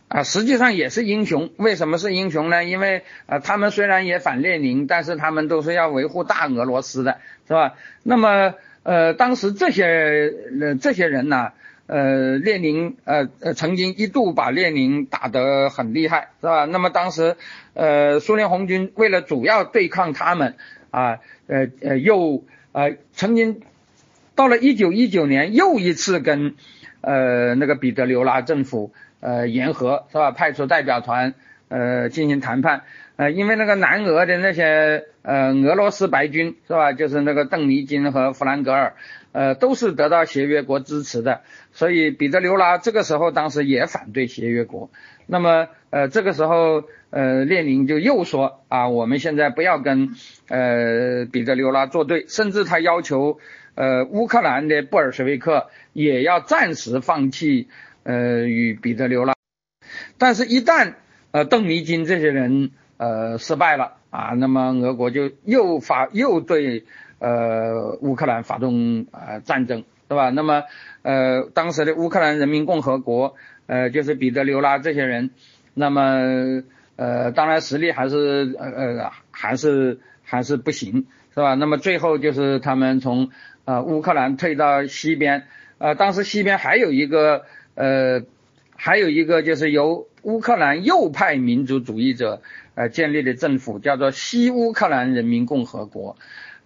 [0.08, 1.48] 啊，实际上也是英雄。
[1.56, 2.64] 为什么是英雄呢？
[2.64, 7.16] 因为啊，他们虽然也反列宁，但是他们都是要维护大俄罗斯的，
[7.48, 7.72] 是吧？
[8.02, 8.52] 那么
[8.82, 11.52] 呃，当时这些呃这些人呢，
[11.86, 16.66] 呃，列宁呃呃曾经一度把列宁打得很厉害，是吧？
[16.66, 17.36] 那么当时
[17.72, 20.56] 呃苏联红军为了主要对抗他们。
[20.96, 22.42] 啊，呃呃，又
[22.72, 23.60] 呃曾经
[24.34, 26.54] 到了一九一九年，又一次跟
[27.02, 30.30] 呃那个彼得留拉政府呃言和，是吧？
[30.30, 31.34] 派出代表团
[31.68, 32.84] 呃进行谈判，
[33.16, 36.94] 呃，因为那个南俄的那些呃俄罗斯白军，是吧？
[36.94, 38.94] 就是那个邓尼金和弗兰格尔，
[39.36, 41.42] 呃，都是得到协约国支持的，
[41.72, 44.90] 所以彼得留拉这个时候当时也反对协约国。
[45.26, 46.84] 那么呃这个时候。
[47.08, 50.10] 呃，列宁就又说啊，我们现在不要跟
[50.48, 53.38] 呃彼得留拉作对，甚至他要求
[53.74, 57.68] 呃乌克兰的布尔什维克也要暂时放弃
[58.02, 59.34] 呃与彼得留拉。
[60.18, 60.94] 但是，一旦
[61.30, 66.84] 呃邓尼金这些人呃失败了啊，那么俄国就又发又对
[67.18, 70.30] 呃乌克兰发动呃战争，是吧？
[70.30, 70.64] 那么
[71.02, 73.34] 呃当时的乌克兰人民共和国
[73.66, 75.30] 呃就是彼得留拉这些人，
[75.74, 76.62] 那么。
[76.98, 81.52] 呃，当然实力还是呃呃还是还是不行，是吧？
[81.52, 83.28] 那么最后就是他们从
[83.66, 85.44] 呃乌克兰退到西边，
[85.76, 87.44] 呃，当时西边还有一个
[87.74, 88.22] 呃
[88.76, 92.40] 还有一个就是由乌克兰右派民族主义者
[92.74, 96.16] 呃建立的政府，叫做西乌克兰人民共和国。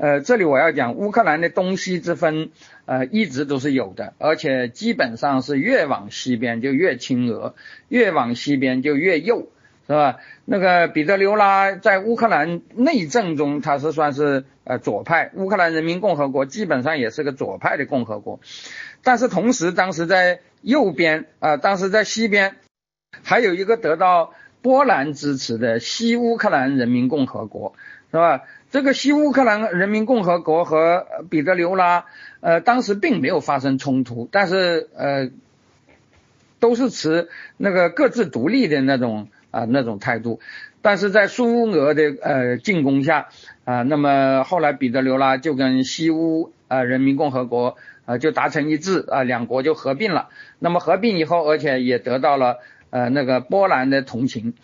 [0.00, 2.50] 呃，这里我要讲乌克兰的东西之分，
[2.86, 7.54] 呃，一直都是有的，而且基本上是越往西边就越亲俄，
[7.88, 9.48] 越往西边就越右。
[9.86, 10.18] 是吧？
[10.44, 15.32] 那个彼得留拉在乌克兰内政中，他是算是呃左派。
[15.34, 18.38] 乌克兰人民共和国基本上也是个左派的共和国，
[19.02, 22.54] 但是同时当时在右边啊，当时在西边
[23.24, 24.32] 还有一个得到
[24.62, 27.74] 波兰支持的西乌克兰人民共和国，
[28.12, 28.42] 是吧？
[28.70, 32.06] 这个西乌克兰人民共和国和彼得留拉
[32.40, 35.30] 呃当时并没有发生冲突，但是呃
[36.58, 39.28] 都是持那个各自独立的那种。
[39.52, 40.38] 啊，那种态度，
[40.80, 43.30] 但是在苏俄的呃进攻下
[43.64, 50.28] 啊，那么后来彼得留拉就跟西乌啊人民共和国啊就达成一致啊，两国就合并了。
[50.60, 52.58] 那么合并以后，而且也得到了
[52.90, 54.54] 呃那个波兰的同情，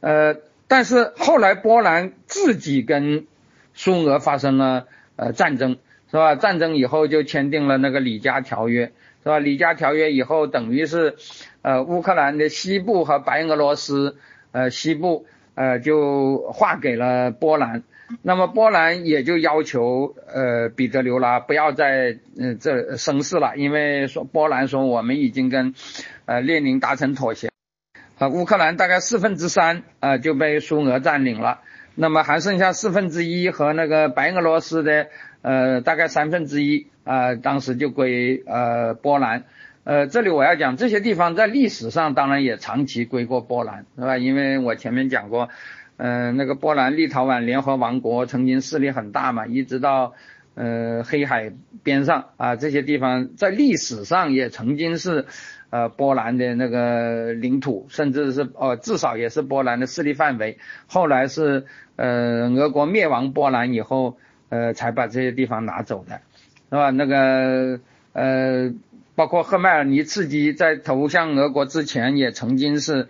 [0.00, 0.34] 呃，
[0.66, 3.26] 但是后来波兰自己跟
[3.74, 4.86] 苏俄发生了
[5.16, 5.76] 呃战争，
[6.10, 6.34] 是吧？
[6.36, 8.92] 战争以后就签订了那个里加条约，
[9.22, 9.38] 是吧？
[9.38, 11.16] 里加条约以后等于是。
[11.66, 14.18] 呃，乌克兰的西部和白俄罗斯，
[14.52, 15.24] 呃，西部，
[15.54, 17.84] 呃，就划给了波兰。
[18.20, 25.74] 那么波兰也就要求，呃，彼得留拉不要再，呃，这生事了，因为说波兰说我们已经跟，
[26.26, 27.48] 呃，列宁达成妥协。
[28.18, 31.60] 啊，乌克兰大概四分之三，啊，就被苏俄占领了。
[31.94, 35.06] 那么还剩下四分之一和那个白俄罗斯的，
[35.42, 39.44] 呃，大概三分之一，啊，当时就归，呃，波兰。
[39.84, 44.16] 呃，这里我要讲这些地方在历史上当然也长期归过波兰，是吧？
[44.16, 45.50] 因为我前面讲过，
[45.98, 50.14] 嗯，那个波兰立陶宛联合王国曾经势力很大嘛，一直到
[50.54, 51.52] 呃黑海
[51.82, 55.26] 边上啊，这些地方在历史上也曾经是
[55.74, 60.58] 呃波兰的那个领土，甚至是哦至少也是波兰的势力范围。
[60.86, 61.64] 后来是
[61.96, 64.16] 呃俄国灭亡波兰以后，
[64.50, 66.20] 呃才把这些地方拿走的，
[66.70, 66.90] 是吧？
[66.90, 67.80] 那个
[68.12, 68.72] 呃。
[69.16, 73.06] 包括赫麦尔尼茨基在投向俄国之前，也曾经是，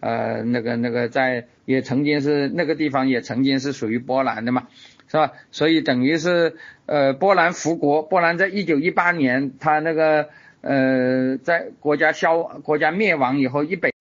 [0.00, 4.66] 呃那个那个在也曾经是那个地方也曾经是属于波兰的嘛，
[5.06, 5.34] 是吧？
[5.52, 6.56] 所以等于是
[6.86, 10.30] 呃波兰复国，波兰在一九一八年他那个
[10.66, 13.92] 呃在国家消国家灭亡以后一北，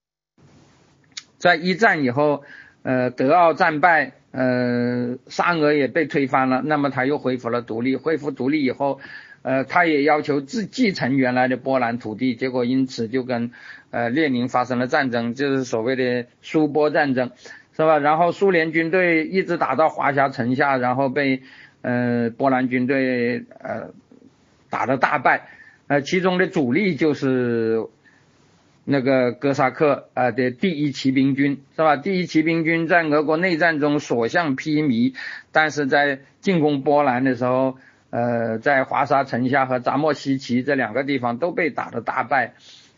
[1.37, 2.43] 在一战以后
[2.83, 4.13] 呃德奥战败。
[4.37, 8.99] 呃，沙俄也被推翻了，那么他又恢复了独立，恢复独立以后，
[9.43, 13.51] 呃，他也要求自继承原来的波兰土地，结果因此就跟
[13.91, 17.31] 呃列宁发生了战争，就是所谓的苏波战争，
[17.77, 17.97] 是吧？
[17.97, 21.41] 然后苏联军队一直打到华夏城下，然后被
[21.81, 23.93] 呃波兰军队呃
[24.69, 25.47] 打得大败，
[25.87, 27.85] 呃，其中的主力就是。
[28.87, 31.97] 那个哥萨克啊的第一骑兵军是吧？
[31.97, 35.15] 第一骑兵军在俄国内战中所向披靡，
[35.51, 37.77] 但是在进攻波兰的时候，
[38.11, 42.53] 呃，在华沙城下和扎莫西奇这两个地方都被打得大败，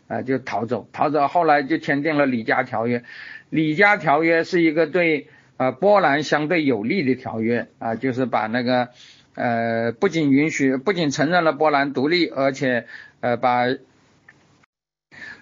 [0.08, 3.02] 啊，就逃走，逃走，后来就签订了里加条约。
[3.48, 8.90] 里加条约是一个对呃波兰相对有利的条约啊，就是把那个
[9.38, 12.86] 呃不仅允许，不仅承认了波兰独立，而且
[13.20, 13.66] 呃把。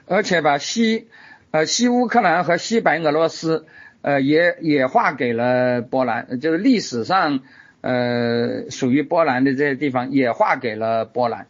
[0.09, 1.09] 而且把西
[1.51, 3.67] 呃西乌克兰和西白俄罗斯
[4.03, 7.41] 呃也也划给了波兰，就是历史上
[7.81, 11.49] 呃属于波兰的这些地方也划给了波兰。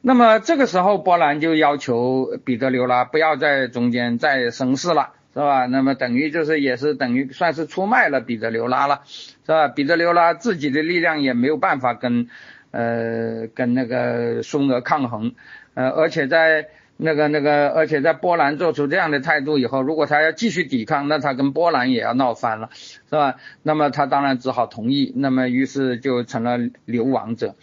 [0.00, 5.66] 那么这个时候波兰就要求彼得留拉不要在中间再生事了，是吧？
[5.66, 9.68] 那么等于就是也是等于算是出卖了彼得留拉了，是吧？
[9.68, 12.28] 彼得留拉自己的力量也没有办法跟
[12.70, 15.34] 呃跟那个苏俄抗衡，
[15.74, 16.68] 呃而且在。
[16.98, 23.36] 那个那个，而且在波兰做出这样的态度以后，如果他要继续抵抗，那他跟波兰也要闹翻了，是吧？
[23.64, 27.56] 那么他当然只好同意，那么于是就成了流亡者。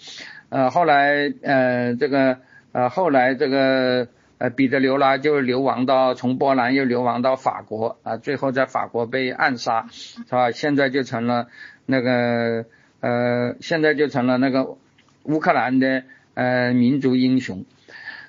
[0.49, 2.39] 呃，后来呃这个
[2.73, 4.09] 呃后来这个
[4.39, 10.49] 呃彼得留拉就流亡到从波兰又流亡到法国啊，最后在法国被暗杀，是吧？
[10.49, 11.47] 现在就成了
[11.85, 12.65] 那个
[13.01, 14.77] 呃现在就成了那个
[15.23, 16.03] 乌克兰的
[16.33, 17.65] 呃民族英雄。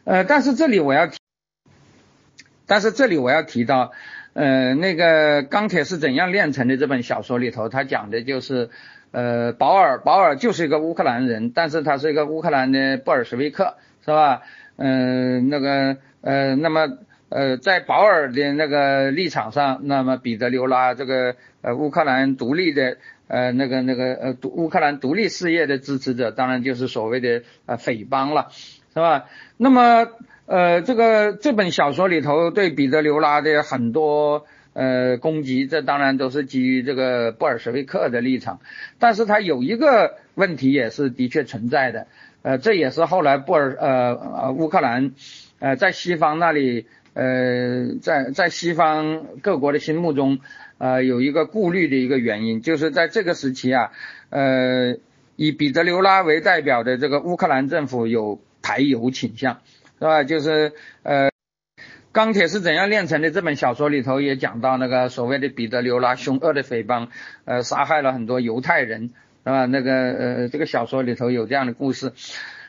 [0.05, 1.19] 呃，但是这里我要提，
[2.67, 3.93] 但是这里我要提到，
[4.33, 8.71] 呃，那个钢铁是怎样炼成的这本小说里头，他讲的就是，
[9.13, 14.43] 呃，保尔，保尔就是一个乌克兰人，但是他是一个乌克兰的布尔什维克，是吧？
[14.81, 16.89] 嗯，那个，呃，那么，
[17.29, 22.97] 呃，在保尔的那个立场上，那么彼得留拉这个，呃，乌克兰独立的，
[23.29, 28.49] 呃，那个那个，呃独，乌克兰独立事业的支持者，当然就是所谓的呃匪帮了。
[28.93, 29.27] 是吧？
[29.57, 30.09] 那么，
[30.47, 38.59] 呃，这个这本小说里头对彼得留拉的很多呃攻击，这当然都是基于这个布尔什维克的立场。
[38.99, 42.09] 但是他有一个问题也是的确存在的，
[42.43, 45.13] 呃，这也是后来布尔呃呃乌克兰
[45.59, 50.39] 呃在西方那里呃在在西方各国的心目中
[50.79, 53.93] 呃有一个顾虑的一个原因，就是在这个时期啊，
[54.29, 54.97] 呃，
[55.37, 58.41] 以彼得留拉为代表的这个乌克兰政府有。
[58.63, 59.63] 排犹倾向，
[59.99, 60.23] 是吧？
[60.23, 61.31] 就是呃，
[62.13, 63.31] 钢铁是怎样炼成的？
[63.31, 67.09] 这本小说里头也讲到那个所谓的彼得留拉凶恶的匪帮，
[67.47, 69.13] 呃，杀害了很多犹太人，
[69.45, 69.67] 是吧？
[69.67, 72.13] 那个呃，这个小说里头有这样的故事。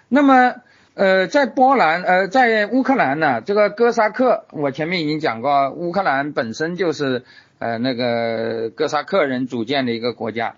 [0.10, 0.56] 那么
[0.94, 7.24] 呃，在波兰呃，在乌克兰呢，这个哥萨克，我前面已经讲过，乌克兰本身就是
[7.60, 10.56] 呃那个哥萨克人组建的一个国家。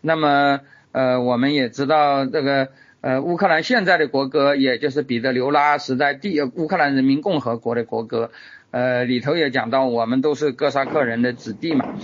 [0.00, 0.60] 那么
[0.92, 2.68] 呃，我们也知道这个。
[3.02, 8.30] 呃，乌克兰现在的国歌，也就是彼得留拉时代第乌克兰人民共和国的国歌，
[8.72, 11.94] 呃，里头也讲到我们都是哥萨克人的子弟嘛。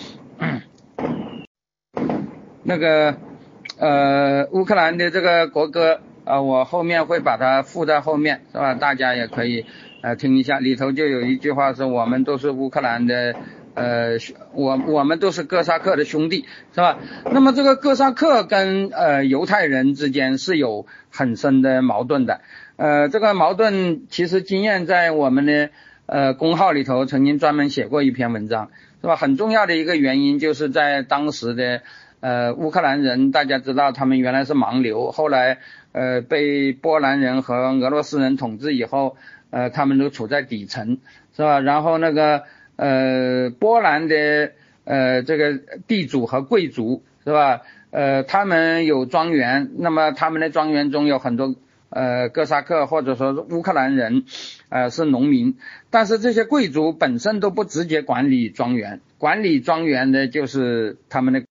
[2.62, 3.19] 那个
[3.78, 8.74] 呃，乌克兰的这个国歌，啊，我后面会把它附在后面，是吧？
[8.74, 9.66] 大家也可以
[10.01, 13.35] 呃听一下，里头就有一句话是我们都是乌克兰的。
[13.74, 14.16] 呃，
[14.55, 16.98] 我我们都是哥萨克的兄弟，是吧？
[17.31, 22.40] 那么这个哥萨克跟呃犹太人之间是有很深的矛盾的。
[22.77, 25.69] 呃，这个矛盾其实经验在我们的
[26.07, 28.70] 呃公号里头曾经专门写过一篇文章，
[29.03, 29.15] 是吧？
[29.15, 31.82] 很重要的一个原因就是在当时的
[32.27, 35.59] 呃乌克兰人，大家知道他们原来是盲流，后来
[35.93, 39.16] 呃被波兰人和俄罗斯人统治以后，
[39.51, 40.98] 呃他们都处在底层，
[41.36, 41.61] 是吧？
[41.61, 42.43] 然后那个。
[42.78, 44.53] 呃，波兰的
[44.85, 45.59] 呃这个
[45.89, 47.62] 地主和贵族是吧？
[47.90, 51.55] 呃，他们有庄园，那么他们的庄园中有很多
[51.89, 54.24] 呃哥萨克或者说是乌克兰人，
[54.69, 55.57] 呃是农民，
[55.89, 61.44] 但是这些贵族本身都不直接管理庄园，管理庄园的就是他们的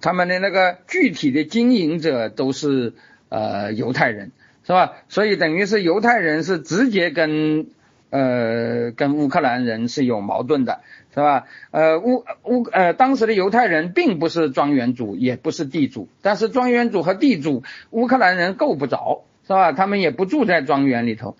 [0.00, 2.94] 他们的那个具体的经营者都是
[3.28, 4.32] 呃犹太人，
[4.66, 4.92] 是吧？
[5.08, 7.66] 所以等于是犹太人是直接跟。
[8.10, 10.80] 呃跟乌克兰人是有矛盾的，
[11.12, 11.44] 是吧？
[11.70, 19.72] 呃乌乌呃当时的犹太人并不是庄园主，也不是地主，但是庄园主和地主乌克兰人够不着，是吧？
[19.72, 21.36] 他们也不住在庄园里头，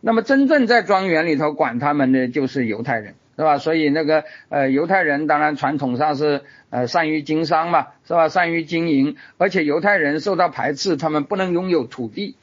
[0.00, 3.14] 那么真正在庄园里头管他们的就是犹太人。
[3.38, 3.56] 是吧？
[3.58, 8.28] 所以那个呃犹太人当然传统上是呃善于经商嘛，是吧？
[8.28, 12.34] 善于经营，而且犹太人受到排斥，他们不能拥有土地，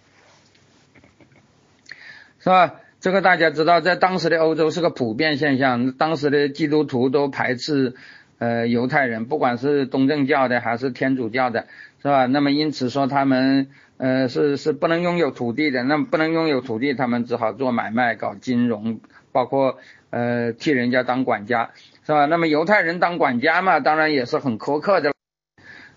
[2.39, 2.75] 是吧？
[3.01, 7.95] 这个大家知道，在当时的欧洲是个普遍现象，当时的基督徒都排斥
[8.39, 11.67] 呃犹太人，不管是东正教的还是天主教的，
[12.01, 12.25] 是吧？
[12.25, 13.67] 那么因此说他们
[13.97, 19.01] 呃是是不能拥有土地的，那不能拥有土地，他们只好做买卖、搞金融，
[19.33, 19.77] 包括。
[20.15, 21.71] 呃，替人家当管家
[22.05, 22.25] 是吧？
[22.25, 25.11] 那么犹太人当管家嘛，当然也是很苛刻的。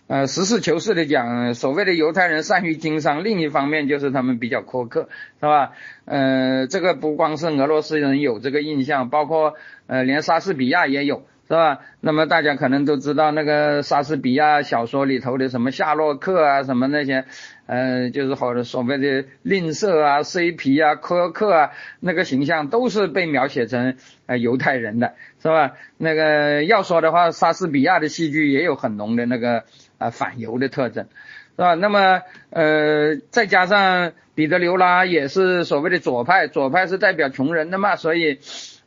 [0.08, 5.08] 呃，实事求是的讲，所谓的犹太人善于经商，另一方面就是他们比较苛刻，
[5.38, 5.70] 是吧？
[6.04, 9.54] 呃，这个不光是俄罗斯人有这个印象，包括
[9.86, 11.80] 呃，连莎士比亚也有，是吧？
[12.00, 17.24] 那么大家可能都知道那个莎士比亚小说里头的什么夏洛克啊，什么那些。
[17.66, 21.70] 呃，就是好的所谓的吝啬啊、c 皮啊、苛刻啊，
[22.00, 25.12] 那个形象都是被描写成呃犹太人的，
[25.42, 25.74] 是吧？
[25.98, 29.64] 那个要说的话，莎士比亚的戏剧也有很浓的那个
[29.98, 31.08] 啊反犹的特征，
[31.56, 31.74] 是吧？
[31.74, 38.38] 那么呃，再加上彼得刘拉也是所谓的左派，左派是代表穷人的嘛，所以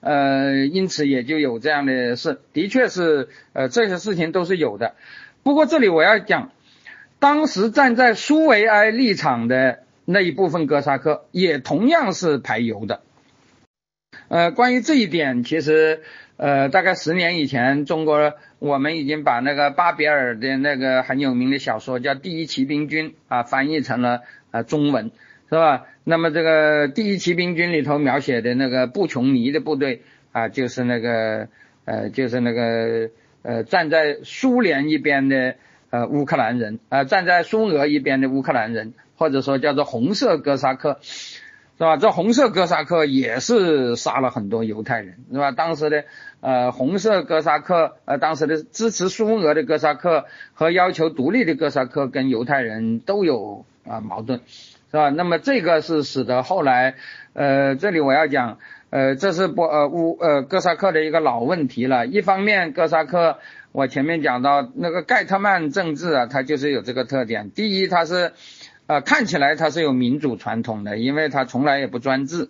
[0.01, 4.95] 呃，因此也就有这样的事，的确是呃这些事情都是有的。
[5.43, 6.51] 不过这里我要讲。
[7.19, 13.01] 当时站在苏维埃立场的那一部分哥萨克，也同样是排犹的。
[14.27, 16.01] 呃，关于这一点，其实
[16.37, 25.11] 呃，大概十年以前，中国我们已经把那个巴比尔的那个很有名的小说叫《第一骑兵军》啊，翻译成了呃中文，
[25.47, 25.85] 是吧？
[26.03, 30.01] 那么这个《第一骑兵军》里头描写的那个布琼尼的部队
[30.31, 31.47] 啊，就是那个
[31.85, 33.09] 呃，就是那个
[33.41, 35.55] 呃，站在苏联一边的。
[35.93, 41.41] 呃，乌克兰人，呃，站在苏俄一边的乌克兰人，或者说叫做红色哥萨克，是
[41.79, 41.97] 吧？
[41.97, 45.51] 这红色哥萨克也是杀了很多犹太人，是吧？
[45.51, 46.05] 当时的
[46.39, 50.23] 呃红色哥萨克，呃，当时的支持苏俄的哥萨克
[50.53, 54.39] 和要求独立的哥萨克跟犹太人都有啊矛盾，
[54.91, 55.09] 是吧？
[55.09, 56.95] 那么这个是使得后来，
[57.33, 58.59] 呃，这里我要讲，
[58.89, 62.05] 呃，这是波呃乌呃哥萨克的一个老问题了。
[62.05, 63.39] 一方面，哥萨克。
[63.73, 67.51] 我前面讲到那个盖特曼政治啊，它就是有这个特点。
[67.51, 68.33] 第一，它是，
[68.85, 72.49] 呃，看起来它是有民主传统的，因为它从来也不专制。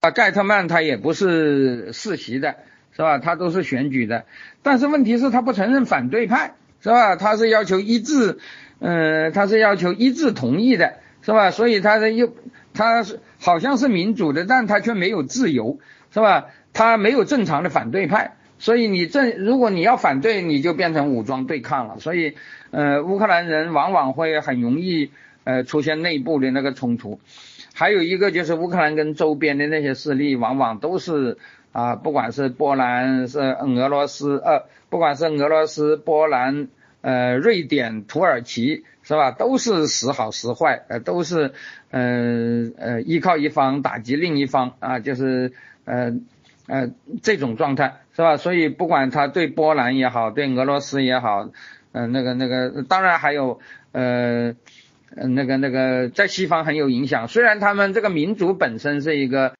[0.00, 2.54] 啊，盖特曼他也不是世袭的，
[2.92, 3.18] 是吧？
[3.18, 4.26] 他都是选举的。
[4.62, 7.16] 但是问题是，他不承认反对派，是吧？
[7.16, 8.38] 他是要求一致，
[8.78, 11.50] 嗯，他是要求一致同意的，是吧？
[11.50, 12.32] 所以他是又，
[12.74, 15.78] 他是好像是民主的，但他却没有自由，
[16.12, 16.46] 是吧？
[16.72, 18.36] 他没有正常的反对派。
[18.58, 21.98] 所以你正如果你要反对，你就变成武装对抗了。
[21.98, 22.36] 所以，
[22.70, 25.10] 呃，乌克兰人往往会很容易
[25.42, 27.18] 呃出现内部的那个冲突。
[27.74, 31.38] 还有一个就是乌克兰跟周边的那些势力，往往都是
[31.72, 36.68] 啊，不管是波兰是俄罗斯呃，不管是俄罗斯、波兰、
[37.00, 41.52] 呃、瑞典、土耳其是吧，都是时好时坏，呃，都是
[41.90, 45.52] 嗯呃依靠一方打击另一方啊，就是
[45.84, 46.12] 呃。
[46.68, 46.90] 呃，
[47.22, 48.36] 这种状态是吧？
[48.36, 51.50] 所以不管他对波兰也好，对俄罗斯也好，
[51.90, 53.58] 嗯，那个那个，当然还有
[53.90, 54.54] 呃，
[55.10, 57.26] 那个那个，在西方很有影响。
[57.26, 59.54] 虽然他们这个民族本身是一个，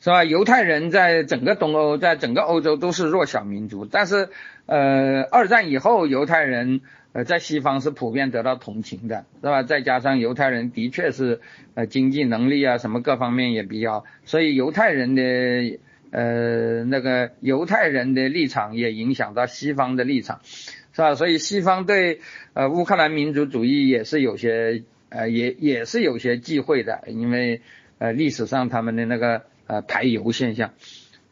[0.00, 0.24] 是吧？
[0.24, 4.28] 犹太人在整个东欧，在整个欧洲都是弱小民族，但是
[4.66, 6.80] 呃，二战以后犹太人。
[7.12, 9.62] 呃，在西方是普遍得到同情的，是吧？
[9.62, 11.40] 再加上犹太人的确是
[11.74, 15.78] 呃经济能力啊什么各方面也比较，所以犹太人的
[16.10, 21.14] 呃那个犹太人的立场也影响到西方的立场，是吧？
[21.14, 22.20] 所以西方对
[22.54, 27.60] 呃乌克兰民族主义也是有些呃也也是有些忌讳的，因为
[27.98, 30.72] 呃历史上他们的那个呃排犹现象。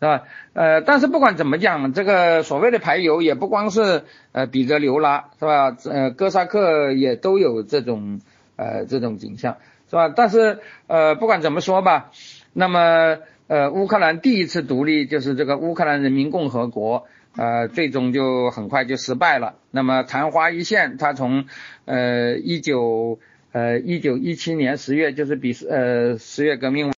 [0.00, 0.22] 是吧？
[0.54, 5.76] 呃，但是不管怎么讲，这个所谓的排犹也不光是呃彼得留拉，是吧？
[5.84, 8.22] 呃，哥萨克也都有这种
[8.56, 9.58] 呃这种景象，
[9.90, 10.08] 是吧？
[10.08, 12.12] 但是呃不管怎么说吧，
[12.54, 17.06] 那么呃乌克兰第一次独立就是这个乌克兰人民共和国，
[17.36, 19.56] 呃最终就很快就失败了。
[19.70, 21.44] 那么昙花一现，他从
[21.84, 23.18] 呃一九
[23.52, 26.90] 呃一九一七年十月就是比呃十月革命。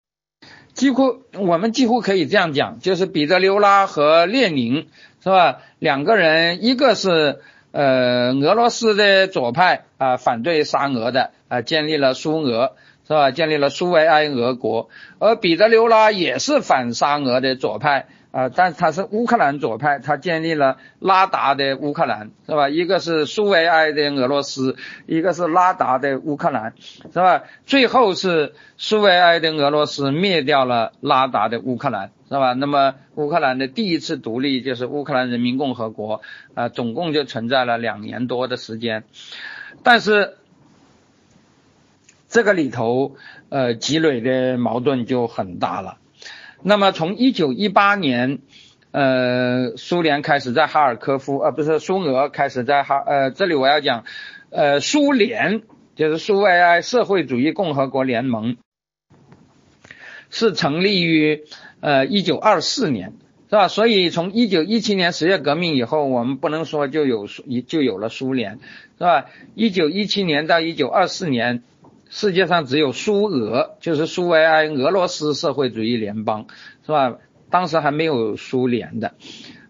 [0.74, 4.88] 几乎我们几乎可以这样讲，就是彼得留拉和列宁
[5.24, 5.60] 是吧？
[5.80, 7.40] 两个人，一个是
[7.72, 12.76] 呃俄罗斯的左派啊，反对沙俄的啊，建立了苏俄
[13.08, 13.32] 是吧？
[13.32, 14.90] 建立了苏维埃俄国，
[15.20, 22.70] 而彼得留拉也是反沙俄的左派啊，但他是乌克兰左派，他建立了拉达的乌克兰，是吧？
[22.70, 24.76] 一个是苏维埃的俄罗斯，
[25.06, 27.44] 一个是拉达的乌克兰，是吧？
[27.66, 32.54] 最后是苏维埃的俄罗斯灭掉了拉达的乌克兰，是吧？
[32.54, 36.22] 那么乌克兰的第一次独立就是乌克兰人民共和国，
[36.54, 39.04] 啊，总共就存在了两年多的时间，
[39.84, 40.36] 但是。
[42.34, 43.18] 这个里头，
[43.50, 45.98] 呃，积累的矛盾就很大了。
[46.64, 48.40] 那么，从一九一八年，
[48.92, 54.04] 呃，苏联开始在哈尔科夫，呃，不是苏俄开始在哈，呃，这里我要讲，
[54.52, 55.64] 呃，苏联
[55.96, 58.58] 就是苏维埃社会主义共和国联盟，
[60.30, 61.46] 是成立于
[61.80, 63.14] 呃一九二四年，
[63.50, 63.68] 是吧？
[63.68, 68.60] 所以从一九一七年十月革命以后，我们不能说就有苏就有了苏联，
[69.00, 69.26] 是吧？
[69.56, 71.64] 一九一七年到一九二四年。
[72.14, 76.46] 世界上只有苏俄，就是苏维埃俄罗斯社会主义联邦，
[76.86, 77.18] 是吧？
[77.50, 79.14] 当时还没有苏联的，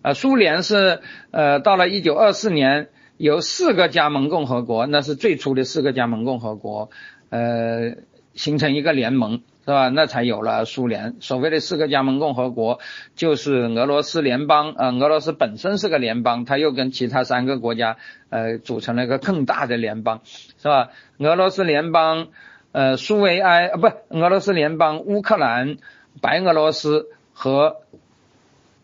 [0.01, 6.89] 呃，苏联是呃到了一九二四年，有四个加盟共和国，那是最初的四个加盟共和国，
[7.29, 7.97] 呃，
[8.33, 9.43] 形成一个联盟。
[9.63, 9.89] 是吧？
[9.89, 11.17] 那才有了苏联。
[11.19, 12.79] 所谓的四个加盟共和国，
[13.15, 14.73] 就是俄罗斯联邦。
[14.75, 17.97] 呃，俄罗斯本身是个联邦，它又跟其他三个国家，
[18.29, 20.89] 呃，组成了一个更大的联邦，是吧？
[21.19, 22.29] 俄罗斯联邦，
[22.71, 25.77] 呃，苏维埃，呃，不，俄罗斯联邦、乌克兰、
[26.21, 27.77] 白俄罗斯和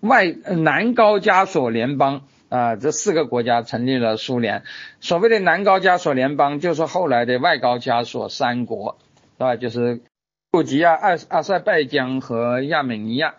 [0.02, 4.62] 外南高加索联邦啊，这四个国家成立了苏联。
[5.02, 8.99] 所谓的南高加索联邦，就是后来的外高加索三国，
[9.40, 9.56] 是吧？
[9.56, 10.02] 就是。
[10.49, 13.36] 布吉亚、阿阿塞拜疆和亚美尼亚。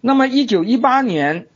[0.00, 1.48] 那么，一九一八年，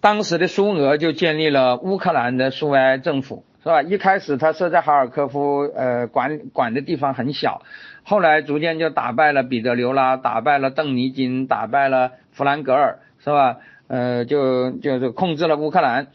[0.00, 3.82] 当时的苏俄就建立了乌克兰的苏维埃政府，是吧？
[3.82, 7.62] 一开始他设在哈尔科夫，呃，管管的地方很小，
[8.02, 13.58] 后来逐渐就打败了彼得留拉，打败了邓尼金，打败了弗兰格尔，是吧？
[13.86, 16.08] 呃，就就是控制了乌克兰，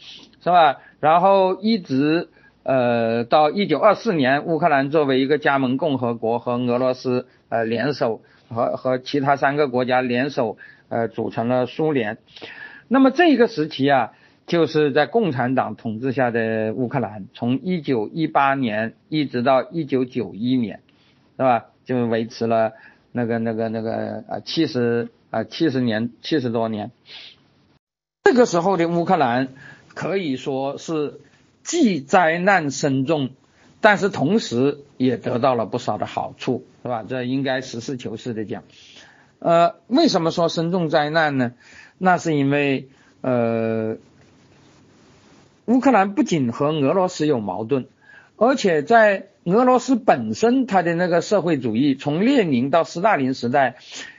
[0.44, 0.80] 是吧？
[1.00, 2.28] 然后一直。
[2.64, 10.58] 呃，到一九二四年，乌克兰作为一个加盟共和国，和俄罗斯呃联手，和和其他三个国家联手，
[10.88, 12.20] 呃，组成了苏联。
[12.88, 14.12] 那么这个时期啊，
[14.46, 20.82] 就是在共产党统治下的乌克兰，从一九一八年一直到一九九一年，
[21.38, 21.66] 是吧？
[21.84, 22.74] 就维持了
[23.12, 26.92] 那个那个那个啊七十啊七十年七十多年。
[28.24, 29.48] 这个时候的乌克兰
[29.96, 31.22] 可以说是。
[31.72, 33.30] 既灾难深重，
[33.80, 37.06] 但是同时也得到了不少的好处，是吧？
[37.08, 38.64] 这应该实事求是的讲。
[39.40, 41.54] 呃，为什么说深重灾难呢？
[41.98, 42.90] 那是因为
[43.22, 43.96] 呃，
[45.64, 47.86] 乌克兰不仅和俄罗斯有矛盾，
[48.36, 53.78] 而且在俄罗斯本身，它的那个社会主义从列宁到斯大林时代，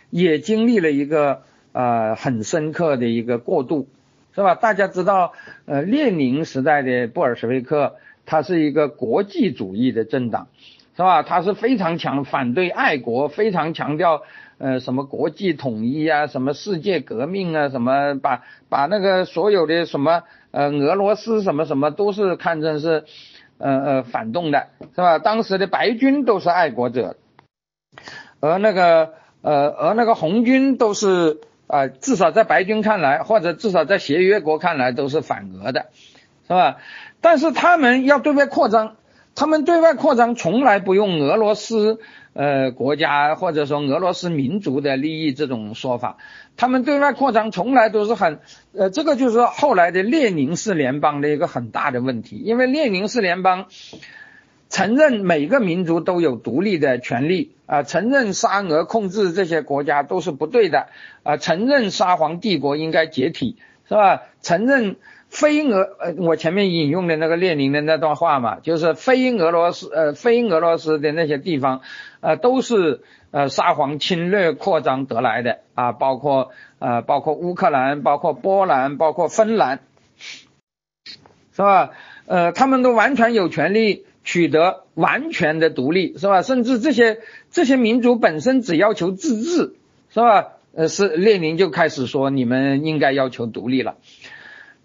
[0.09, 1.43] 也经历了一个
[1.73, 3.89] 呃很深刻的一个过渡。
[4.34, 4.54] 是吧？
[4.54, 5.34] 大家知道，
[5.66, 10.48] 呃，列宁时代的布尔什维克，他是一个国际主义的政党，
[10.96, 11.22] 是吧？
[11.22, 14.22] 他是非常强反对爱国，非常强调，
[14.56, 23.04] 呃，什么国际统一啊，什么世界革命啊，什么把把那个所有的什么，呃，俄罗斯什么什么都是看成是，
[23.59, 25.18] 呃呃反动的，是吧？
[25.18, 27.16] 当时的白军都是爱国者，
[28.40, 31.38] 而那个，呃，而那个红军都是。
[31.73, 35.86] 啊，至少在白军看来，或者至少在协约国看来，都是反俄的，
[36.47, 36.77] 是吧？
[37.23, 38.97] 但是他们要对外扩张，
[39.35, 41.99] 他们对外扩张从来不用俄罗斯
[42.35, 46.19] 呃国家或者说俄罗斯民族的利益这种说法，
[46.59, 48.40] 他们对外扩张从来都是很
[48.77, 53.69] 呃，这个就是说后来的列宁式联邦的一个很大的问题，因为列宁式联邦。
[54.73, 60.86] 承认每个民族都有独立的权利啊，承认沙俄控制这些国家都是不对的
[61.23, 64.23] 啊，承认沙皇帝国应该解体是吧？
[64.40, 64.97] 承认
[65.28, 71.82] 非俄呃，我前面引用的那个列宁的那段话嘛，就是非俄罗斯呃非俄罗斯的那些地方
[72.20, 79.81] 呃都是呃沙皇侵略扩张得来的啊，包括呃包括乌克兰，包括波兰，包括芬兰，
[81.53, 81.90] 是吧？
[82.24, 84.07] 呃，他们都完全有权利。
[84.24, 86.43] 取得完全的独立是吧？
[86.43, 87.19] 甚至这些
[87.51, 89.74] 这些民族本身只要求自治
[90.11, 90.49] 是吧？
[90.74, 93.97] 呃，是列宁就开始说你们应该要求独立了。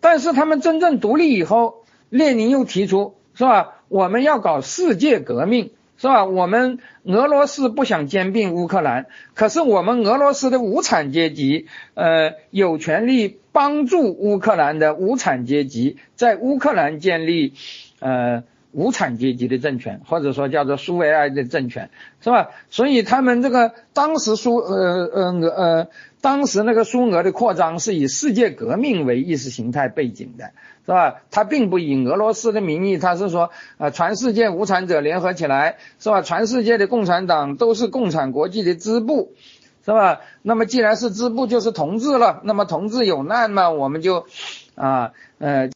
[0.01, 3.75] 但是他们真正独立以后，列宁又提出是吧？
[3.87, 6.25] 我们要搞世界革命是吧？
[6.25, 9.05] 我们俄罗斯不想兼并乌克兰，
[9.35, 17.53] 可是我们俄罗斯的无产阶级呃有权利帮助乌克兰的无产阶级在乌克兰建立
[17.99, 18.43] 呃。
[18.71, 21.89] 无产阶级的政权，或者说叫做苏维埃的政权，
[22.21, 22.49] 是吧？
[22.69, 25.87] 所以他们这个当时苏呃呃呃，
[26.21, 30.51] 当时那个苏俄的扩张是以世界革命为意识形态背景的，
[30.85, 31.21] 是吧？
[31.31, 36.21] 他并不以俄罗斯的名义，他是说呃全世界无产者联合起来，是吧？
[36.21, 39.31] 全世界的共产党都是共产国际的支部，
[39.85, 40.19] 是吧？
[40.43, 44.27] 那么既然是支部，就是同志了，那么同志有难嘛，我们就
[44.75, 45.69] 啊呃。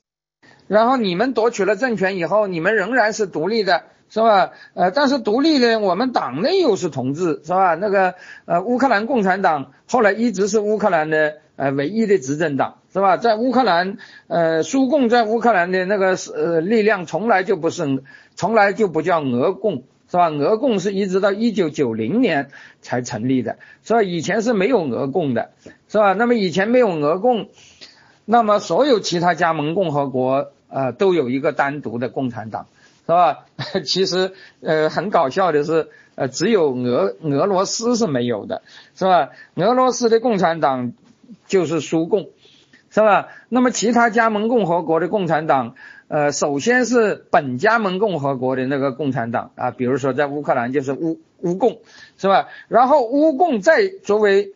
[0.72, 4.52] 然后你们夺取了政权以后，你们仍然是独立的，是吧？
[4.74, 7.76] 呃，但是独立的我们党内又是同志，是吧？
[7.76, 8.16] 那个
[8.46, 13.18] 呃，乌克兰共产党后来一直是乌克兰的呃唯一的执政党，是吧？
[13.18, 18.02] 在乌克兰，呃，苏共在乌克兰的那个呃力量从来就不是，
[18.36, 20.30] 从来就不叫俄共，是吧？
[20.30, 22.50] 俄共是一直到一九九零年
[22.82, 24.04] 才成立的，是吧？
[24.04, 25.50] 以前是没有俄共的，
[25.90, 26.14] 是吧？
[26.14, 27.50] 那么以前没有俄共，
[28.24, 30.54] 那么所有其他加盟共和国。
[30.72, 32.68] 呃，都有一个单独的共产党，
[33.06, 33.46] 是吧？
[33.86, 38.62] 其实，呃，很搞笑的是，呃，只有俄俄罗斯是没有的，
[38.96, 39.30] 是吧？
[39.56, 40.94] 俄罗斯的共产党
[41.46, 42.30] 就是苏共，
[42.90, 43.28] 是吧？
[43.50, 45.76] 那么其他加盟共和国的共产党，
[46.08, 51.80] 呃，首先是本加盟共和国的那个共产党啊，比如说在乌克兰就是乌乌共，
[52.18, 52.48] 是吧？
[52.70, 54.54] 然后乌共再作为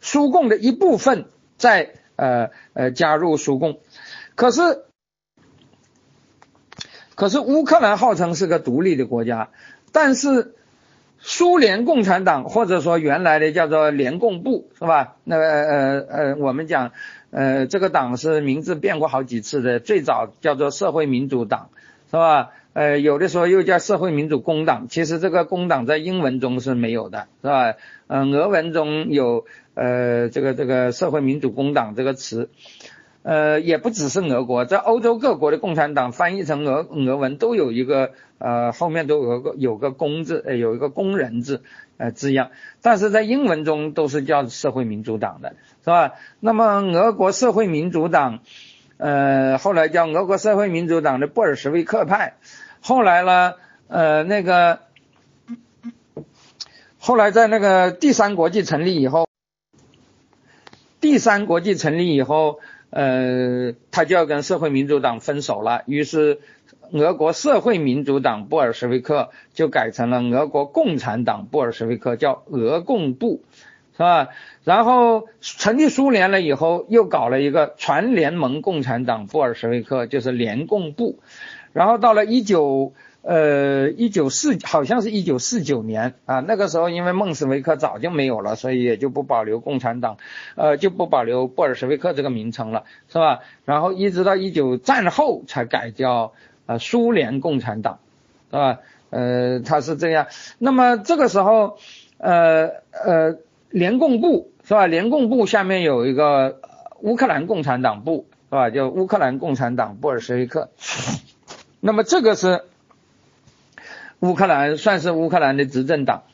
[0.00, 1.26] 苏共的一部分，
[1.58, 3.78] 再呃呃加入苏共，
[4.34, 4.84] 可是。
[7.18, 9.48] 可是乌克兰号称是个独立的国家，
[9.90, 10.54] 但是
[11.18, 15.16] 苏联共产党或者说原来的叫做联共部是吧？
[15.24, 16.92] 那个呃呃，我们讲
[17.32, 21.70] 呃这个党是名字变过好几次的，最早叫做社会民主党
[22.08, 22.50] 是吧？
[22.72, 27.74] 呃有的时候又叫社会民主工党，其实这个工党在英文中是没有的是吧？
[28.06, 32.48] 嗯，俄文中有呃这个这个社会民主工党这个词。
[33.22, 41.62] 呃，也不只是俄国，在欧洲各国的共产党翻译成俄俄文都有一个呃后面都有个有个工字，呃有一个工人字
[41.98, 46.14] 呃字样，但是在英文中都是叫社会民主党的，是吧？
[46.40, 48.38] 那么俄国社会民主党，
[48.96, 52.36] 呃后来叫俄国社会民主党的布尔什维克派，
[52.80, 53.54] 后来呢，
[53.88, 54.78] 呃那个
[56.98, 59.26] 后来在那个第三国际成立以后，
[61.00, 62.60] 第三国际成立以后。
[62.90, 66.40] 呃，他就要跟社会民主党分手了，于是
[66.92, 73.42] 俄国社会民主党布尔什维克就改成了俄国共产党布尔什维克，叫俄共部，
[73.92, 74.28] 是吧？
[74.64, 81.18] 然后成立苏联了以后，又搞了一个全联盟共产党布尔什维克，就是联共部，
[81.72, 82.92] 然后到了一九。
[83.28, 90.16] 呃，一九四好像是一九四九年啊，那个时候因为孟斯维克早就没有了，所以也就不保留共产党，
[90.54, 93.40] 呃，就不保留布尔什维克这个名称了，是吧？
[93.66, 96.32] 然后一直到一九战后才改叫
[96.64, 97.98] 呃苏联共产党，
[98.50, 98.78] 是吧？
[99.10, 100.28] 呃，他是这样。
[100.56, 101.76] 那么这个时候，
[102.16, 103.36] 呃呃，
[103.68, 104.86] 联共部是吧？
[104.86, 106.62] 联共部下面有一个
[107.02, 108.70] 乌克兰共产党部是吧？
[108.70, 110.70] 叫乌克兰共产党布尔什维克。
[111.80, 112.62] 那么这个是。
[114.20, 116.24] 乌克兰算是乌克兰的执政党，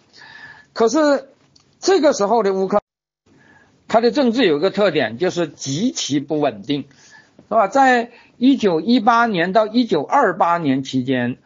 [0.72, 1.28] 可是
[1.80, 2.80] 这个时候的乌克，
[3.88, 6.86] 它的政治有一个特点，就是极其不稳定，
[7.36, 7.68] 是吧？
[7.68, 11.36] 在一九一八年到一九二八年期间，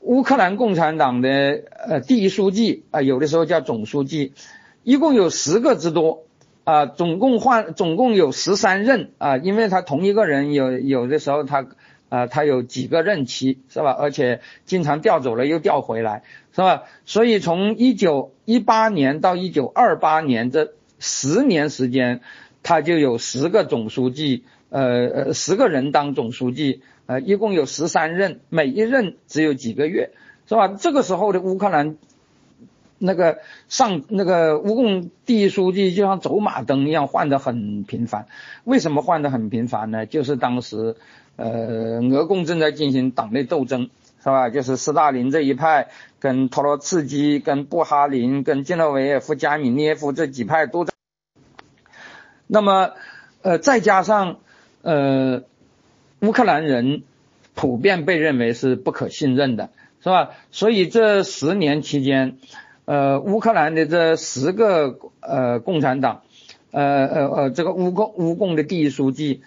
[0.00, 4.34] 乌克兰共产党的呃第一书记啊，有的时候叫总书记，
[4.82, 6.24] 一共有十个之多
[6.64, 11.66] 啊，总共换总共有十三任啊，因为他同一个人有有的时候他。
[12.08, 13.90] 啊，他有几个任期是吧？
[13.90, 16.22] 而且经常调走了又调回来
[16.52, 16.84] 是吧？
[17.04, 22.20] 所以从一九一八年到一九二八年这十年时间，
[22.62, 30.12] 他就有十个总书记，呃呃，十个人当总书记，呃，一共有十三任，每一任只有几个月
[30.48, 30.68] 是吧？
[30.68, 31.96] 这个时候的乌克兰
[32.98, 33.38] 那个
[33.68, 38.28] 上那个乌共第一书记就像走马灯一样换得很频繁，
[38.62, 40.06] 为什么换得很频繁呢？
[40.06, 40.94] 就是当时。
[41.36, 43.90] 呃，俄共正在进行党内斗争，
[44.20, 44.48] 是吧？
[44.48, 45.88] 就是斯大林这一派
[46.18, 50.94] 跟托洛茨基、跟布哈林、跟季诺维耶夫、加米涅夫这几派都在。
[52.46, 52.92] 那么，
[53.42, 54.38] 呃，再加上
[54.80, 55.42] 呃，
[56.20, 57.02] 乌克兰人
[57.54, 59.68] 普遍被认为是不可信任的，
[60.02, 60.30] 是吧？
[60.50, 62.38] 所以这十年期间，
[62.86, 66.22] 呃，乌克兰的这十个呃共产党，
[66.70, 69.42] 呃呃呃，这个乌共乌共的第一书记。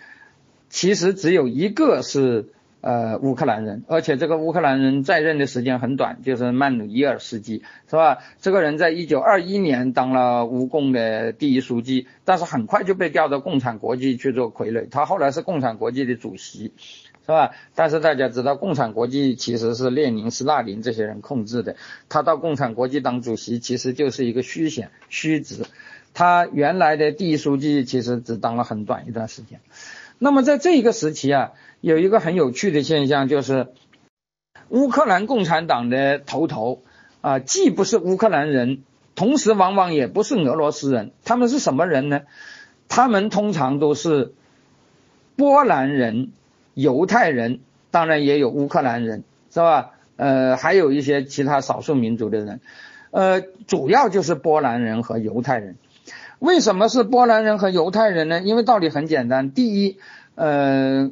[0.69, 2.49] 其实只有一个是
[2.81, 8.19] 呃乌克兰人，而且这个乌克兰人在任的时间很短，就是曼努伊尔斯基，是吧？
[8.39, 16.73] 这个人在一九二一年当了乌共的第一书记，但是很快就被调到共产国际去做傀儡，他后来是共产国际的主席。
[17.21, 17.51] 是吧？
[17.75, 21.75] 但是大家知道，共产国际其实是列宁、斯大林这些人控制的。
[22.07, 25.65] 他到共产国际当主席，其实就是一个虚衔、虚职。
[26.15, 29.59] 他原来的第一书记其实只当了很短一段时间。
[30.19, 33.69] 那么在这一个时期啊，有一个很有趣的现象，就是
[34.69, 36.83] 乌克兰共产党的头头
[37.21, 38.83] 啊，既不是乌克兰人，
[39.15, 41.11] 同时往往也不是俄罗斯人。
[41.23, 42.21] 他们是什么人呢？
[42.87, 44.33] 他们通常都是
[45.35, 46.31] 波兰人。
[46.75, 47.59] 犹太人
[47.91, 49.91] 当然也有乌克兰人，是吧？
[50.15, 52.61] 呃，还有一些其他少数民族的人，
[53.11, 55.75] 呃，主要就是波兰人和犹太人。
[56.39, 58.41] 为什么是波兰人和犹太人呢？
[58.41, 59.97] 因为道理很简单，第一，
[60.35, 61.11] 呃，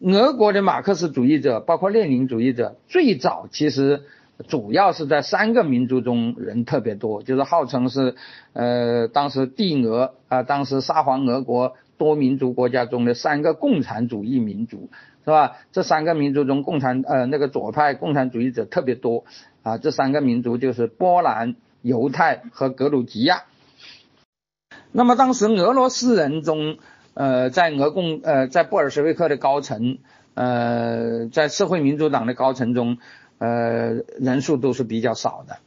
[0.00, 4.02] 俄国的马克思主义者，包括列宁主义者，最早其实
[4.46, 8.14] 主要是在三个民族中人特别多，就是号称是，
[8.52, 11.74] 呃，当时帝俄啊，当时沙皇俄国。
[11.98, 14.88] 多民族国家中的三个共产主义民族，
[15.24, 15.56] 是吧？
[15.72, 19.24] 这三个民族中，共产呃那个左派共产主义者特别多
[19.64, 19.78] 啊。
[19.78, 23.42] 这三个民族就是波兰、犹太和格鲁吉亚。
[24.92, 26.78] 那么当时俄罗斯人中，
[27.14, 29.98] 呃，在俄共呃在布尔什维克的高层，
[30.34, 32.98] 呃，在社会民主党的高层中，
[33.38, 35.58] 呃，人数都是比较少的，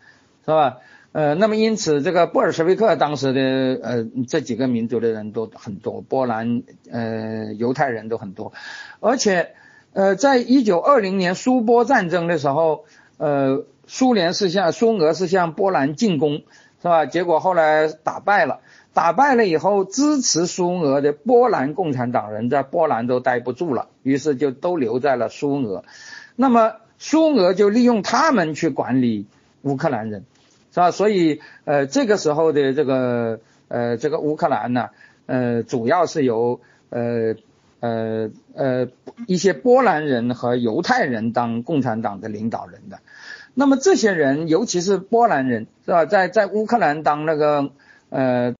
[0.45, 0.77] 是吧？
[1.13, 3.41] 呃，那么因此，这个布尔什维克当时的
[3.83, 8.53] 呃这几个民族的人都很多，波兰呃犹太人都很多，
[9.01, 9.49] 而且
[9.91, 12.85] 呃在一九二零年苏波战争的时候，
[13.17, 16.43] 呃苏联是向苏俄是向波兰进攻，
[16.81, 17.05] 是吧？
[17.05, 18.61] 结果后来打败了，
[18.93, 25.83] 打败了以后，支持苏俄的波兰共产党人在波兰都待不住了，于是就都留在了苏俄，
[26.35, 29.25] 那么苏俄就利用他们去管理
[29.61, 30.25] 乌克兰人。
[30.73, 30.89] 是吧？
[30.89, 34.87] 所以，呃，这个时候的这个，呃，这个乌克兰呢，
[35.25, 37.35] 呃，主要是由，呃，
[37.81, 38.87] 呃，呃，
[39.27, 42.99] 一些波兰人和犹太人当共产党的领导人的。
[43.53, 46.05] 那么这些人，尤其是波兰人，是吧？
[46.05, 47.71] 在在乌克兰当那个，
[48.09, 48.55] 呃，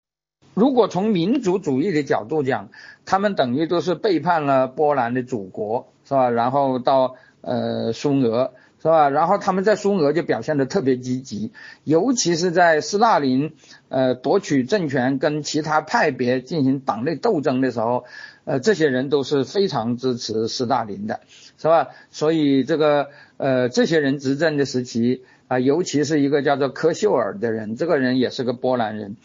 [0.54, 2.70] 如果从民族主义的角度讲，
[3.06, 6.30] 他们等于都是背叛了波兰的祖国，是吧？
[6.30, 8.54] 然后到呃苏俄。
[8.82, 9.12] 是吧？
[9.12, 11.52] 然后他们在苏俄就表现的特别积极，
[11.84, 13.54] 尤其是在斯大林
[13.90, 18.06] 呃夺取政权跟其他派别进行党内斗争的时候，
[18.44, 21.20] 呃，这些人都是非常支持斯大林的，
[21.60, 21.90] 是吧？
[22.10, 29.16] 所以这个呃这些人执政的时期啊，尤其是一个叫做科秀尔的人，这个人也是个波兰人。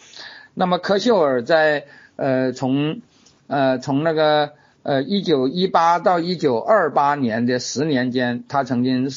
[0.59, 1.85] 那么科秀尔在
[2.16, 3.03] 呃从
[3.47, 9.11] 呃从那个呃一九一八到一九二八年的十年间，他曾经。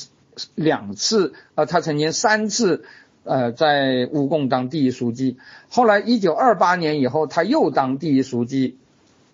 [0.55, 2.85] 两次，呃，他曾经三次，
[3.25, 5.37] 呃，在乌共当第一书记。
[5.67, 8.77] 后来一九二八年以后，他又当第一书记，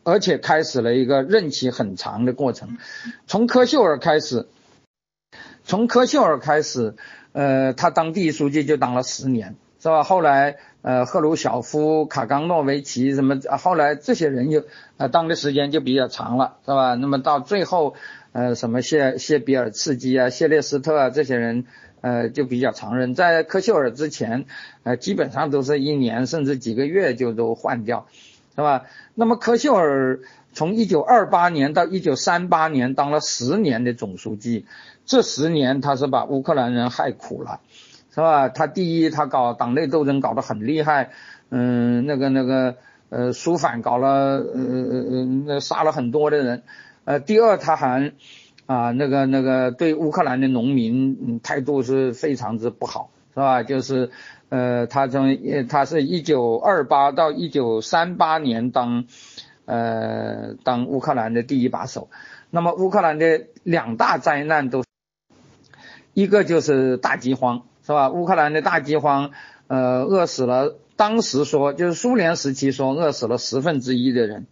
[0.04, 2.80] 而且开始了一个任期很长的过程。
[3.28, 4.48] 从柯秀尔开始，
[5.64, 6.96] 从柯秀尔开始，
[7.34, 10.02] 呃，他当第一书记就当了十年，是吧？
[10.02, 14.64] 后来，呃，赫鲁晓夫、卡冈诺维奇什么，后来这些人就，
[14.98, 16.94] 呃，当的时间就比较长了，是吧？
[16.94, 17.96] 那么到最后。
[18.38, 21.64] 呃，什么谢谢比尔茨基啊，谢列斯特啊，这些人，
[22.02, 23.16] 呃，就比较常任。
[23.16, 24.44] 在科秀尔之前，
[24.84, 28.08] 呃，基本上都是一年甚至几个月就都换掉，
[28.54, 28.88] 是吧？
[29.14, 30.20] 那么科秀尔
[30.52, 34.66] 从一九二八年到一九三八年当了十年的总书记，
[35.06, 37.62] 这十年他是把乌克兰人害苦了，
[38.16, 38.48] 是吧？
[38.48, 41.12] 他第一，他搞党内斗争搞得很厉害，
[41.50, 42.78] 嗯，那个那个，
[43.10, 46.64] 呃，肃反搞了，呃呃呃，那杀了很多的人。
[47.04, 48.14] 呃，第二，他还
[48.68, 53.64] 啊，那个那个对乌克兰的农民态度是非常之不好，是吧？
[53.64, 54.12] 就是
[54.48, 55.38] 呃，他从
[55.68, 59.04] 他是一九二八到一九三八年当
[59.66, 62.08] 呃当乌克兰的第一把手。
[62.50, 64.86] 那么乌克兰的两大灾难都，
[66.14, 68.10] 一个就是大饥荒，是吧？
[68.10, 69.32] 乌克兰的大饥荒，
[69.68, 74.48] 呃，饿死了，当时说就是苏联时期说饿死了十分之一的人。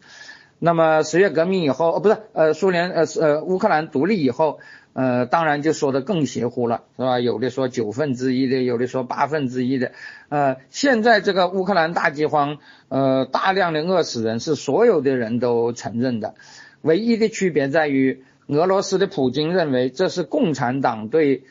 [0.59, 4.59] 那么十月革命以后，哦，不是，呃，苏联，呃，呃，乌克兰独立以后，
[4.93, 7.19] 呃，当然就说的更邪乎了，是吧？
[7.19, 9.91] 有的说九分之一的，有的说八分之一的，
[10.29, 16.35] 呃，现在这个乌克兰大饥荒，呃，大量的饿死人是所有的人都承认的，
[16.81, 21.43] 唯一的区别在于，俄罗斯的普京认为这是共产党对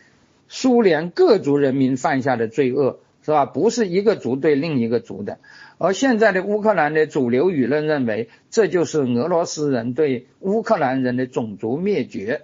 [0.54, 3.46] 苏联各族人民犯下的罪恶，是吧？
[3.46, 5.38] 不是一个族对另一个族的。
[5.78, 12.42] 而现在的乌克兰的主流舆论认为，这就是俄罗斯人对乌克兰人的种族灭绝，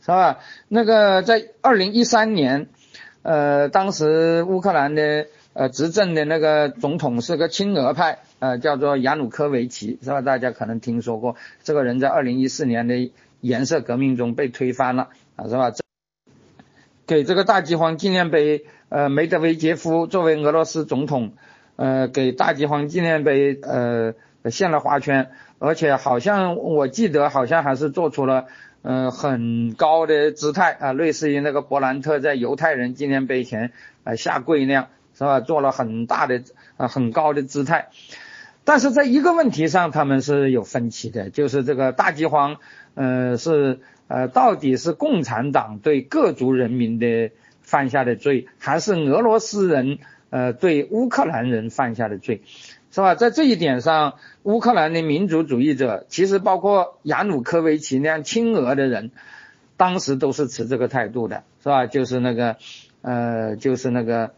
[0.00, 0.40] 是吧？
[0.66, 2.66] 那个在二零一三年，
[3.22, 10.22] 呃，当时乌克兰的呃执政的那个总统是个亲俄派，呃，叫做亚努科维奇，是吧？
[10.22, 15.70] 大家可能听说过，这个人在二零一四年的颜色革命中被推翻了，啊，是吧？
[17.06, 21.32] 给这个大饥荒纪念碑，呃，梅德韦杰夫作为俄罗斯总统。
[21.76, 24.14] 呃，给大饥荒纪念碑呃
[24.48, 28.46] 献了花圈，而且好像我记得好像还是做出了
[28.82, 33.72] 呃很高的姿态啊，类似于那个勃兰特在犹太人纪念碑前
[34.04, 34.86] 呃下跪那样，
[35.18, 35.40] 是吧？
[35.40, 36.44] 做了很大的
[36.76, 37.88] 啊很高的姿态。
[38.62, 42.58] 但是在一个问题上他们是有分歧的，就是这个大饥荒
[42.94, 47.30] 呃是呃到底是共产党对各族人民的
[47.62, 49.98] 犯下的罪，还是俄罗斯人？
[50.30, 52.42] 呃，对乌克兰人犯下的罪，
[52.90, 53.14] 是吧？
[53.14, 59.12] 在这一点上，乌克兰的民族主义者，其实包括亚努科维奇那样亲俄的人，
[59.76, 61.86] 当时都是持这个态度的，是吧？
[61.86, 62.56] 就是那个，
[63.02, 64.32] 呃，就是那个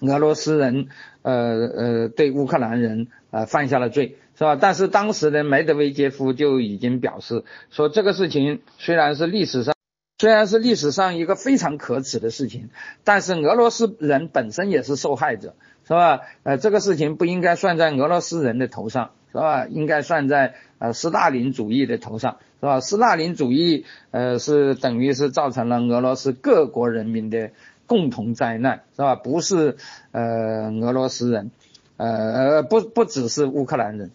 [0.00, 0.88] 俄罗斯人，
[1.20, 4.56] 呃呃，对乌克兰人呃犯下了罪，是吧？
[4.56, 9.74] 但是当时的梅德韦杰夫就已经表示说，这个事情虽然是历史上。
[10.18, 12.68] 虽然是历史上一个非常可耻的事情，
[13.04, 15.54] 但是俄罗斯人本身也是受害者，
[15.88, 16.20] 是吧？
[16.42, 19.66] 呃，这个事情不应该算在俄罗斯人的头上，是吧？
[19.66, 22.80] 应该算在呃斯大林主义的头上，是吧？
[22.80, 27.52] 斯大林主义呃是等于是造成了俄罗斯各国人民的
[27.86, 29.14] 共同灾难，是吧？
[29.14, 29.78] 不是
[30.12, 31.50] 呃俄罗斯人，
[31.96, 34.10] 呃呃不不只是乌克兰人，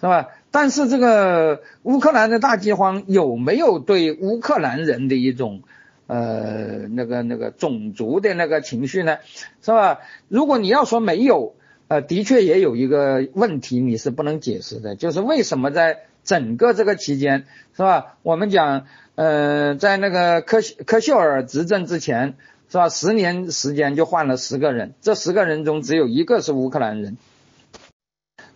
[0.00, 0.28] 是吧？
[0.50, 5.62] 但是这个乌克兰的大饥荒有没有对乌克兰人的一种
[6.06, 9.18] 呃那个那个种族的那个情绪呢？
[9.62, 9.98] 是吧？
[10.28, 11.54] 如果你要说没有，
[11.88, 17.46] 呃，的确也有一个问题你是不能解释的，就是为什么在整个这个期间，
[17.76, 18.16] 是吧？
[18.22, 22.34] 我们讲，呃，在那个科科秀尔执政之前，
[22.70, 22.88] 是吧？
[22.88, 27.16] 十年时间就换了十个人，这十个人中只有一个是乌克兰人。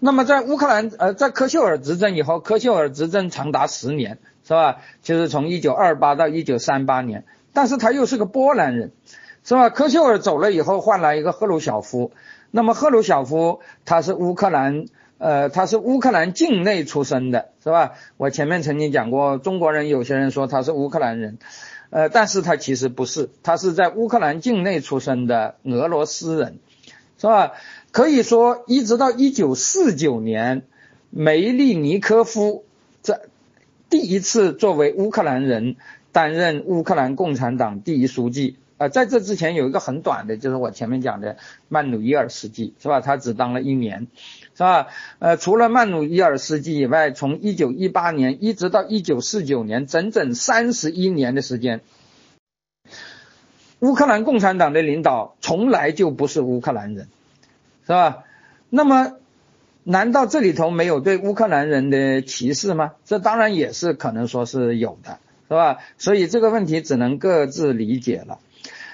[0.02, 4.78] 那么在乌克兰，呃，在科秀尔执政以后，科秀尔执政长达十年，是吧？
[5.02, 8.93] 就是从一九二八到一九三八年，但是他又是个波兰人，
[9.44, 9.68] 是吧？
[9.68, 12.12] 科秀尔走了以后，换来一个赫鲁晓夫。
[12.51, 14.86] 那么赫鲁晓夫他是乌克兰，
[15.18, 17.93] 呃，他是乌克兰境内出生的，是吧？
[18.16, 21.39] 我前面曾经讲过，中国人有些人说他是乌克兰人，
[21.90, 26.59] 呃，但是他其实不是，他是在乌克兰境内出生的俄罗斯人，
[27.18, 27.52] 是吧？
[27.92, 30.62] 可以说，一直到一九四九年，
[31.10, 32.64] 梅利尼科夫
[33.02, 33.22] 在
[33.88, 35.76] 第一次作为乌克兰人
[36.12, 38.56] 担任乌克兰共产党第一书记。
[38.78, 41.36] 呃，在这之前有一个很短的，就是我前面讲的
[41.68, 43.02] 曼努伊尔斯基，是吧？
[43.02, 44.06] 他只当了一年，
[44.54, 44.86] 是吧？
[45.18, 51.82] 呃，除了曼努伊尔斯基以外，从一九一八年一直到一九四九年，整整三十一年的时间，
[53.80, 57.08] 乌克兰共产党的领导从来就不是乌克兰人。
[57.90, 58.22] 是吧？
[58.68, 59.14] 那么，
[59.82, 62.92] 难道这里头没有对乌克兰人的歧视吗？
[63.04, 65.18] 这当然也是可能说是有的，
[65.48, 65.78] 是吧？
[65.98, 68.38] 所以这个问题只能各自理解了。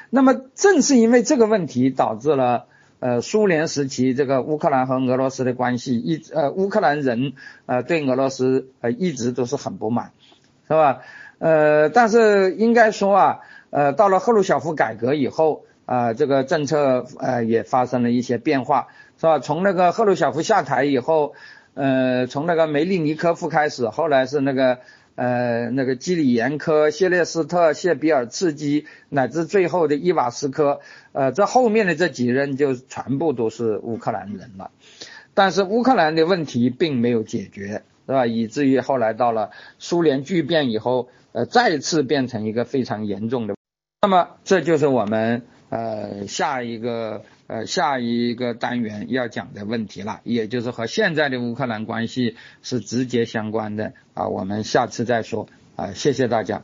[0.08, 2.68] 那么正是因为这个问题，导致了
[3.00, 7.34] 呃苏联时期这个乌克兰和俄罗斯的关系一呃乌克兰人
[7.66, 10.12] 呃对俄罗斯呃一直都是很不满，
[10.68, 11.02] 是吧？
[11.38, 15.66] 呃，但是应该说啊，呃，到了赫鲁晓夫改革以后。
[15.86, 18.88] 啊，这个政策呃也发生了一些变化，
[19.18, 19.38] 是吧？
[19.38, 21.34] 从那个赫鲁晓夫下台以后，
[21.74, 24.80] 呃，从那个梅利尼科夫开始，后来是那个
[25.14, 30.80] 呃那个基里延科、谢列斯特、谢比尔茨基，乃至最后的伊瓦斯科，
[31.12, 34.72] 呃，这后面的这几任就全部都是乌克兰人了。
[35.34, 38.26] 但是乌克兰的问题并没有解决，是吧？
[38.26, 43.54] 以至于后来到了苏联剧变以后，呃，再次变成一个非常严重的。
[44.02, 45.42] 那么这就是我们。
[45.68, 56.62] 呃，下一个呃下一个单元要讲的问题了，也就是和现在的乌克兰关系是直接相关的啊，我们下次再说啊，谢谢大家。